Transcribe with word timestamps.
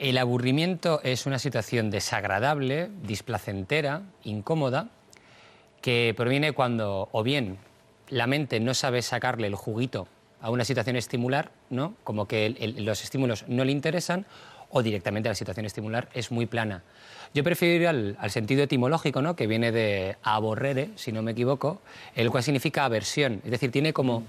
El 0.00 0.16
aburrimiento 0.16 1.02
es 1.04 1.26
una 1.26 1.38
situación 1.38 1.90
desagradable, 1.90 2.88
displacentera, 3.02 4.00
incómoda, 4.24 4.88
que 5.82 6.14
proviene 6.16 6.52
cuando 6.52 7.10
o 7.12 7.22
bien 7.22 7.58
la 8.08 8.26
mente 8.26 8.60
no 8.60 8.72
sabe 8.72 9.02
sacarle 9.02 9.46
el 9.46 9.54
juguito 9.54 10.08
a 10.40 10.48
una 10.48 10.64
situación 10.64 10.96
estimular, 10.96 11.52
¿no? 11.68 11.96
como 12.02 12.26
que 12.26 12.74
los 12.78 13.04
estímulos 13.04 13.44
no 13.46 13.62
le 13.62 13.72
interesan, 13.72 14.24
o 14.70 14.82
directamente 14.82 15.28
la 15.28 15.34
situación 15.34 15.66
estimular 15.66 16.08
es 16.14 16.30
muy 16.30 16.46
plana. 16.46 16.82
Yo 17.34 17.44
prefiero 17.44 17.82
ir 17.82 18.16
al, 18.18 18.30
sentido 18.30 18.62
etimológico, 18.62 19.20
¿no? 19.20 19.36
que 19.36 19.46
viene 19.46 19.70
de 19.70 20.16
aborrere, 20.22 20.92
si 20.94 21.12
no 21.12 21.20
me 21.20 21.32
equivoco, 21.32 21.82
el 22.14 22.30
cual 22.30 22.42
significa 22.42 22.86
aversión, 22.86 23.42
es 23.44 23.50
decir, 23.50 23.70
tiene 23.70 23.92
como 23.92 24.24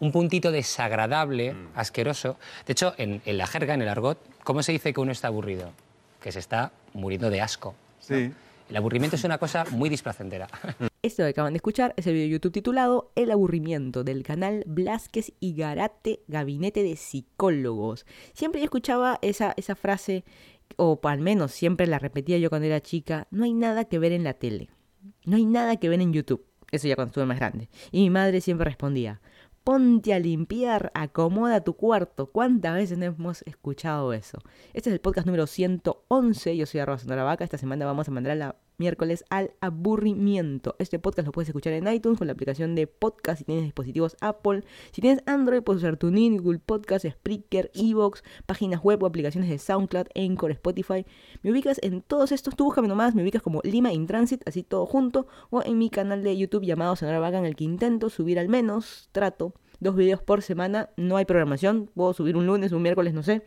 un 0.00 0.12
puntito 0.12 0.52
desagradable, 0.52 1.52
mm. 1.52 1.68
asqueroso. 1.74 2.36
De 2.66 2.72
hecho, 2.72 2.94
en, 2.98 3.20
la 3.24 3.46
jerga, 3.46 3.74
en 3.74 3.82
el 3.82 3.88
argot, 3.88 4.18
¿cómo 4.42 4.62
se 4.62 4.72
dice 4.72 4.92
que 4.92 5.00
uno 5.00 5.12
está 5.12 5.28
aburrido? 5.28 5.72
Que 6.20 6.32
se 6.32 6.38
está 6.38 6.72
muriendo 6.92 7.30
de 7.30 7.40
asco. 7.40 7.74
Sí. 8.00 8.32
El 8.68 8.76
aburrimiento 8.76 9.16
es 9.16 9.24
una 9.24 9.38
cosa 9.38 9.64
muy 9.70 9.88
displacentera. 9.90 10.48
Esto 11.02 11.22
que 11.22 11.28
acaban 11.28 11.52
de 11.52 11.58
escuchar 11.58 11.92
es 11.98 12.06
el 12.06 12.14
video 12.14 12.26
de 12.26 12.32
YouTube 12.32 12.52
titulado 12.52 13.12
El 13.14 13.30
aburrimiento 13.30 14.04
del 14.04 14.22
canal 14.22 14.64
Blasquez 14.66 15.32
y 15.38 15.54
Garate 15.54 16.20
Gabinete 16.28 16.82
de 16.82 16.96
Psicólogos. 16.96 18.06
Siempre 18.32 18.60
yo 18.60 18.64
escuchaba 18.64 19.18
esa, 19.20 19.52
esa 19.58 19.74
frase, 19.74 20.24
o 20.76 20.98
al 21.02 21.20
menos 21.20 21.52
siempre 21.52 21.86
la 21.86 21.98
repetía 21.98 22.38
yo 22.38 22.48
cuando 22.48 22.66
era 22.66 22.80
chica, 22.80 23.26
no 23.30 23.44
hay 23.44 23.52
nada 23.52 23.84
que 23.84 23.98
ver 23.98 24.12
en 24.12 24.24
la 24.24 24.32
tele, 24.32 24.70
no 25.26 25.36
hay 25.36 25.44
nada 25.44 25.76
que 25.76 25.90
ver 25.90 26.00
en 26.00 26.14
YouTube. 26.14 26.46
Eso 26.70 26.88
ya 26.88 26.96
cuando 26.96 27.10
estuve 27.10 27.26
más 27.26 27.38
grande. 27.38 27.68
Y 27.92 28.00
mi 28.00 28.10
madre 28.10 28.40
siempre 28.40 28.64
respondía, 28.64 29.20
ponte 29.64 30.12
a 30.12 30.18
limpiar, 30.18 30.92
acomoda 30.94 31.62
tu 31.62 31.74
cuarto. 31.74 32.26
¿Cuántas 32.26 32.74
veces 32.74 33.00
hemos 33.00 33.42
escuchado 33.42 34.12
eso? 34.12 34.38
Este 34.74 34.90
es 34.90 34.94
el 34.94 35.00
podcast 35.00 35.26
número 35.26 35.46
111. 35.46 36.56
Yo 36.56 36.66
soy 36.66 36.80
Arroba 36.80 36.98
la 37.06 37.24
Vaca. 37.24 37.44
Esta 37.44 37.58
semana 37.58 37.86
vamos 37.86 38.06
a 38.06 38.10
mandar 38.10 38.32
a 38.32 38.36
la 38.36 38.56
miércoles 38.78 39.24
al 39.30 39.52
aburrimiento. 39.60 40.76
Este 40.78 40.98
podcast 40.98 41.26
lo 41.26 41.32
puedes 41.32 41.48
escuchar 41.48 41.72
en 41.72 41.86
iTunes 41.88 42.18
con 42.18 42.26
la 42.26 42.32
aplicación 42.32 42.74
de 42.74 42.86
podcast 42.86 43.38
si 43.38 43.44
tienes 43.44 43.64
dispositivos 43.64 44.16
Apple. 44.20 44.64
Si 44.92 45.00
tienes 45.00 45.22
Android, 45.26 45.62
puedes 45.62 45.82
usar 45.82 45.96
TuneIn, 45.96 46.38
Google 46.38 46.58
Podcast, 46.58 47.06
Spreaker, 47.06 47.70
Evox, 47.74 48.22
páginas 48.46 48.82
web 48.82 49.02
o 49.02 49.06
aplicaciones 49.06 49.50
de 49.50 49.58
SoundCloud, 49.58 50.06
Anchor, 50.14 50.50
Spotify. 50.52 51.06
Me 51.42 51.50
ubicas 51.50 51.78
en 51.82 52.02
todos 52.02 52.32
estos, 52.32 52.56
tú 52.56 52.64
búscame 52.64 52.88
nomás, 52.88 53.14
me 53.14 53.22
ubicas 53.22 53.42
como 53.42 53.60
Lima 53.64 53.92
in 53.92 54.06
Transit, 54.06 54.42
así 54.46 54.62
todo 54.62 54.86
junto, 54.86 55.26
o 55.50 55.62
en 55.62 55.78
mi 55.78 55.90
canal 55.90 56.22
de 56.22 56.36
YouTube 56.36 56.64
llamado 56.64 56.96
Sonora 56.96 57.20
Vaga 57.20 57.38
en 57.38 57.46
el 57.46 57.56
que 57.56 57.64
intento 57.64 58.10
subir 58.10 58.38
al 58.38 58.48
menos, 58.48 59.08
trato, 59.12 59.54
dos 59.80 59.96
videos 59.96 60.22
por 60.22 60.42
semana. 60.42 60.90
No 60.96 61.16
hay 61.16 61.24
programación, 61.24 61.90
puedo 61.94 62.12
subir 62.12 62.36
un 62.36 62.46
lunes, 62.46 62.72
un 62.72 62.82
miércoles, 62.82 63.14
no 63.14 63.22
sé, 63.22 63.42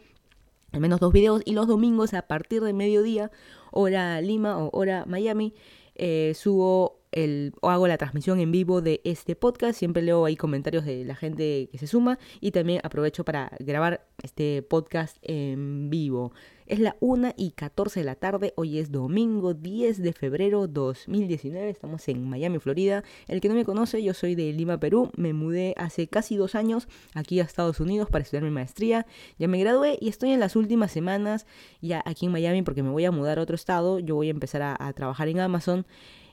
al 0.71 0.81
menos 0.81 0.99
dos 0.99 1.13
videos 1.13 1.41
y 1.45 1.53
los 1.53 1.67
domingos 1.67 2.13
a 2.13 2.23
partir 2.23 2.61
de 2.61 2.73
mediodía, 2.73 3.31
hora 3.71 4.21
Lima 4.21 4.57
o 4.57 4.69
hora 4.77 5.05
Miami, 5.05 5.53
eh, 5.95 6.33
subo 6.35 6.99
el, 7.11 7.53
o 7.61 7.69
hago 7.69 7.87
la 7.87 7.97
transmisión 7.97 8.39
en 8.39 8.51
vivo 8.51 8.81
de 8.81 9.01
este 9.03 9.35
podcast. 9.35 9.79
Siempre 9.79 10.01
leo 10.01 10.25
ahí 10.25 10.35
comentarios 10.35 10.85
de 10.85 11.05
la 11.05 11.15
gente 11.15 11.69
que 11.71 11.77
se 11.77 11.87
suma 11.87 12.19
y 12.39 12.51
también 12.51 12.81
aprovecho 12.83 13.23
para 13.23 13.51
grabar 13.59 14.05
este 14.21 14.61
podcast 14.61 15.17
en 15.21 15.89
vivo. 15.89 16.33
Es 16.67 16.79
la 16.79 16.97
1 16.99 17.33
y 17.37 17.51
14 17.51 18.01
de 18.01 18.05
la 18.05 18.15
tarde, 18.15 18.51
hoy 18.57 18.77
es 18.77 18.91
domingo 18.91 19.53
10 19.53 20.01
de 20.01 20.11
febrero 20.11 20.67
2019, 20.67 21.69
estamos 21.69 22.05
en 22.09 22.29
Miami, 22.29 22.59
Florida. 22.59 23.05
El 23.29 23.39
que 23.39 23.47
no 23.47 23.55
me 23.55 23.63
conoce, 23.63 24.03
yo 24.03 24.13
soy 24.13 24.35
de 24.35 24.51
Lima, 24.51 24.77
Perú, 24.77 25.09
me 25.15 25.31
mudé 25.31 25.73
hace 25.77 26.09
casi 26.09 26.35
dos 26.35 26.55
años 26.55 26.89
aquí 27.13 27.39
a 27.39 27.43
Estados 27.43 27.79
Unidos 27.79 28.09
para 28.09 28.23
estudiar 28.23 28.43
mi 28.43 28.49
maestría, 28.49 29.05
ya 29.39 29.47
me 29.47 29.61
gradué 29.61 29.97
y 30.01 30.09
estoy 30.09 30.31
en 30.31 30.41
las 30.41 30.57
últimas 30.57 30.91
semanas 30.91 31.45
ya 31.79 32.03
aquí 32.05 32.25
en 32.25 32.33
Miami 32.33 32.61
porque 32.63 32.83
me 32.83 32.89
voy 32.89 33.05
a 33.05 33.11
mudar 33.11 33.39
a 33.39 33.43
otro 33.43 33.55
estado, 33.55 33.99
yo 33.99 34.15
voy 34.15 34.27
a 34.27 34.31
empezar 34.31 34.61
a, 34.61 34.75
a 34.77 34.91
trabajar 34.91 35.29
en 35.29 35.39
Amazon 35.39 35.85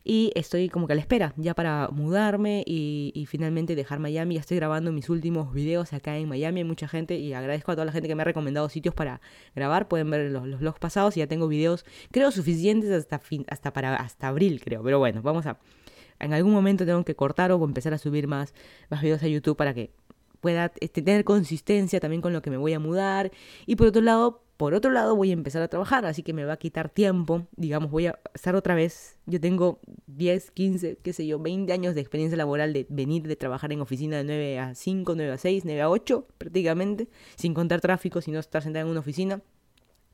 y 0.04 0.30
estoy 0.34 0.68
como 0.68 0.86
que 0.86 0.92
a 0.92 0.96
la 0.96 1.00
espera 1.00 1.32
ya 1.38 1.54
para 1.54 1.88
mudarme 1.90 2.62
y, 2.66 3.26
finalmente 3.26 3.74
dejar 3.74 4.00
Miami. 4.00 4.34
Ya 4.34 4.42
estoy 4.42 4.58
grabando 4.58 4.92
mis 4.92 5.08
últimos 5.08 5.54
videos 5.54 5.94
acá 5.94 6.18
en 6.18 6.28
Miami. 6.28 6.60
Hay 6.60 6.64
mucha 6.64 6.86
gente 6.86 7.16
y 7.16 7.32
agradezco 7.32 7.72
a 7.72 7.74
toda 7.74 7.86
la 7.86 7.92
gente 7.92 8.06
que 8.06 8.14
me 8.14 8.20
ha 8.20 8.24
recomendado 8.26 8.68
sitios 8.68 8.94
para 8.94 9.22
grabar. 9.56 9.88
Pueden 9.88 10.10
ver 10.10 10.30
los, 10.30 10.60
los 10.60 10.78
pasados 10.78 11.16
y 11.16 11.20
ya 11.20 11.26
tengo 11.26 11.48
videos, 11.48 11.86
creo, 12.10 12.30
suficientes 12.30 12.90
hasta, 12.90 13.18
fin, 13.18 13.46
hasta, 13.48 13.72
para, 13.72 13.96
hasta 13.96 14.28
abril, 14.28 14.60
creo. 14.62 14.82
Pero 14.82 14.98
bueno, 14.98 15.22
vamos 15.22 15.46
a... 15.46 15.58
En 16.20 16.32
algún 16.34 16.52
momento 16.52 16.84
tengo 16.84 17.02
que 17.04 17.16
cortar 17.16 17.50
o 17.50 17.64
empezar 17.64 17.94
a 17.94 17.98
subir 17.98 18.28
más, 18.28 18.54
más 18.90 19.00
videos 19.00 19.22
a 19.22 19.26
YouTube 19.26 19.56
para 19.56 19.72
que 19.72 19.90
pueda 20.40 20.70
este, 20.80 21.00
tener 21.00 21.24
consistencia 21.24 21.98
también 22.00 22.20
con 22.20 22.34
lo 22.34 22.42
que 22.42 22.50
me 22.50 22.58
voy 22.58 22.74
a 22.74 22.78
mudar. 22.78 23.32
Y 23.64 23.76
por 23.76 23.86
otro 23.86 24.02
lado, 24.02 24.43
por 24.56 24.74
otro 24.74 24.92
lado, 24.92 25.16
voy 25.16 25.30
a 25.30 25.32
empezar 25.32 25.62
a 25.62 25.68
trabajar, 25.68 26.06
así 26.06 26.22
que 26.22 26.32
me 26.32 26.44
va 26.44 26.54
a 26.54 26.56
quitar 26.56 26.88
tiempo. 26.88 27.46
Digamos, 27.56 27.90
voy 27.90 28.06
a 28.06 28.18
estar 28.34 28.54
otra 28.54 28.74
vez. 28.74 29.18
Yo 29.26 29.40
tengo 29.40 29.80
10, 30.06 30.52
15, 30.52 30.98
qué 31.02 31.12
sé 31.12 31.26
yo, 31.26 31.40
20 31.40 31.72
años 31.72 31.94
de 31.94 32.00
experiencia 32.00 32.36
laboral 32.36 32.72
de 32.72 32.86
venir 32.88 33.26
de 33.26 33.36
trabajar 33.36 33.72
en 33.72 33.80
oficina 33.80 34.16
de 34.18 34.24
9 34.24 34.58
a 34.60 34.74
5, 34.74 35.14
9 35.16 35.32
a 35.32 35.38
6, 35.38 35.64
9 35.64 35.82
a 35.82 35.90
8 35.90 36.26
prácticamente, 36.38 37.08
sin 37.36 37.52
contar 37.52 37.80
tráfico, 37.80 38.20
sino 38.20 38.38
estar 38.38 38.62
sentada 38.62 38.84
en 38.84 38.90
una 38.90 39.00
oficina. 39.00 39.42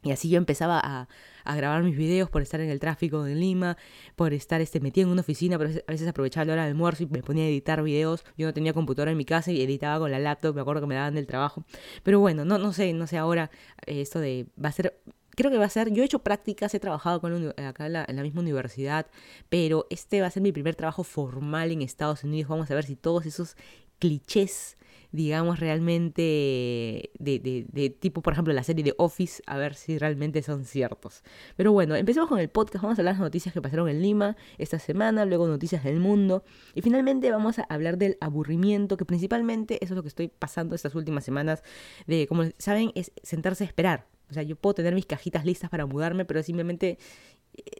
Y 0.03 0.13
así 0.13 0.31
yo 0.31 0.39
empezaba 0.39 0.81
a, 0.83 1.09
grabar 1.57 1.83
mis 1.83 1.97
videos 1.97 2.31
por 2.31 2.43
estar 2.43 2.61
en 2.61 2.71
el 2.71 2.81
tráfico 2.81 3.23
de 3.25 3.35
Lima, 3.35 3.77
por 4.17 4.33
estar 4.33 4.61
este, 4.61 4.81
metido 4.81 5.07
en 5.07 5.13
una 5.13 5.21
oficina, 5.21 5.59
pero 5.59 5.71
a 5.71 5.93
veces 5.93 6.09
aprovechaba 6.09 6.47
la 6.47 6.53
hora 6.55 6.63
de 6.63 6.71
almuerzo 6.71 7.03
y 7.03 7.07
me 7.07 7.23
ponía 7.23 7.45
a 7.45 7.49
editar 7.49 7.83
videos. 7.83 8.25
Yo 8.39 8.47
no 8.47 8.55
tenía 8.55 8.73
computadora 8.73 9.11
en 9.11 9.19
mi 9.19 9.25
casa 9.27 9.51
y 9.51 9.61
editaba 9.61 9.99
con 9.99 10.11
la 10.11 10.19
laptop, 10.19 10.55
me 10.55 10.63
acuerdo 10.63 10.81
que 10.83 10.87
me 10.87 10.95
daban 10.95 11.15
del 11.15 11.27
trabajo. 11.27 11.65
Pero 12.03 12.19
bueno, 12.21 12.45
no, 12.45 12.57
no 12.59 12.73
sé, 12.73 12.93
no 12.95 13.07
sé 13.07 13.19
ahora 13.19 13.51
eh, 13.87 14.01
esto 14.01 14.21
de... 14.21 14.47
Va 14.63 14.71
a 14.71 14.73
ser... 14.73 14.99
Creo 15.37 15.51
que 15.51 15.59
va 15.59 15.67
a 15.67 15.71
ser, 15.71 15.91
yo 15.93 16.03
he 16.03 16.07
hecho 16.07 16.19
prácticas, 16.21 16.75
he 16.75 16.81
trabajado 16.81 17.21
con 17.21 17.55
acá 17.65 17.87
en 17.87 17.93
la, 17.93 18.05
en 18.07 18.17
la 18.17 18.23
misma 18.23 18.41
universidad, 18.41 19.07
pero 19.49 19.87
este 19.89 20.21
va 20.21 20.27
a 20.27 20.31
ser 20.31 20.43
mi 20.43 20.53
primer 20.53 20.75
trabajo 20.75 21.05
formal 21.05 21.71
en 21.71 21.83
Estados 21.83 22.25
Unidos. 22.25 22.49
Vamos 22.51 22.71
a 22.71 22.75
ver 22.75 22.85
si 22.85 22.97
todos 22.97 23.27
esos 23.27 23.57
clichés 23.99 24.77
digamos, 25.13 25.61
realmente 25.61 27.11
de, 27.19 27.67
de, 27.69 27.91
tipo, 27.91 28.23
por 28.23 28.33
ejemplo, 28.33 28.53
la 28.53 28.63
serie 28.63 28.85
de 28.85 28.95
Office, 28.99 29.43
a 29.47 29.57
ver 29.57 29.75
si 29.75 29.99
realmente 29.99 30.43
son 30.43 30.65
ciertos. 30.65 31.23
Pero 31.57 31.73
bueno, 31.73 31.95
empecemos 31.97 32.29
con 32.29 32.39
el 32.39 32.49
podcast, 32.49 32.83
vamos 32.83 32.99
a 32.99 33.03
hablar 33.03 33.15
de 33.15 33.19
las 33.19 33.27
noticias 33.27 33.53
que 33.53 33.61
pasaron 33.61 33.89
en 33.89 34.03
Lima 34.03 34.37
esta 34.59 34.79
semana, 34.79 35.25
luego 35.25 35.47
noticias 35.49 35.85
del 35.85 36.01
mundo, 36.01 36.45
y 36.75 36.83
finalmente 36.83 37.31
vamos 37.31 37.59
a 37.59 37.63
hablar 37.63 37.99
del 37.99 38.17
aburrimiento, 38.21 38.97
que 38.97 39.05
principalmente 39.05 39.83
eso 39.85 39.95
es 39.95 39.97
lo 39.97 40.03
que 40.03 40.09
estoy 40.09 40.29
pasando 40.29 40.75
estas 40.75 40.95
últimas 40.95 41.25
semanas, 41.25 41.63
de, 42.07 42.27
como 42.27 42.45
saben, 42.59 42.93
es 42.95 43.13
sentarse 43.23 43.65
a 43.65 43.67
esperar. 43.67 44.07
O 44.31 44.33
sea, 44.33 44.45
yo 44.45 44.55
puedo 44.55 44.75
tener 44.75 44.95
mis 44.95 45.07
cajitas 45.07 45.45
listas 45.45 45.71
para 45.71 45.87
mudarme, 45.87 46.25
pero 46.25 46.43
simplemente 46.43 46.99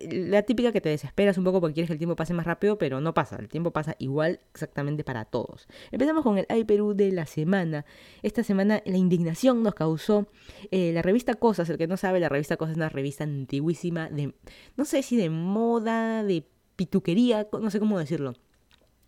la 0.01 0.43
típica 0.43 0.73
que 0.73 0.81
te 0.81 0.89
desesperas 0.89 1.39
un 1.39 1.45
poco 1.45 1.61
porque 1.61 1.75
quieres 1.75 1.89
que 1.89 1.93
el 1.95 1.99
tiempo 1.99 2.17
pase 2.17 2.35
más 2.35 2.47
rápido, 2.47 2.79
pero 2.79 3.01
no 3.01 3.15
pasa, 3.15 3.37
el 3.37 3.49
tiempo 3.49 3.71
pasa 3.71 3.97
igual 3.99 4.41
exactamente 4.53 5.05
para 5.05 5.25
todos. 5.25 5.69
Empezamos 5.91 6.23
con 6.23 6.39
el 6.39 6.47
Ay 6.49 6.65
Perú 6.65 6.95
de 6.95 7.13
la 7.13 7.27
semana. 7.27 7.85
Esta 8.23 8.43
semana 8.43 8.83
la 8.85 8.97
indignación 8.97 9.63
nos 9.63 9.75
causó 9.75 10.27
eh, 10.71 10.93
la 10.93 11.03
revista 11.03 11.35
Cosas, 11.35 11.69
el 11.71 11.79
que 11.79 11.87
no 11.87 11.97
sabe, 11.97 12.21
la 12.21 12.29
revista 12.29 12.57
Cosas 12.57 12.73
es 12.73 12.77
una 12.77 12.89
revista 12.89 13.25
antiguísima 13.25 14.09
de, 14.11 14.35
no 14.77 14.85
sé 14.85 15.03
si 15.03 15.17
de 15.17 15.31
moda, 15.31 16.25
de 16.25 16.47
pituquería, 16.77 17.49
no 17.53 17.71
sé 17.71 17.79
cómo 17.79 17.99
decirlo. 17.99 18.35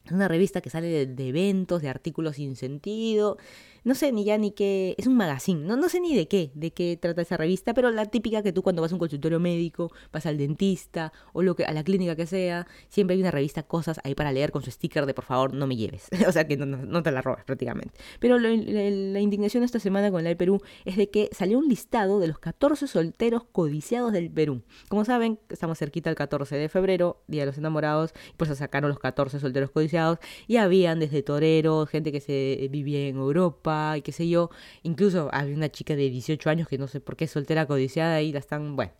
Es 0.05 0.12
una 0.12 0.27
revista 0.27 0.61
que 0.61 0.71
sale 0.71 1.06
de 1.06 1.29
eventos, 1.29 1.81
de 1.81 1.89
artículos 1.89 2.37
sin 2.37 2.56
sentido 2.56 3.39
no 3.84 3.94
sé 3.94 4.12
ni 4.12 4.25
ya 4.25 4.38
ni 4.38 4.53
qué, 4.53 4.94
es 4.98 5.06
un 5.06 5.16
magazine, 5.16 5.65
no, 5.65 5.76
no 5.76 5.88
sé 5.88 6.00
ni 6.00 6.15
de 6.15 6.28
qué, 6.28 6.50
de 6.54 6.72
qué 6.72 6.97
trata 7.00 7.22
esa 7.22 7.37
revista, 7.37 7.75
pero 7.75 7.91
la 7.91 8.06
típica 8.06 8.43
que 8.43 8.53
tú 8.53 8.62
cuando 8.62 8.82
vas 8.82 8.93
a 8.93 8.94
un 8.94 8.98
consultorio 8.98 9.41
médico, 9.41 9.91
vas 10.12 10.26
al 10.26 10.38
dentista 10.38 11.12
o 11.32 11.43
lo 11.43 11.56
que, 11.56 11.65
a 11.65 11.72
la 11.72 11.82
clínica 11.82 12.16
que 12.16 12.26
sea, 12.26 12.66
siempre 12.88 13.15
hay 13.15 13.20
una 13.20 13.31
revista 13.31 13.62
cosas 13.62 14.00
ahí 14.04 14.15
para 14.15 14.32
leer 14.32 14.53
con 14.53 14.62
su 14.62 14.70
sticker 14.70 15.06
de 15.06 15.15
por 15.15 15.25
favor 15.25 15.54
no 15.54 15.66
me 15.66 15.76
lleves, 15.76 16.09
o 16.28 16.32
sea 16.32 16.47
que 16.47 16.56
no, 16.56 17.03
te 17.03 17.10
la 17.10 17.22
robes 17.22 17.44
prácticamente. 17.44 17.98
Pero 18.20 18.38
la, 18.38 18.50
indignación 18.53 19.65
esta 19.65 19.78
semana 19.78 20.10
con 20.10 20.22
la 20.25 20.31
de 20.31 20.37
Perú 20.37 20.60
es 20.84 20.97
de 20.97 21.10
que 21.10 21.28
salió 21.32 21.59
un 21.59 21.69
listado 21.69 22.20
de 22.20 22.28
los 22.28 22.38
14 22.38 22.87
solteros 22.87 23.44
codiciados 23.44 24.12
del 24.12 24.31
Perú. 24.31 24.62
Como 24.88 25.05
saben, 25.05 25.38
estamos 25.49 25.79
cerquita 25.79 26.11
el 26.11 26.17
14 26.17 26.56
de 26.56 26.69
febrero, 26.69 27.23
Día 27.26 27.43
de 27.43 27.46
los 27.46 27.58
Enamorados, 27.58 28.12
y 28.31 28.34
pues 28.37 28.56
sacaron 28.56 28.90
los 28.90 28.99
14 28.99 29.40
solteros 29.40 29.70
codiciados 29.70 30.19
y 30.46 30.56
habían 30.56 31.00
desde 31.00 31.23
toreros, 31.23 31.88
gente 31.88 32.12
que 32.12 32.20
se 32.20 32.69
vivía 32.70 33.08
en 33.08 33.17
Europa, 33.17 33.71
y 33.96 34.02
qué 34.02 34.12
sé 34.12 34.28
yo. 34.28 34.50
Incluso 34.82 35.28
había 35.32 35.54
una 35.54 35.69
chica 35.70 35.96
de 35.96 36.10
18 36.10 36.50
años 36.50 36.69
que 36.69 36.78
no 36.78 36.88
sé 36.88 37.00
por 37.00 37.16
qué 37.16 37.26
soltera 37.26 37.66
codiciada 37.66 38.20
y 38.22 38.32
la 38.32 38.38
están, 38.38 38.76
bueno, 38.76 38.92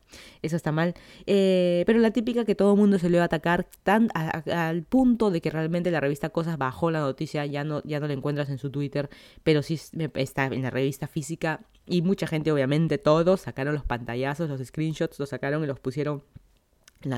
eso 0.43 0.57
está 0.57 0.73
mal. 0.73 0.95
Eh, 1.27 1.85
pero 1.87 1.99
la 1.99 2.11
típica 2.11 2.45
que 2.45 2.55
todo 2.55 2.73
el 2.73 2.79
mundo 2.79 2.99
se 2.99 3.11
le 3.11 3.19
va 3.19 3.25
a 3.25 3.27
atacar 3.27 3.67
tan 3.83 4.09
al 4.15 4.83
punto 4.83 5.31
de 5.31 5.41
que 5.41 5.51
realmente 5.51 5.91
la 5.91 6.01
revista 6.01 6.31
Cosas 6.31 6.59
bajó 6.59 6.91
la 6.91 7.01
noticia, 7.01 7.47
ya 7.47 7.65
no, 7.65 7.83
ya 7.85 8.01
no 8.01 8.07
la 8.07 8.15
encuentras 8.15 8.49
en 8.51 8.59
su 8.59 8.71
Twitter, 8.71 9.11
pero 9.43 9.63
sí 9.63 9.79
está 10.15 10.47
en 10.47 10.63
la 10.63 10.71
revista 10.71 11.07
física 11.07 11.61
y 11.87 12.03
mucha 12.03 12.27
gente, 12.27 12.53
obviamente 12.53 12.99
todos, 12.99 13.43
sacaron 13.43 13.75
los 13.75 13.85
pantallazos, 13.85 14.49
los 14.49 14.61
screenshots, 14.61 15.19
los 15.19 15.31
sacaron 15.31 15.65
y 15.65 15.67
los 15.67 15.81
pusieron 15.81 16.23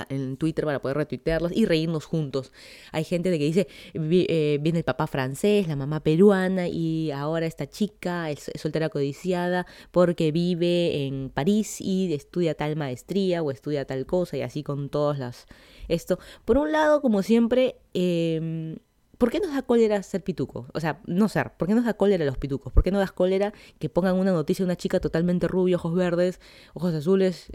en 0.09 0.37
Twitter 0.37 0.65
para 0.65 0.81
poder 0.81 0.97
retuitearlos 0.97 1.53
y 1.53 1.67
reírnos 1.67 2.05
juntos. 2.05 2.53
Hay 2.93 3.05
gente 3.05 3.31
de 3.31 3.39
que 3.39 3.45
dice, 3.45 3.69
eh, 3.95 4.59
viene 4.61 4.79
el 4.79 4.85
papá 4.85 5.07
francés, 5.07 5.69
la 5.69 5.77
mamá 5.77 6.01
peruana 6.01 6.69
y 6.69 7.11
ahora 7.11 7.47
esta 7.47 7.69
chica 7.69 8.31
es, 8.31 8.51
soltera 8.55 8.89
codiciada 8.89 9.67
porque 9.91 10.33
vive 10.33 11.07
en 11.07 11.31
París 11.31 11.81
y 11.81 12.13
estudia 12.13 12.55
tal 12.55 12.77
maestría 12.77 13.43
o 13.43 13.51
estudia 13.51 13.85
tal 13.85 14.07
cosa 14.07 14.37
y 14.37 14.43
así 14.43 14.63
con 14.63 14.89
todas 14.89 15.19
las... 15.19 15.47
Esto, 15.89 16.19
por 16.45 16.57
un 16.57 16.73
lado, 16.73 17.03
como 17.03 17.23
siempre, 17.23 17.77
eh, 17.93 18.79
¿Por 19.25 19.31
qué 19.31 19.41
nos 19.41 19.55
da 19.55 19.63
cólera 19.63 20.03
ser 20.03 20.23
pituco? 20.23 20.67
O 20.75 20.81
sea, 20.81 21.01
no 21.07 21.31
ser, 21.31 21.53
¿por 21.57 21.67
qué 21.67 21.75
nos 21.75 21.87
da 21.87 21.95
cólera 21.95 22.27
los 22.27 22.37
pitucos? 22.37 22.75
¿Por 22.75 22.83
qué 22.83 22.91
no 22.91 22.99
das 22.99 23.11
cólera 23.11 23.55
que 23.79 23.89
pongan 23.89 24.17
una 24.17 24.33
noticia 24.33 24.63
de 24.63 24.67
una 24.67 24.77
chica 24.77 25.01
totalmente 25.01 25.49
rubia, 25.49 25.77
ojos 25.77 25.95
verdes, 25.95 26.43
ojos 26.75 26.93
azules, 26.93 27.47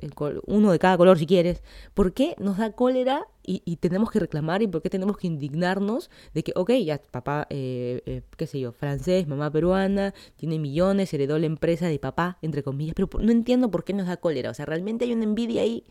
uno 0.48 0.71
de 0.71 0.80
cada 0.80 0.98
color 0.98 1.19
si 1.19 1.27
quieres? 1.27 1.62
¿Por 1.94 2.13
qué 2.13 2.33
nos 2.39 2.57
da 2.57 2.71
cólera 2.71 3.27
y, 3.45 3.75
tenemos 3.75 4.10
que 4.10 4.18
reclamar 4.18 4.63
y 4.63 4.68
por 4.68 4.81
qué 4.81 4.89
tenemos 4.89 5.16
que 5.18 5.27
indignarnos 5.27 6.10
de 6.33 6.42
que, 6.42 6.54
ok, 6.56 6.71
ya 6.83 7.00
papá, 7.12 7.45
eh, 7.51 8.01
eh, 8.07 8.24
qué 8.36 8.48
sé 8.48 8.60
yo, 8.60 8.71
francés, 8.71 9.27
mamá 9.27 9.51
peruana, 9.51 10.16
tiene 10.38 10.57
millones, 10.57 11.13
heredó 11.13 11.38
la 11.38 11.45
empresa 11.45 11.86
de 11.86 12.00
papá, 12.00 12.39
entre 12.42 12.63
comillas, 12.63 12.95
pero 12.95 13.10
no 13.21 13.31
entiendo 13.31 13.69
por 13.69 13.83
qué 13.83 13.94
nos 13.94 14.07
da 14.07 14.18
cólera. 14.18 14.50
O 14.50 14.56
sea, 14.56 14.66
realmente 14.66 15.06
hay 15.06 15.13
una 15.13 15.25
envidia 15.25 15.62
ahí. 15.62 15.86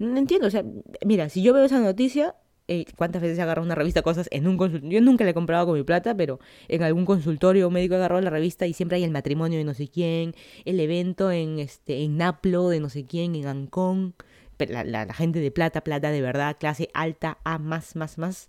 No 0.00 0.18
entiendo, 0.18 0.48
o 0.48 0.50
sea, 0.50 0.64
mira, 1.06 1.28
si 1.28 1.44
yo 1.44 1.52
veo 1.52 1.62
esa 1.62 1.78
noticia, 1.78 2.34
eh, 2.68 2.84
cuántas 2.96 3.22
veces 3.22 3.38
he 3.38 3.42
agarrado 3.42 3.64
una 3.64 3.74
revista 3.74 4.02
cosas 4.02 4.28
en 4.30 4.46
un 4.46 4.56
consultorio. 4.56 5.00
Yo 5.00 5.04
nunca 5.04 5.24
la 5.24 5.30
he 5.30 5.34
comprado 5.34 5.66
con 5.66 5.76
mi 5.76 5.82
plata, 5.82 6.16
pero 6.16 6.40
en 6.68 6.82
algún 6.82 7.04
consultorio 7.04 7.70
médico 7.70 7.94
he 7.94 7.98
agarrado 7.98 8.20
la 8.22 8.30
revista 8.30 8.66
y 8.66 8.72
siempre 8.72 8.96
hay 8.96 9.04
el 9.04 9.10
matrimonio 9.10 9.58
de 9.58 9.64
no 9.64 9.74
sé 9.74 9.88
quién, 9.88 10.34
el 10.64 10.80
evento 10.80 11.30
en 11.30 11.58
este 11.58 12.02
en 12.02 12.16
Naplo 12.16 12.68
de 12.68 12.80
no 12.80 12.88
sé 12.88 13.04
quién, 13.04 13.34
en 13.34 13.46
Ancón, 13.46 14.14
la, 14.58 14.84
la 14.84 15.12
gente 15.14 15.40
de 15.40 15.50
plata, 15.50 15.82
plata 15.82 16.10
de 16.10 16.20
verdad, 16.20 16.56
clase 16.58 16.88
alta, 16.94 17.38
A 17.44 17.58
más, 17.58 17.96
más, 17.96 18.18
más. 18.18 18.48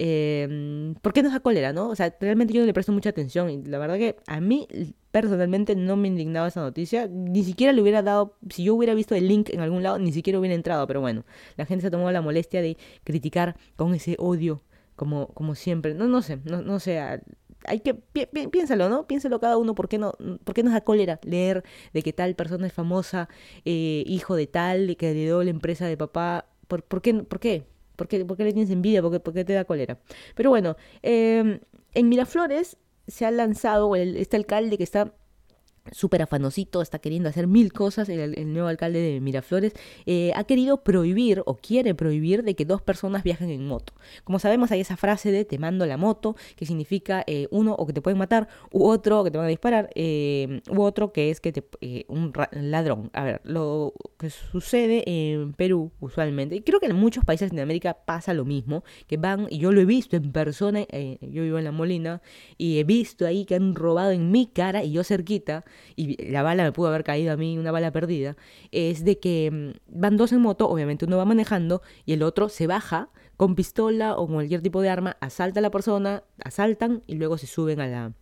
Eh, 0.00 0.94
¿Por 1.02 1.12
qué 1.12 1.24
nos 1.24 1.32
da 1.32 1.40
cólera, 1.40 1.72
no? 1.72 1.88
O 1.88 1.96
sea, 1.96 2.14
realmente 2.20 2.54
yo 2.54 2.60
no 2.60 2.66
le 2.66 2.72
presto 2.72 2.92
mucha 2.92 3.10
atención 3.10 3.50
y 3.50 3.64
la 3.64 3.78
verdad 3.78 3.96
que 3.96 4.14
a 4.28 4.40
mí 4.40 4.68
personalmente 5.10 5.74
no 5.74 5.96
me 5.96 6.06
indignaba 6.06 6.46
esa 6.46 6.60
noticia, 6.60 7.08
ni 7.08 7.42
siquiera 7.42 7.72
le 7.72 7.82
hubiera 7.82 8.00
dado, 8.00 8.36
si 8.48 8.62
yo 8.62 8.76
hubiera 8.76 8.94
visto 8.94 9.16
el 9.16 9.26
link 9.26 9.50
en 9.50 9.58
algún 9.58 9.82
lado, 9.82 9.98
ni 9.98 10.12
siquiera 10.12 10.38
hubiera 10.38 10.54
entrado, 10.54 10.86
pero 10.86 11.00
bueno, 11.00 11.24
la 11.56 11.66
gente 11.66 11.80
se 11.82 11.88
ha 11.88 11.90
tomado 11.90 12.12
la 12.12 12.22
molestia 12.22 12.62
de 12.62 12.76
criticar 13.02 13.56
con 13.74 13.92
ese 13.92 14.14
odio, 14.20 14.62
como, 14.94 15.28
como 15.34 15.56
siempre, 15.56 15.94
no, 15.94 16.06
no 16.06 16.22
sé, 16.22 16.38
no, 16.44 16.62
no 16.62 16.78
sé, 16.78 17.00
hay 17.64 17.80
que, 17.80 17.94
piénsalo, 17.94 18.88
¿no? 18.88 19.08
Piénsalo 19.08 19.40
cada 19.40 19.56
uno, 19.56 19.74
¿por 19.74 19.88
qué, 19.88 19.98
no, 19.98 20.12
¿por 20.44 20.54
qué 20.54 20.62
nos 20.62 20.74
da 20.74 20.82
cólera 20.82 21.18
leer 21.24 21.64
de 21.92 22.02
que 22.02 22.12
tal 22.12 22.36
persona 22.36 22.68
es 22.68 22.72
famosa, 22.72 23.28
eh, 23.64 24.04
hijo 24.06 24.36
de 24.36 24.46
tal, 24.46 24.96
que 24.96 25.10
heredó 25.10 25.42
la 25.42 25.50
empresa 25.50 25.86
de 25.86 25.96
papá? 25.96 26.46
¿Por, 26.68 26.84
por 26.84 27.02
qué? 27.02 27.14
¿Por 27.14 27.40
qué? 27.40 27.66
¿Por 27.98 28.06
qué, 28.06 28.18
le 28.18 28.52
tienes 28.52 28.70
envidia? 28.70 29.02
¿Por 29.02 29.34
qué, 29.34 29.44
te 29.44 29.52
da 29.52 29.64
cólera? 29.64 29.98
Pero 30.36 30.50
bueno, 30.50 30.76
em, 31.02 31.58
en 31.94 32.08
Miraflores 32.08 32.76
se 33.08 33.26
ha 33.26 33.30
lanzado 33.32 33.96
este 33.96 34.36
alcalde 34.36 34.78
que 34.78 34.84
está 34.84 35.14
súper 35.92 36.22
afanosito, 36.22 36.82
está 36.82 36.98
queriendo 36.98 37.28
hacer 37.28 37.46
mil 37.46 37.72
cosas, 37.72 38.08
el, 38.08 38.52
nuevo 38.52 38.68
alcalde 38.68 39.00
de 39.00 39.20
Miraflores 39.20 39.72
eh, 40.06 40.32
ha 40.34 40.44
querido 40.44 40.82
prohibir 40.82 41.42
o 41.46 41.56
quiere 41.56 41.94
prohibir 41.94 42.42
de 42.42 42.54
que 42.54 42.64
dos 42.64 42.82
personas 42.82 43.22
viajen 43.22 43.50
en 43.50 43.66
moto. 43.66 43.92
Como 44.24 44.38
sabemos 44.38 44.70
hay 44.72 44.80
esa 44.80 44.96
frase 44.96 45.30
de 45.30 45.44
te 45.44 45.58
mando 45.58 45.86
la 45.86 45.96
moto, 45.96 46.36
que 46.56 46.66
significa 46.66 47.24
eh, 47.26 47.48
uno 47.50 47.74
o 47.74 47.86
que 47.86 47.92
te 47.92 48.00
pueden 48.00 48.18
matar, 48.18 48.48
u 48.72 48.86
otro 48.86 49.24
que 49.24 49.30
te 49.30 49.38
van 49.38 49.46
a 49.46 49.50
disparar, 49.50 49.90
eh, 49.94 50.60
u 50.70 50.82
otro 50.82 51.12
que 51.12 51.30
es 51.30 51.40
que 51.40 51.52
te, 51.52 51.64
un 52.08 52.32
ladrón. 52.52 53.10
A 53.12 53.24
ver, 53.24 53.40
lo 53.44 53.92
que 54.18 54.30
sucede 54.30 55.04
en 55.06 55.52
Perú 55.52 55.92
usualmente, 56.00 56.56
y 56.56 56.60
creo 56.62 56.80
que 56.80 56.86
en 56.86 56.96
muchos 56.96 57.24
países 57.24 57.50
de 57.50 57.56
Latinoamérica 57.56 57.94
pasa 57.94 58.34
lo 58.34 58.44
mismo, 58.44 58.84
que 59.06 59.16
van, 59.16 59.46
y 59.50 59.58
yo 59.58 59.72
lo 59.72 59.80
he 59.80 59.84
visto 59.84 60.16
en 60.16 60.32
persona, 60.32 60.80
yo 60.80 61.42
vivo 61.42 61.58
en 61.58 61.64
La 61.64 61.72
Molina, 61.72 62.22
y 62.56 62.78
he 62.78 62.84
visto 62.84 63.26
ahí 63.26 63.44
que 63.44 63.54
han 63.54 63.74
robado 63.74 64.10
en 64.10 64.30
mi 64.30 64.46
cara 64.46 64.84
y 64.84 64.92
yo 64.92 65.04
cerquita, 65.04 65.64
y 65.96 66.30
la 66.30 66.42
bala 66.42 66.64
me 66.64 66.72
pudo 66.72 66.88
haber 66.88 67.04
caído 67.04 67.32
a 67.32 67.36
mí, 67.36 67.58
una 67.58 67.70
bala 67.70 67.92
perdida, 67.92 68.36
es 68.70 69.04
de 69.04 69.18
que 69.18 69.50
mm, 69.50 69.98
van 70.00 70.16
dos 70.16 70.32
en 70.32 70.40
moto, 70.40 70.68
obviamente 70.68 71.04
uno 71.04 71.16
va 71.16 71.24
manejando 71.24 71.82
y 72.04 72.12
el 72.12 72.22
otro 72.22 72.48
se 72.48 72.66
baja 72.66 73.10
con 73.36 73.54
pistola 73.54 74.16
o 74.16 74.26
cualquier 74.26 74.62
tipo 74.62 74.82
de 74.82 74.88
arma, 74.88 75.16
asalta 75.20 75.60
a 75.60 75.62
la 75.62 75.70
persona, 75.70 76.24
asaltan 76.44 77.02
y 77.06 77.14
luego 77.14 77.38
se 77.38 77.46
suben 77.46 77.80
a 77.80 77.86
la, 77.86 78.12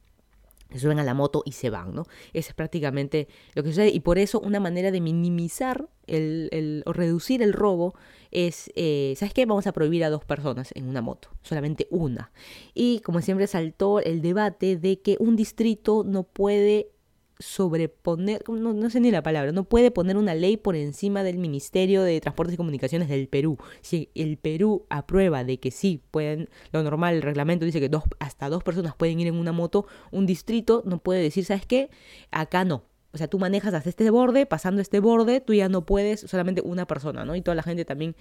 se 0.71 0.79
suben 0.79 0.99
a 0.99 1.05
la 1.05 1.15
moto 1.15 1.43
y 1.45 1.53
se 1.53 1.71
van, 1.71 1.95
¿no? 1.95 2.07
Eso 2.33 2.51
es 2.51 2.55
prácticamente 2.55 3.29
lo 3.55 3.63
que 3.63 3.71
sucede. 3.71 3.89
Y 3.89 4.01
por 4.01 4.19
eso 4.19 4.41
una 4.41 4.61
manera 4.61 4.91
de 4.91 5.01
minimizar 5.01 5.89
el, 6.07 6.49
el 6.53 6.83
o 6.87 6.93
reducir 6.93 7.43
el 7.43 7.53
robo 7.53 7.95
es, 8.31 8.71
eh, 8.75 9.15
¿sabes 9.17 9.33
qué? 9.33 9.47
Vamos 9.47 9.67
a 9.67 9.73
prohibir 9.73 10.05
a 10.05 10.11
dos 10.11 10.25
personas 10.25 10.73
en 10.75 10.89
una 10.89 11.03
moto, 11.03 11.31
solamente 11.43 11.87
una. 11.91 12.33
Y 12.75 13.01
como 13.01 13.21
siempre 13.23 13.47
saltó 13.47 14.01
el 14.01 14.23
debate 14.23 14.77
de 14.77 15.01
que 15.01 15.17
un 15.21 15.37
distrito 15.37 16.05
no 16.05 16.25
puede 16.25 16.91
sobreponer, 17.39 18.43
no, 18.49 18.73
no, 18.73 18.91
sé 18.91 19.01
ni 19.01 19.11
la 19.11 19.23
palabra, 19.23 19.53
no 19.53 19.65
puede 19.65 19.91
poner 19.91 20.17
una 20.17 20.35
ley 20.35 20.57
por 20.57 20.77
encima 20.77 21.23
del 21.23 21.39
Ministerio 21.39 22.03
de 22.03 22.21
Transportes 22.21 22.55
y 22.55 22.57
Comunicaciones 22.57 23.09
del 23.09 23.29
Perú. 23.29 23.59
Si 23.81 24.11
el 24.15 24.39
Perú 24.39 24.87
aprueba 24.89 25.45
de 25.45 25.59
que 25.59 25.71
sí 25.71 26.03
pueden, 26.11 26.49
lo 26.73 26.83
normal, 26.83 27.15
el 27.15 27.23
reglamento 27.23 27.65
dice 27.65 27.81
que 27.81 27.89
dos, 27.89 28.05
hasta 28.19 28.49
dos 28.49 28.63
personas 28.63 28.95
pueden 28.97 29.21
ir 29.21 29.27
en 29.27 29.37
una 29.37 29.53
moto, 29.53 29.87
un 30.11 30.27
distrito 30.27 30.83
no 30.87 30.99
puede 30.99 31.23
decir, 31.23 31.45
¿sabes 31.45 31.67
qué? 31.67 31.91
Acá 32.31 32.65
no. 32.65 32.85
O 33.13 33.19
sea, 33.19 33.29
tú 33.29 33.39
manejas 33.39 33.73
hasta 33.73 33.89
este 33.89 34.11
borde, 34.11 34.45
pasando 34.45 34.83
este 34.83 35.01
borde, 35.01 35.41
tú 35.41 35.55
ya 35.55 35.71
no 35.71 35.87
puedes, 35.87 36.21
solamente 36.21 36.61
una 36.61 36.87
persona, 36.87 37.25
¿no? 37.25 37.35
Y 37.35 37.41
toda 37.41 37.55
la 37.55 37.63
gente 37.63 37.87
también 37.87 38.15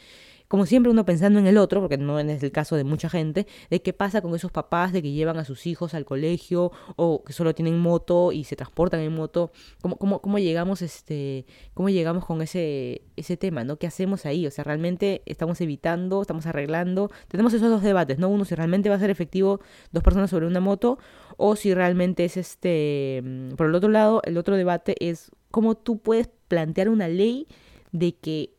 como 0.48 0.66
siempre 0.66 0.92
uno 0.92 1.06
pensando 1.06 1.40
en 1.40 1.48
el 1.48 1.58
otro, 1.58 1.82
porque 1.82 1.98
no 1.98 2.20
es 2.20 2.44
el 2.44 2.52
caso 2.52 2.76
de 2.76 2.84
mucha 2.84 3.10
gente, 3.10 3.48
de 3.70 3.82
qué 3.82 3.94
pasa 3.94 4.22
con 4.22 4.34
esos 4.36 4.52
papás 4.52 4.94
de 4.94 5.02
que 5.02 5.12
llevan 5.12 5.38
a 5.38 5.46
sus 5.46 5.66
hijos 5.68 5.94
al 5.94 6.06
colegio 6.06 6.72
o 6.96 7.24
que 7.24 7.34
solo 7.34 7.56
tienen 7.56 7.80
moto 7.80 8.32
y 8.32 8.44
se 8.44 8.56
transportan 8.56 9.00
en 9.02 9.14
moto, 9.14 9.52
cómo, 9.82 9.98
cómo, 9.98 10.22
cómo 10.22 10.40
llegamos 10.40 10.82
este, 10.82 11.46
cómo 11.74 11.90
llegamos 11.90 12.26
con 12.26 12.42
ese, 12.42 13.04
ese 13.16 13.38
tema, 13.38 13.64
¿no? 13.64 13.78
¿Qué 13.78 13.88
hacemos 13.88 14.26
ahí? 14.26 14.48
O 14.48 14.52
sea, 14.52 14.64
realmente 14.64 15.22
estamos 15.26 15.62
evitando, 15.62 16.22
estamos 16.22 16.46
arreglando, 16.46 17.12
tenemos 17.28 17.54
esos 17.54 17.70
dos 17.70 17.82
debates, 17.82 18.20
¿no? 18.20 18.30
Uno 18.30 18.46
si 18.46 18.56
realmente 18.56 18.90
va 18.90 18.96
a 18.96 19.00
ser 19.00 19.10
efectivo 19.10 19.60
dos 19.92 20.04
personas 20.04 20.30
sobre 20.30 20.48
una 20.48 20.60
moto 20.60 21.00
o 21.38 21.56
si 21.56 21.74
realmente 21.74 22.26
es 22.26 22.38
este, 22.38 23.22
mm, 23.24 23.56
por 23.56 23.68
el 23.68 23.76
otro 23.76 23.90
lado, 23.90 24.22
el 24.26 24.38
otro 24.38 24.56
debate 24.56 24.96
es 25.00 25.32
cómo 25.52 25.76
tú 25.76 26.00
puedes 26.00 26.30
plantear 26.48 26.90
una 26.90 27.08
ley 27.08 27.48
de 27.92 28.16
que 28.16 28.55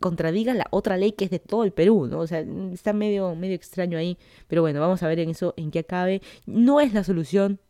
contradiga 0.00 0.54
la 0.54 0.66
otra 0.70 0.96
ley 0.96 1.12
que 1.12 1.24
es 1.24 1.30
de 1.30 1.38
todo 1.38 1.64
el 1.64 1.72
Perú, 1.72 2.06
¿no? 2.06 2.20
O 2.20 2.26
sea, 2.26 2.44
está 2.72 2.92
medio, 2.92 3.34
medio 3.34 3.54
extraño 3.54 3.98
ahí, 3.98 4.18
pero 4.46 4.62
bueno, 4.62 4.80
vamos 4.80 5.02
a 5.02 5.08
ver 5.08 5.18
en 5.20 5.30
eso, 5.30 5.54
en 5.56 5.70
qué 5.70 5.80
acabe. 5.80 6.22
No 6.46 6.80
es 6.80 6.94
la 6.94 7.04
solución, 7.04 7.60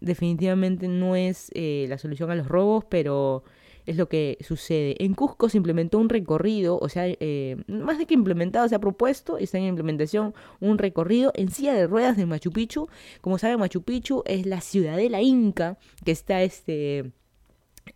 definitivamente 0.00 0.88
no 0.88 1.16
es 1.16 1.50
eh, 1.54 1.86
la 1.88 1.98
solución 1.98 2.30
a 2.30 2.34
los 2.34 2.48
robos, 2.48 2.84
pero 2.88 3.44
es 3.88 3.96
lo 3.96 4.08
que 4.08 4.36
sucede. 4.42 5.02
En 5.02 5.14
Cusco 5.14 5.48
se 5.48 5.56
implementó 5.56 5.98
un 5.98 6.10
recorrido, 6.10 6.78
o 6.78 6.88
sea, 6.90 7.04
eh, 7.06 7.56
más 7.68 7.96
de 7.96 8.04
que 8.04 8.12
implementado, 8.12 8.68
se 8.68 8.74
ha 8.74 8.80
propuesto, 8.80 9.38
está 9.38 9.56
en 9.56 9.64
implementación 9.64 10.34
un 10.60 10.76
recorrido 10.76 11.32
en 11.34 11.50
silla 11.50 11.72
de 11.72 11.86
ruedas 11.86 12.16
de 12.18 12.26
Machu 12.26 12.52
Picchu. 12.52 12.88
Como 13.22 13.38
saben, 13.38 13.58
Machu 13.58 13.82
Picchu 13.82 14.22
es 14.26 14.44
la 14.44 14.60
ciudadela 14.60 15.22
inca 15.22 15.78
que 16.04 16.12
está 16.12 16.42
este 16.42 17.12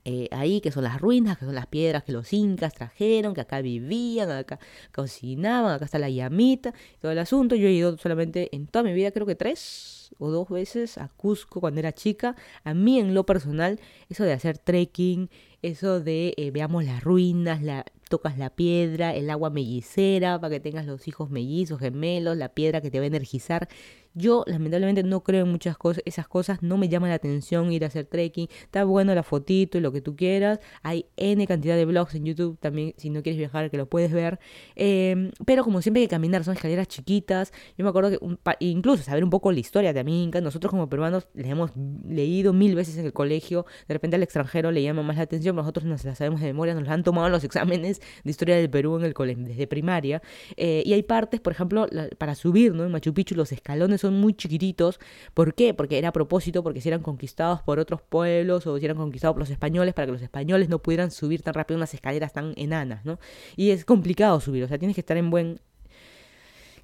eh, 0.05 0.29
ahí, 0.31 0.61
que 0.61 0.73
son 0.73 0.85
las 0.85 1.01
ruinas, 1.01 1.39
que 1.39 1.45
son 1.45 1.55
las 1.55 1.67
piedras 1.67 2.05
que 2.05 2.13
los 2.13 2.33
incas 2.33 2.75
trajeron, 2.75 3.35
que 3.35 3.41
acá 3.41 3.61
vivían, 3.61 4.31
acá 4.31 4.59
cocinaban, 4.93 5.75
acá 5.75 5.85
está 5.85 5.99
la 5.99 6.11
llamita, 6.11 6.75
todo 7.01 7.13
el 7.13 7.19
asunto. 7.19 7.55
Yo 7.55 7.69
he 7.69 7.73
ido 7.73 7.97
solamente 7.99 8.55
en 8.55 8.67
toda 8.67 8.83
mi 8.85 8.93
vida, 8.93 9.11
creo 9.11 9.27
que 9.27 9.35
tres 9.35 10.15
o 10.19 10.31
dos 10.31 10.49
veces 10.49 10.99
a 10.99 11.09
Cusco 11.09 11.61
cuando 11.61 11.81
era 11.81 11.93
chica. 11.93 12.37
A 12.65 12.75
mí 12.75 12.99
en 12.99 13.15
lo 13.15 13.25
personal, 13.25 13.81
eso 14.09 14.25
de 14.25 14.33
hacer 14.33 14.59
trekking, 14.59 15.31
eso 15.63 16.01
de 16.01 16.35
eh, 16.37 16.51
veamos 16.51 16.85
las 16.85 17.03
ruinas, 17.03 17.63
la, 17.63 17.85
tocas 18.13 18.37
la 18.37 18.51
piedra, 18.51 19.15
el 19.15 19.31
agua 19.31 19.49
mellicera 19.49 20.39
para 20.39 20.51
que 20.51 20.61
tengas 20.61 20.85
los 20.85 21.09
hijos 21.09 21.31
mellizos, 21.31 21.81
gemelos, 21.81 22.37
la 22.37 22.51
piedra 22.51 22.83
que 22.83 22.91
te 22.91 22.99
va 22.99 23.05
a 23.05 23.07
energizar. 23.07 23.71
Yo 24.15 24.45
lamentablemente 24.47 25.03
no 25.03 25.23
creo 25.23 25.47
en 25.47 25.51
muchas 25.51 25.79
cosas, 25.79 26.03
esas 26.05 26.29
cosas 26.29 26.63
no 26.63 26.77
me 26.77 26.91
llama 26.91 27.09
la 27.09 27.15
atención 27.15 27.73
ir 27.73 27.85
a 27.85 27.87
hacer 27.87 28.05
trekking. 28.05 28.49
Está 28.65 28.85
bueno 28.85 29.15
la 29.15 29.23
fotito 29.23 29.79
y 29.79 29.81
lo 29.81 29.91
que 29.91 30.03
tú 30.03 30.17
quieras. 30.17 30.61
Hay 30.83 31.07
N 31.17 31.47
cantidad 31.47 31.77
de 31.77 31.87
blogs 31.87 32.15
en 32.15 32.27
YouTube 32.27 32.59
también, 32.61 32.93
si 32.99 33.09
no 33.09 33.23
quieres 33.23 33.39
viajar, 33.39 33.71
que 33.71 33.79
lo 33.79 33.87
puedes 33.87 34.13
ver. 34.13 34.39
Em, 34.75 35.31
pero 35.47 35.65
como 35.65 35.81
siempre 35.81 36.03
hay 36.03 36.09
que 36.09 36.11
caminar, 36.11 36.45
son 36.45 36.55
escaleras 36.55 36.89
chiquitas. 36.89 37.53
Yo 37.79 37.85
me 37.85 37.89
acuerdo 37.89 38.11
que 38.11 38.19
incluso 38.61 39.03
saber 39.03 39.25
un 39.25 39.31
poco 39.31 39.51
la 39.51 39.61
historia 39.61 39.95
de 39.95 40.01
Aminca, 40.01 40.43
nosotros 40.43 40.71
como 40.71 40.91
peruanos 40.91 41.27
le 41.33 41.49
hemos 41.49 41.71
leído 42.07 42.53
mil 42.53 42.75
veces 42.75 42.99
en 42.99 43.07
el 43.07 43.15
colegio. 43.15 43.65
De 43.89 43.95
repente 43.95 44.17
al 44.17 44.23
extranjero 44.23 44.71
le 44.73 44.83
llama 44.83 45.03
más 45.03 45.17
la 45.17 45.23
atención, 45.23 45.57
nosotros 45.57 45.87
nos 45.87 46.05
la 46.05 46.15
sabemos 46.15 46.43
de 46.43 46.49
memoria, 46.49 46.75
nos 46.75 46.87
la 46.87 46.93
han 46.93 47.03
tomado 47.03 47.29
en 47.29 47.33
los 47.33 47.45
exámenes 47.53 48.02
de 48.25 48.31
historia 48.31 48.57
del 48.57 48.71
Perú 48.71 48.97
en 48.97 49.05
el 49.05 49.15
colegio, 49.15 49.45
desde 49.45 49.67
primaria. 49.67 50.23
Eh, 50.57 50.83
y 50.85 50.93
hay 50.93 51.03
partes, 51.03 51.41
por 51.41 51.53
ejemplo, 51.53 51.87
para 52.19 52.35
subir, 52.35 52.75
¿no? 52.75 52.85
En 52.85 52.93
Machu 52.93 53.13
Picchu 53.15 53.35
los 53.35 53.53
escalones 53.53 54.01
son 54.01 54.21
muy 54.21 54.35
chiquititos. 54.35 55.01
¿Por 55.35 55.55
qué? 55.55 55.75
Porque 55.75 55.99
era 55.99 56.09
a 56.09 56.13
propósito, 56.13 56.63
porque 56.63 56.81
si 56.81 56.89
eran 56.89 57.03
conquistados 57.03 57.63
por 57.63 57.79
otros 57.79 58.03
pueblos 58.03 58.67
o 58.67 58.79
si 58.79 58.85
eran 58.85 58.97
conquistados 58.97 59.35
por 59.35 59.41
los 59.41 59.51
españoles, 59.51 59.95
para 59.95 60.07
que 60.07 60.13
los 60.13 60.23
españoles 60.23 60.69
no 60.69 60.81
pudieran 60.81 61.11
subir 61.11 61.43
tan 61.43 61.55
rápido 61.55 61.77
unas 61.77 61.95
escaleras 61.95 62.33
tan 62.33 62.55
enanas, 62.57 63.05
¿no? 63.05 63.19
Y 63.57 63.71
es 63.71 63.85
complicado 63.85 64.41
subir, 64.41 64.65
o 64.65 64.69
sea, 64.69 64.79
tienes 64.79 64.95
que 64.95 65.01
estar 65.01 65.17
en 65.17 65.31
buen 65.31 65.61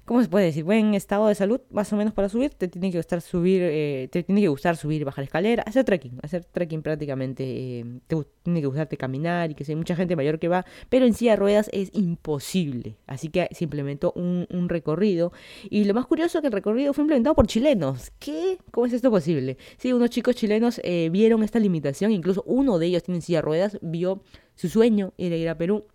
¿cómo 0.09 0.23
se 0.23 0.27
puede 0.27 0.45
decir? 0.45 0.63
Buen 0.63 0.95
estado 0.95 1.27
de 1.27 1.35
salud, 1.35 1.61
más 1.69 1.93
o 1.93 1.95
menos 1.95 2.15
para 2.15 2.29
subir, 2.29 2.49
te 2.49 2.67
tiene 2.67 2.89
que 2.89 2.97
gustar 2.97 3.21
subir, 3.21 3.61
eh, 3.61 4.09
te 4.11 4.23
tiene 4.23 4.41
que 4.41 4.47
gustar 4.47 4.75
subir, 4.75 5.05
bajar 5.05 5.23
escalera, 5.23 5.61
hacer 5.67 5.85
trekking, 5.85 6.17
hacer 6.23 6.45
trekking 6.45 6.81
prácticamente, 6.81 7.43
eh, 7.43 7.85
te 8.07 8.15
tiene 8.41 8.59
que 8.59 8.65
gustarte 8.65 8.97
caminar 8.97 9.51
y 9.51 9.53
que 9.53 9.63
sé, 9.65 9.75
mucha 9.75 9.95
gente 9.95 10.15
mayor 10.15 10.39
que 10.39 10.47
va, 10.47 10.65
pero 10.89 11.05
en 11.05 11.13
silla 11.13 11.33
de 11.33 11.35
ruedas 11.35 11.69
es 11.73 11.91
imposible, 11.93 12.97
así 13.05 13.29
que 13.29 13.49
se 13.51 13.65
implementó 13.65 14.11
un, 14.15 14.47
recorrido 14.67 15.31
y 15.69 15.83
lo 15.83 15.93
más 15.93 16.07
curioso 16.07 16.39
es 16.39 16.41
que 16.41 16.47
el 16.47 16.53
recorrido 16.53 16.91
fue 16.91 17.03
implementado 17.03 17.35
por 17.35 17.45
chilenos, 17.45 18.11
¿qué? 18.17 18.57
¿Cómo 18.71 18.87
es 18.87 18.93
esto 18.93 19.11
posible? 19.11 19.57
Sí, 19.77 19.93
unos 19.93 20.09
chicos 20.09 20.35
chilenos 20.35 20.81
eh, 20.83 21.09
vieron 21.11 21.43
esta 21.43 21.59
limitación, 21.59 22.11
incluso 22.11 22.41
uno 22.47 22.79
de 22.79 22.87
ellos 22.87 23.03
tiene 23.03 23.21
silla 23.21 23.37
de 23.37 23.43
ruedas, 23.43 23.77
vio 23.83 24.23
su 24.55 24.69
sueño 24.69 25.13
era 25.19 25.35
ir 25.35 25.49
a 25.49 25.55
Perú 25.55 25.85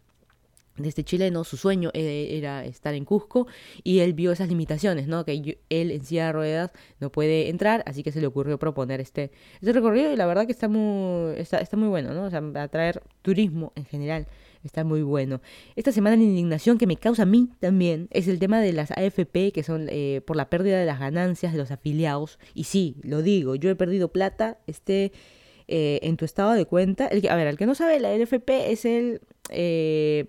de 0.77 0.89
este 0.89 1.05
chileno, 1.05 1.45
su 1.45 1.57
sueño 1.57 1.91
eh, 1.95 2.29
era 2.33 2.65
estar 2.65 2.95
en 2.95 3.05
Cusco 3.05 3.47
y 3.83 4.01
él 4.01 4.13
vio 4.13 4.33
esas 4.33 4.49
limitaciones, 4.49 5.07
¿no? 5.07 5.25
Que 5.25 5.59
él 5.71 5.91
en 5.91 6.05
silla 6.05 6.27
de 6.27 6.33
ruedas 6.33 6.71
no 7.01 7.11
puede 7.13 7.49
entrar, 7.49 7.85
así 7.87 8.03
que 8.03 8.11
se 8.11 8.21
le 8.21 8.27
ocurrió 8.27 8.59
proponer 8.59 9.01
este, 9.01 9.31
este 9.61 9.73
recorrido 9.73 10.13
y 10.13 10.17
la 10.17 10.27
verdad 10.27 10.47
que 10.47 10.53
está 10.53 10.69
muy, 10.69 11.35
está, 11.37 11.59
está 11.59 11.77
muy 11.77 11.89
bueno, 11.89 12.13
¿no? 12.13 12.25
O 12.25 12.31
sea, 12.31 12.43
atraer 12.63 13.03
turismo 13.23 13.73
en 13.77 13.85
general 13.85 14.27
está 14.65 14.83
muy 14.83 15.03
bueno. 15.03 15.43
Esta 15.77 15.93
semana 15.93 16.17
la 16.17 16.23
indignación 16.23 16.79
que 16.79 16.87
me 16.87 16.97
causa 16.97 17.23
a 17.23 17.27
mí 17.27 17.51
también 17.61 18.09
es 18.11 18.27
el 18.29 18.39
tema 18.39 18.61
de 18.61 18.73
las 18.73 18.91
AFP, 18.91 19.53
que 19.53 19.63
son 19.63 19.89
eh, 19.91 20.23
por 20.27 20.37
la 20.37 20.49
pérdida 20.49 20.79
de 20.79 20.87
las 20.87 20.99
ganancias 20.99 21.53
de 21.53 21.59
los 21.59 21.71
afiliados. 21.71 22.39
Y 22.55 22.65
sí, 22.65 22.97
lo 23.03 23.23
digo, 23.23 23.55
yo 23.55 23.71
he 23.71 23.77
perdido 23.77 24.09
plata, 24.09 24.59
este... 24.67 25.13
en 25.67 26.17
tu 26.19 26.27
estado 26.27 26.53
de 26.53 26.67
cuenta, 26.67 27.07
a 27.07 27.37
ver, 27.37 27.47
el 27.47 27.57
que 27.57 27.65
no 27.65 27.75
sabe, 27.75 27.99
la 27.99 28.11
AFP 28.11 28.71
es 28.71 28.85
el 28.85 29.23
eh, 29.51 30.27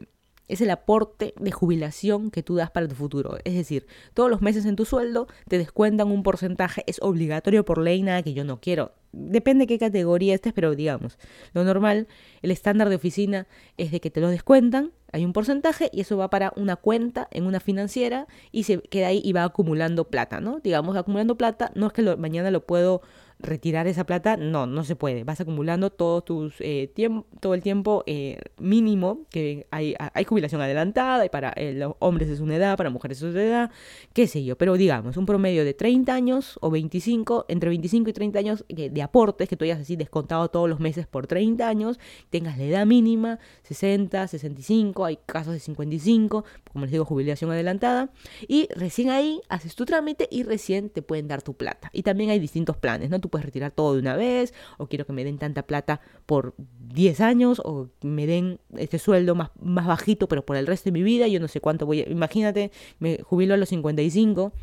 es 0.47 0.61
el 0.61 0.69
aporte 0.69 1.33
de 1.39 1.51
jubilación 1.51 2.31
que 2.31 2.43
tú 2.43 2.55
das 2.55 2.71
para 2.71 2.87
tu 2.87 2.95
futuro. 2.95 3.37
Es 3.43 3.55
decir, 3.55 3.87
todos 4.13 4.29
los 4.29 4.41
meses 4.41 4.65
en 4.65 4.75
tu 4.75 4.85
sueldo 4.85 5.27
te 5.47 5.57
descuentan 5.57 6.11
un 6.11 6.23
porcentaje, 6.23 6.83
es 6.87 6.99
obligatorio 7.01 7.65
por 7.65 7.79
ley, 7.79 8.01
nada 8.01 8.23
que 8.23 8.33
yo 8.33 8.43
no 8.43 8.59
quiero. 8.59 8.93
Depende 9.11 9.65
qué 9.65 9.79
categoría 9.79 10.35
estés, 10.35 10.51
pero 10.51 10.75
digamos, 10.75 11.17
lo 11.53 11.63
normal, 11.63 12.07
el 12.41 12.51
estándar 12.51 12.89
de 12.89 12.95
oficina 12.95 13.47
es 13.77 13.91
de 13.91 14.01
que 14.01 14.11
te 14.11 14.19
lo 14.19 14.29
descuentan, 14.29 14.91
hay 15.13 15.23
un 15.23 15.31
porcentaje 15.31 15.89
y 15.93 16.01
eso 16.01 16.17
va 16.17 16.29
para 16.29 16.51
una 16.57 16.75
cuenta 16.75 17.29
en 17.31 17.45
una 17.45 17.61
financiera 17.61 18.27
y 18.51 18.63
se 18.63 18.81
queda 18.81 19.07
ahí 19.07 19.21
y 19.23 19.31
va 19.31 19.45
acumulando 19.45 20.09
plata, 20.09 20.41
¿no? 20.41 20.59
Digamos, 20.59 20.97
acumulando 20.97 21.37
plata, 21.37 21.71
no 21.75 21.87
es 21.87 21.93
que 21.93 22.01
mañana 22.17 22.51
lo 22.51 22.65
puedo 22.65 23.01
retirar 23.39 23.87
esa 23.87 24.05
plata, 24.05 24.37
no, 24.37 24.65
no 24.65 24.83
se 24.83 24.95
puede. 24.95 25.23
Vas 25.23 25.41
acumulando 25.41 25.89
todo, 25.89 26.21
tus, 26.21 26.55
eh, 26.59 26.91
todo 27.39 27.53
el 27.53 27.61
tiempo 27.61 28.03
eh, 28.07 28.39
mínimo, 28.59 29.25
que 29.29 29.67
hay, 29.71 29.95
hay 29.97 30.23
jubilación 30.23 30.61
adelantada, 30.61 31.25
y 31.25 31.29
para 31.29 31.49
eh, 31.51 31.73
los 31.73 31.95
hombres 31.99 32.29
es 32.29 32.39
una 32.39 32.55
edad, 32.55 32.77
para 32.77 32.89
mujeres 32.89 33.17
es 33.17 33.23
una 33.23 33.43
edad, 33.43 33.71
qué 34.13 34.27
sé 34.27 34.43
yo, 34.43 34.57
pero 34.57 34.75
digamos, 34.75 35.17
un 35.17 35.25
promedio 35.25 35.65
de 35.65 35.73
30 35.73 36.13
años 36.13 36.57
o 36.61 36.69
25, 36.69 37.45
entre 37.47 37.69
25 37.69 38.09
y 38.09 38.13
30 38.13 38.39
años 38.39 38.65
de 38.67 39.01
aportes, 39.01 39.49
que 39.49 39.57
tú 39.57 39.65
hayas 39.65 39.79
así 39.79 39.95
descontado 39.95 40.49
todos 40.49 40.69
los 40.69 40.79
meses 40.79 41.07
por 41.07 41.27
30 41.27 41.67
años, 41.67 41.99
tengas 42.29 42.57
la 42.57 42.63
edad 42.63 42.85
mínima, 42.85 43.39
60, 43.63 44.27
65, 44.27 45.05
hay 45.05 45.19
casos 45.25 45.53
de 45.53 45.59
55, 45.59 46.45
como 46.71 46.85
les 46.85 46.91
digo, 46.91 47.05
jubilación 47.05 47.51
adelantada, 47.51 48.09
y 48.47 48.67
recién 48.75 49.09
ahí 49.09 49.41
haces 49.49 49.75
tu 49.75 49.85
trámite 49.85 50.27
y 50.31 50.43
recién 50.43 50.89
te 50.89 51.01
pueden 51.01 51.27
dar 51.27 51.41
tu 51.41 51.53
plata. 51.53 51.89
Y 51.93 52.03
también 52.03 52.29
hay 52.29 52.39
distintos 52.39 52.77
planes, 52.77 53.09
¿no? 53.09 53.19
Tú 53.25 53.29
puedes 53.29 53.43
retirar 53.43 53.71
todo 53.71 53.95
de 53.95 54.01
una 54.01 54.15
vez, 54.15 54.53
o 54.77 54.85
quiero 54.85 55.07
que 55.07 55.13
me 55.13 55.23
den 55.23 55.39
tanta 55.39 55.63
plata 55.63 55.99
por 56.27 56.53
10 56.93 57.21
años, 57.21 57.59
o 57.65 57.89
me 58.03 58.27
den 58.27 58.59
este 58.77 58.99
sueldo 58.99 59.33
más, 59.33 59.49
más 59.59 59.87
bajito, 59.87 60.27
pero 60.27 60.45
por 60.45 60.57
el 60.57 60.67
resto 60.67 60.89
de 60.89 60.91
mi 60.91 61.01
vida, 61.01 61.27
yo 61.27 61.39
no 61.39 61.47
sé 61.47 61.59
cuánto 61.59 61.87
voy 61.87 62.01
a... 62.01 62.07
Imagínate, 62.07 62.71
me 62.99 63.17
jubilo 63.23 63.55
a 63.55 63.57
los 63.57 63.69
55, 63.69 64.53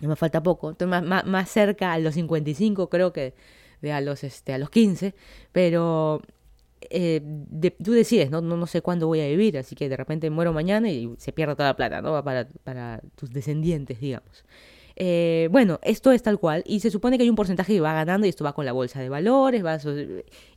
no 0.00 0.08
me 0.10 0.14
falta 0.14 0.42
poco, 0.42 0.72
estoy 0.72 0.88
más, 0.88 1.24
más, 1.24 1.48
cerca 1.48 1.94
a 1.94 1.98
los 1.98 2.12
55 2.12 2.90
creo 2.90 3.14
que 3.14 3.32
de 3.80 3.92
a 3.92 4.02
los, 4.02 4.24
este, 4.24 4.52
a 4.52 4.58
los 4.58 4.68
15, 4.68 5.14
pero 5.52 6.20
eh, 6.90 7.22
tú 7.82 7.92
decides, 7.92 8.30
¿no? 8.30 8.42
¿no? 8.42 8.58
¿no? 8.58 8.66
sé 8.66 8.82
cuándo 8.82 9.06
voy 9.06 9.20
a 9.20 9.26
vivir, 9.26 9.56
así 9.56 9.74
que 9.74 9.88
de 9.88 9.96
repente 9.96 10.28
muero 10.28 10.52
mañana 10.52 10.90
y 10.90 11.14
se 11.16 11.32
pierde 11.32 11.56
toda 11.56 11.70
la 11.70 11.76
plata, 11.76 12.02
¿no? 12.02 12.22
Para, 12.22 12.46
para 12.62 13.00
tus 13.16 13.30
descendientes, 13.30 14.00
digamos. 14.00 14.44
Eh, 15.02 15.48
bueno, 15.50 15.80
esto 15.82 16.12
es 16.12 16.22
tal 16.22 16.38
cual 16.38 16.62
y 16.66 16.80
se 16.80 16.90
supone 16.90 17.16
que 17.16 17.22
hay 17.22 17.30
un 17.30 17.34
porcentaje 17.34 17.72
que 17.72 17.80
va 17.80 17.94
ganando 17.94 18.26
y 18.26 18.28
esto 18.28 18.44
va 18.44 18.52
con 18.52 18.66
la 18.66 18.72
bolsa 18.72 19.00
de 19.00 19.08
valores, 19.08 19.64
va 19.64 19.76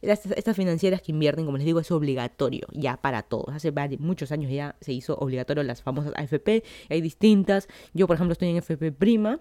estas, 0.01 0.57
financieras 0.57 1.01
que 1.01 1.13
invierten, 1.13 1.45
como 1.45 1.55
les 1.55 1.65
digo, 1.65 1.79
es 1.79 1.89
obligatorio 1.91 2.67
ya 2.73 2.97
para 2.97 3.21
todos. 3.21 3.55
Hace 3.55 3.71
muchos 3.99 4.33
años 4.33 4.51
ya 4.51 4.75
se 4.81 4.91
hizo 4.91 5.15
obligatorio 5.15 5.63
las 5.63 5.81
famosas 5.81 6.11
AFP, 6.17 6.61
hay 6.89 6.99
distintas. 6.99 7.69
Yo, 7.93 8.05
por 8.05 8.15
ejemplo, 8.15 8.33
estoy 8.33 8.49
en 8.49 8.57
FP 8.57 8.91
Prima. 8.91 9.39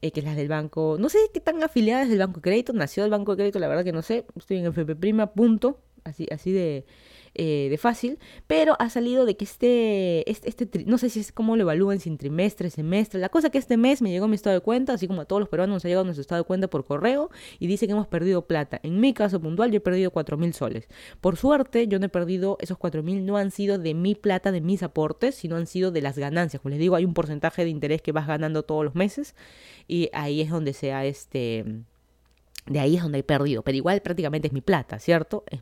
Eh, 0.00 0.12
que 0.12 0.20
es 0.20 0.26
la 0.26 0.36
del 0.36 0.46
banco, 0.46 0.96
no 1.00 1.08
sé 1.08 1.18
qué 1.34 1.40
tan 1.40 1.60
afiliadas 1.64 2.08
del 2.08 2.20
Banco 2.20 2.36
de 2.36 2.42
Crédito, 2.42 2.72
nació 2.72 3.02
del 3.02 3.10
Banco 3.10 3.32
de 3.32 3.38
Crédito, 3.38 3.58
la 3.58 3.66
verdad 3.66 3.82
que 3.82 3.90
no 3.90 4.02
sé, 4.02 4.24
estoy 4.36 4.58
en 4.58 4.66
FP 4.66 4.94
Prima, 4.94 5.32
punto, 5.32 5.80
así, 6.04 6.28
así 6.30 6.52
de, 6.52 6.86
eh, 7.34 7.68
de 7.70 7.78
fácil, 7.78 8.18
pero 8.46 8.74
ha 8.80 8.90
salido 8.90 9.24
de 9.24 9.36
que 9.36 9.44
este, 9.44 10.28
este, 10.28 10.48
este 10.48 10.84
no 10.84 10.98
sé 10.98 11.10
si 11.10 11.20
es 11.20 11.30
cómo 11.30 11.56
lo 11.56 11.62
evalúan, 11.62 12.00
sin 12.00 12.18
trimestre, 12.18 12.70
semestre, 12.70 13.20
la 13.20 13.28
cosa 13.28 13.50
que 13.50 13.58
este 13.58 13.76
mes 13.76 14.02
me 14.02 14.10
llegó 14.10 14.26
mi 14.26 14.34
estado 14.34 14.54
de 14.54 14.60
cuenta, 14.60 14.94
así 14.94 15.06
como 15.06 15.20
a 15.20 15.24
todos 15.24 15.38
los 15.38 15.48
peruanos 15.48 15.74
nos 15.74 15.84
ha 15.84 15.88
llegado 15.88 16.04
nuestro 16.04 16.22
estado 16.22 16.42
de 16.42 16.46
cuenta 16.46 16.68
por 16.68 16.84
correo 16.84 17.30
y 17.60 17.68
dice 17.68 17.86
que 17.86 17.92
hemos 17.92 18.08
perdido 18.08 18.46
plata. 18.46 18.80
En 18.82 18.98
mi 18.98 19.14
caso 19.14 19.40
puntual 19.40 19.70
yo 19.70 19.76
he 19.76 19.80
perdido 19.80 20.10
cuatro 20.10 20.36
mil 20.36 20.52
soles. 20.54 20.88
Por 21.20 21.36
suerte 21.36 21.86
yo 21.86 21.98
no 22.00 22.06
he 22.06 22.08
perdido 22.08 22.56
esos 22.60 22.78
cuatro 22.78 23.02
mil, 23.02 23.24
no 23.24 23.36
han 23.36 23.52
sido 23.52 23.78
de 23.78 23.94
mi 23.94 24.14
plata, 24.14 24.50
de 24.50 24.60
mis 24.60 24.82
aportes, 24.82 25.36
sino 25.36 25.56
han 25.56 25.66
sido 25.66 25.92
de 25.92 26.02
las 26.02 26.18
ganancias. 26.18 26.60
Como 26.60 26.70
les 26.70 26.80
digo, 26.80 26.96
hay 26.96 27.04
un 27.04 27.14
porcentaje 27.14 27.64
de 27.64 27.70
interés 27.70 28.02
que 28.02 28.12
vas 28.12 28.26
ganando 28.26 28.64
todos 28.64 28.84
los 28.84 28.94
meses 28.94 29.36
y 29.86 30.10
ahí 30.12 30.40
es 30.40 30.50
donde 30.50 30.72
sea 30.72 31.04
este... 31.04 31.64
De 32.66 32.78
ahí 32.78 32.96
es 32.96 33.02
donde 33.02 33.18
he 33.18 33.22
perdido, 33.22 33.62
pero 33.62 33.76
igual 33.76 34.00
prácticamente 34.02 34.46
es 34.48 34.52
mi 34.52 34.60
plata, 34.60 34.98
¿cierto? 34.98 35.44
Es, 35.48 35.60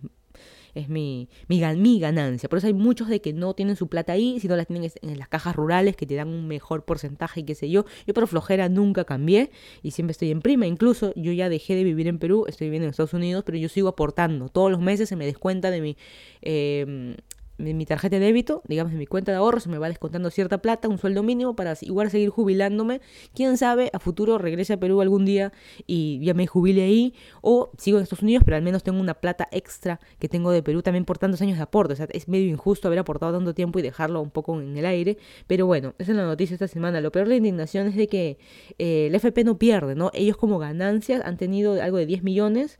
es 0.79 0.89
mi, 0.89 1.29
mi, 1.49 1.61
mi, 1.77 2.01
ganancia. 2.01 2.49
Por 2.49 2.59
eso 2.59 2.67
hay 2.67 2.73
muchos 2.73 3.09
de 3.09 3.21
que 3.21 3.33
no 3.33 3.55
tienen 3.55 3.77
su 3.77 3.89
plata 3.89 4.13
ahí, 4.13 4.39
sino 4.41 4.57
la 4.57 4.65
tienen 4.65 4.91
en 5.03 5.19
las 5.19 5.29
cajas 5.29 5.57
rurales 5.57 5.97
que 5.97 6.07
te 6.07 6.15
dan 6.15 6.29
un 6.29 6.47
mejor 6.49 6.85
porcentaje 6.85 7.41
y 7.41 7.45
qué 7.45 7.55
sé 7.55 7.69
yo. 7.69 7.85
Yo 8.07 8.15
por 8.15 8.27
flojera 8.27 8.69
nunca 8.69 9.05
cambié 9.05 9.51
y 9.83 9.91
siempre 9.91 10.13
estoy 10.13 10.31
en 10.31 10.41
prima. 10.41 10.67
Incluso 10.67 11.13
yo 11.17 11.33
ya 11.33 11.49
dejé 11.49 11.75
de 11.75 11.85
vivir 11.85 12.07
en 12.09 12.19
Perú, 12.19 12.45
estoy 12.49 12.67
viviendo 12.67 12.85
en 12.87 12.91
Estados 12.91 13.15
Unidos, 13.15 13.45
pero 13.45 13.59
yo 13.59 13.69
sigo 13.69 13.89
aportando. 13.89 14.49
Todos 14.49 14.71
los 14.71 14.81
meses 14.81 15.09
se 15.09 15.17
me 15.17 15.27
descuenta 15.27 15.71
de 15.71 15.81
mi... 15.81 15.97
Eh, 16.43 17.17
mi 17.59 17.87
tarjeta 17.87 18.19
de 18.19 18.25
débito, 18.25 18.63
digamos, 18.67 18.93
en 18.93 18.99
mi 18.99 19.07
cuenta 19.07 19.33
de 19.33 19.39
ahorro, 19.39 19.61
se 19.61 19.69
me 19.69 19.79
va 19.79 19.89
descontando 19.89 20.31
cierta 20.31 20.59
plata, 20.59 20.89
un 20.89 20.99
sueldo 20.99 21.23
mínimo 21.23 21.57
para 21.57 21.75
igual 21.81 22.11
seguir 22.11 22.31
jubilándome. 22.31 23.01
Quién 23.35 23.59
sabe, 23.59 23.91
a 23.93 23.99
futuro 23.99 24.39
regrese 24.39 24.75
a 24.75 24.77
Perú 24.79 25.01
algún 25.01 25.25
día 25.25 25.53
y 25.87 26.21
ya 26.25 26.35
me 26.35 26.47
jubile 26.47 26.83
ahí, 26.83 27.15
o 27.43 27.71
sigo 27.77 27.99
en 27.99 28.05
Estados 28.05 28.23
Unidos, 28.23 28.45
pero 28.45 28.57
al 28.57 28.63
menos 28.63 28.83
tengo 28.85 29.01
una 29.01 29.15
plata 29.15 29.49
extra 29.51 30.01
que 30.19 30.29
tengo 30.29 30.53
de 30.53 30.63
Perú 30.63 30.83
también 30.83 31.05
por 31.05 31.19
tantos 31.19 31.43
años 31.43 31.57
de 31.57 31.65
aporte. 31.65 31.95
O 31.95 31.97
sea, 31.97 32.07
es 32.13 32.29
medio 32.29 32.49
injusto 32.49 32.89
haber 32.89 33.01
aportado 33.01 33.33
tanto 33.33 33.55
tiempo 33.55 33.79
y 33.79 33.83
dejarlo 33.83 34.21
un 34.21 34.31
poco 34.31 34.61
en 34.61 34.77
el 34.77 34.87
aire. 34.87 35.19
Pero 35.47 35.67
bueno, 35.67 35.95
esa 35.99 36.13
es 36.13 36.17
la 36.17 36.25
noticia 36.25 36.55
esta 36.55 36.69
semana. 36.69 37.01
Lo 37.01 37.11
peor 37.11 37.27
de 37.27 37.31
la 37.31 37.37
indignación 37.37 37.89
es 37.89 37.97
de 37.97 38.07
que 38.07 38.39
eh, 38.79 39.07
el 39.09 39.15
FP 39.15 39.45
no 39.45 39.59
pierde, 39.59 39.95
¿no? 39.95 40.11
Ellos 40.15 40.37
como 40.37 40.59
ganancias 40.59 41.23
han 41.25 41.37
tenido 41.37 41.83
algo 41.83 41.97
de 41.99 42.07
10 42.07 42.23
millones. 42.23 42.79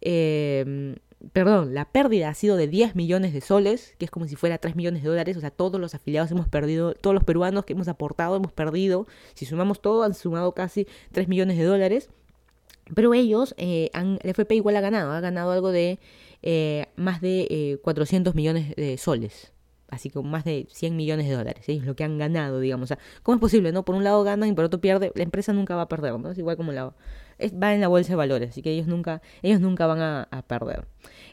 Eh, 0.00 0.96
perdón, 1.32 1.74
la 1.74 1.86
pérdida 1.86 2.28
ha 2.28 2.34
sido 2.34 2.56
de 2.56 2.68
10 2.68 2.94
millones 2.94 3.32
de 3.32 3.40
soles, 3.40 3.94
que 3.98 4.04
es 4.04 4.10
como 4.10 4.26
si 4.26 4.36
fuera 4.36 4.58
3 4.58 4.76
millones 4.76 5.02
de 5.02 5.08
dólares, 5.08 5.36
o 5.36 5.40
sea, 5.40 5.50
todos 5.50 5.80
los 5.80 5.94
afiliados 5.94 6.30
hemos 6.30 6.48
perdido, 6.48 6.94
todos 6.94 7.14
los 7.14 7.24
peruanos 7.24 7.64
que 7.64 7.72
hemos 7.72 7.88
aportado 7.88 8.36
hemos 8.36 8.52
perdido, 8.52 9.06
si 9.34 9.46
sumamos 9.46 9.80
todo 9.80 10.02
han 10.02 10.14
sumado 10.14 10.52
casi 10.52 10.86
3 11.12 11.28
millones 11.28 11.58
de 11.58 11.64
dólares, 11.64 12.10
pero 12.94 13.14
ellos, 13.14 13.54
eh, 13.58 13.90
han, 13.92 14.18
el 14.22 14.30
FP 14.30 14.54
igual 14.54 14.76
ha 14.76 14.80
ganado, 14.80 15.12
ha 15.12 15.20
ganado 15.20 15.50
algo 15.52 15.72
de 15.72 15.98
eh, 16.42 16.86
más 16.96 17.20
de 17.20 17.78
400 17.82 18.32
eh, 18.32 18.36
millones 18.36 18.76
de 18.76 18.96
soles. 18.98 19.52
Así 19.88 20.10
que 20.10 20.20
más 20.20 20.44
de 20.44 20.66
100 20.70 20.96
millones 20.96 21.28
de 21.28 21.34
dólares, 21.34 21.64
es 21.68 21.84
lo 21.84 21.94
que 21.94 22.04
han 22.04 22.18
ganado, 22.18 22.58
digamos. 22.60 22.92
¿Cómo 23.22 23.36
es 23.36 23.40
posible, 23.40 23.72
no? 23.72 23.84
Por 23.84 23.94
un 23.94 24.02
lado 24.04 24.24
ganan 24.24 24.48
y 24.48 24.52
por 24.52 24.64
otro 24.64 24.80
pierde. 24.80 25.12
La 25.14 25.22
empresa 25.22 25.52
nunca 25.52 25.76
va 25.76 25.82
a 25.82 25.88
perder, 25.88 26.18
¿no? 26.18 26.30
Es 26.30 26.38
igual 26.38 26.56
como 26.56 26.72
la, 26.72 26.92
va 27.62 27.74
en 27.74 27.80
la 27.80 27.88
bolsa 27.88 28.10
de 28.10 28.16
valores, 28.16 28.50
así 28.50 28.62
que 28.62 28.70
ellos 28.70 28.86
nunca, 28.86 29.22
ellos 29.42 29.60
nunca 29.60 29.86
van 29.86 30.00
a, 30.00 30.44
perder. 30.46 30.86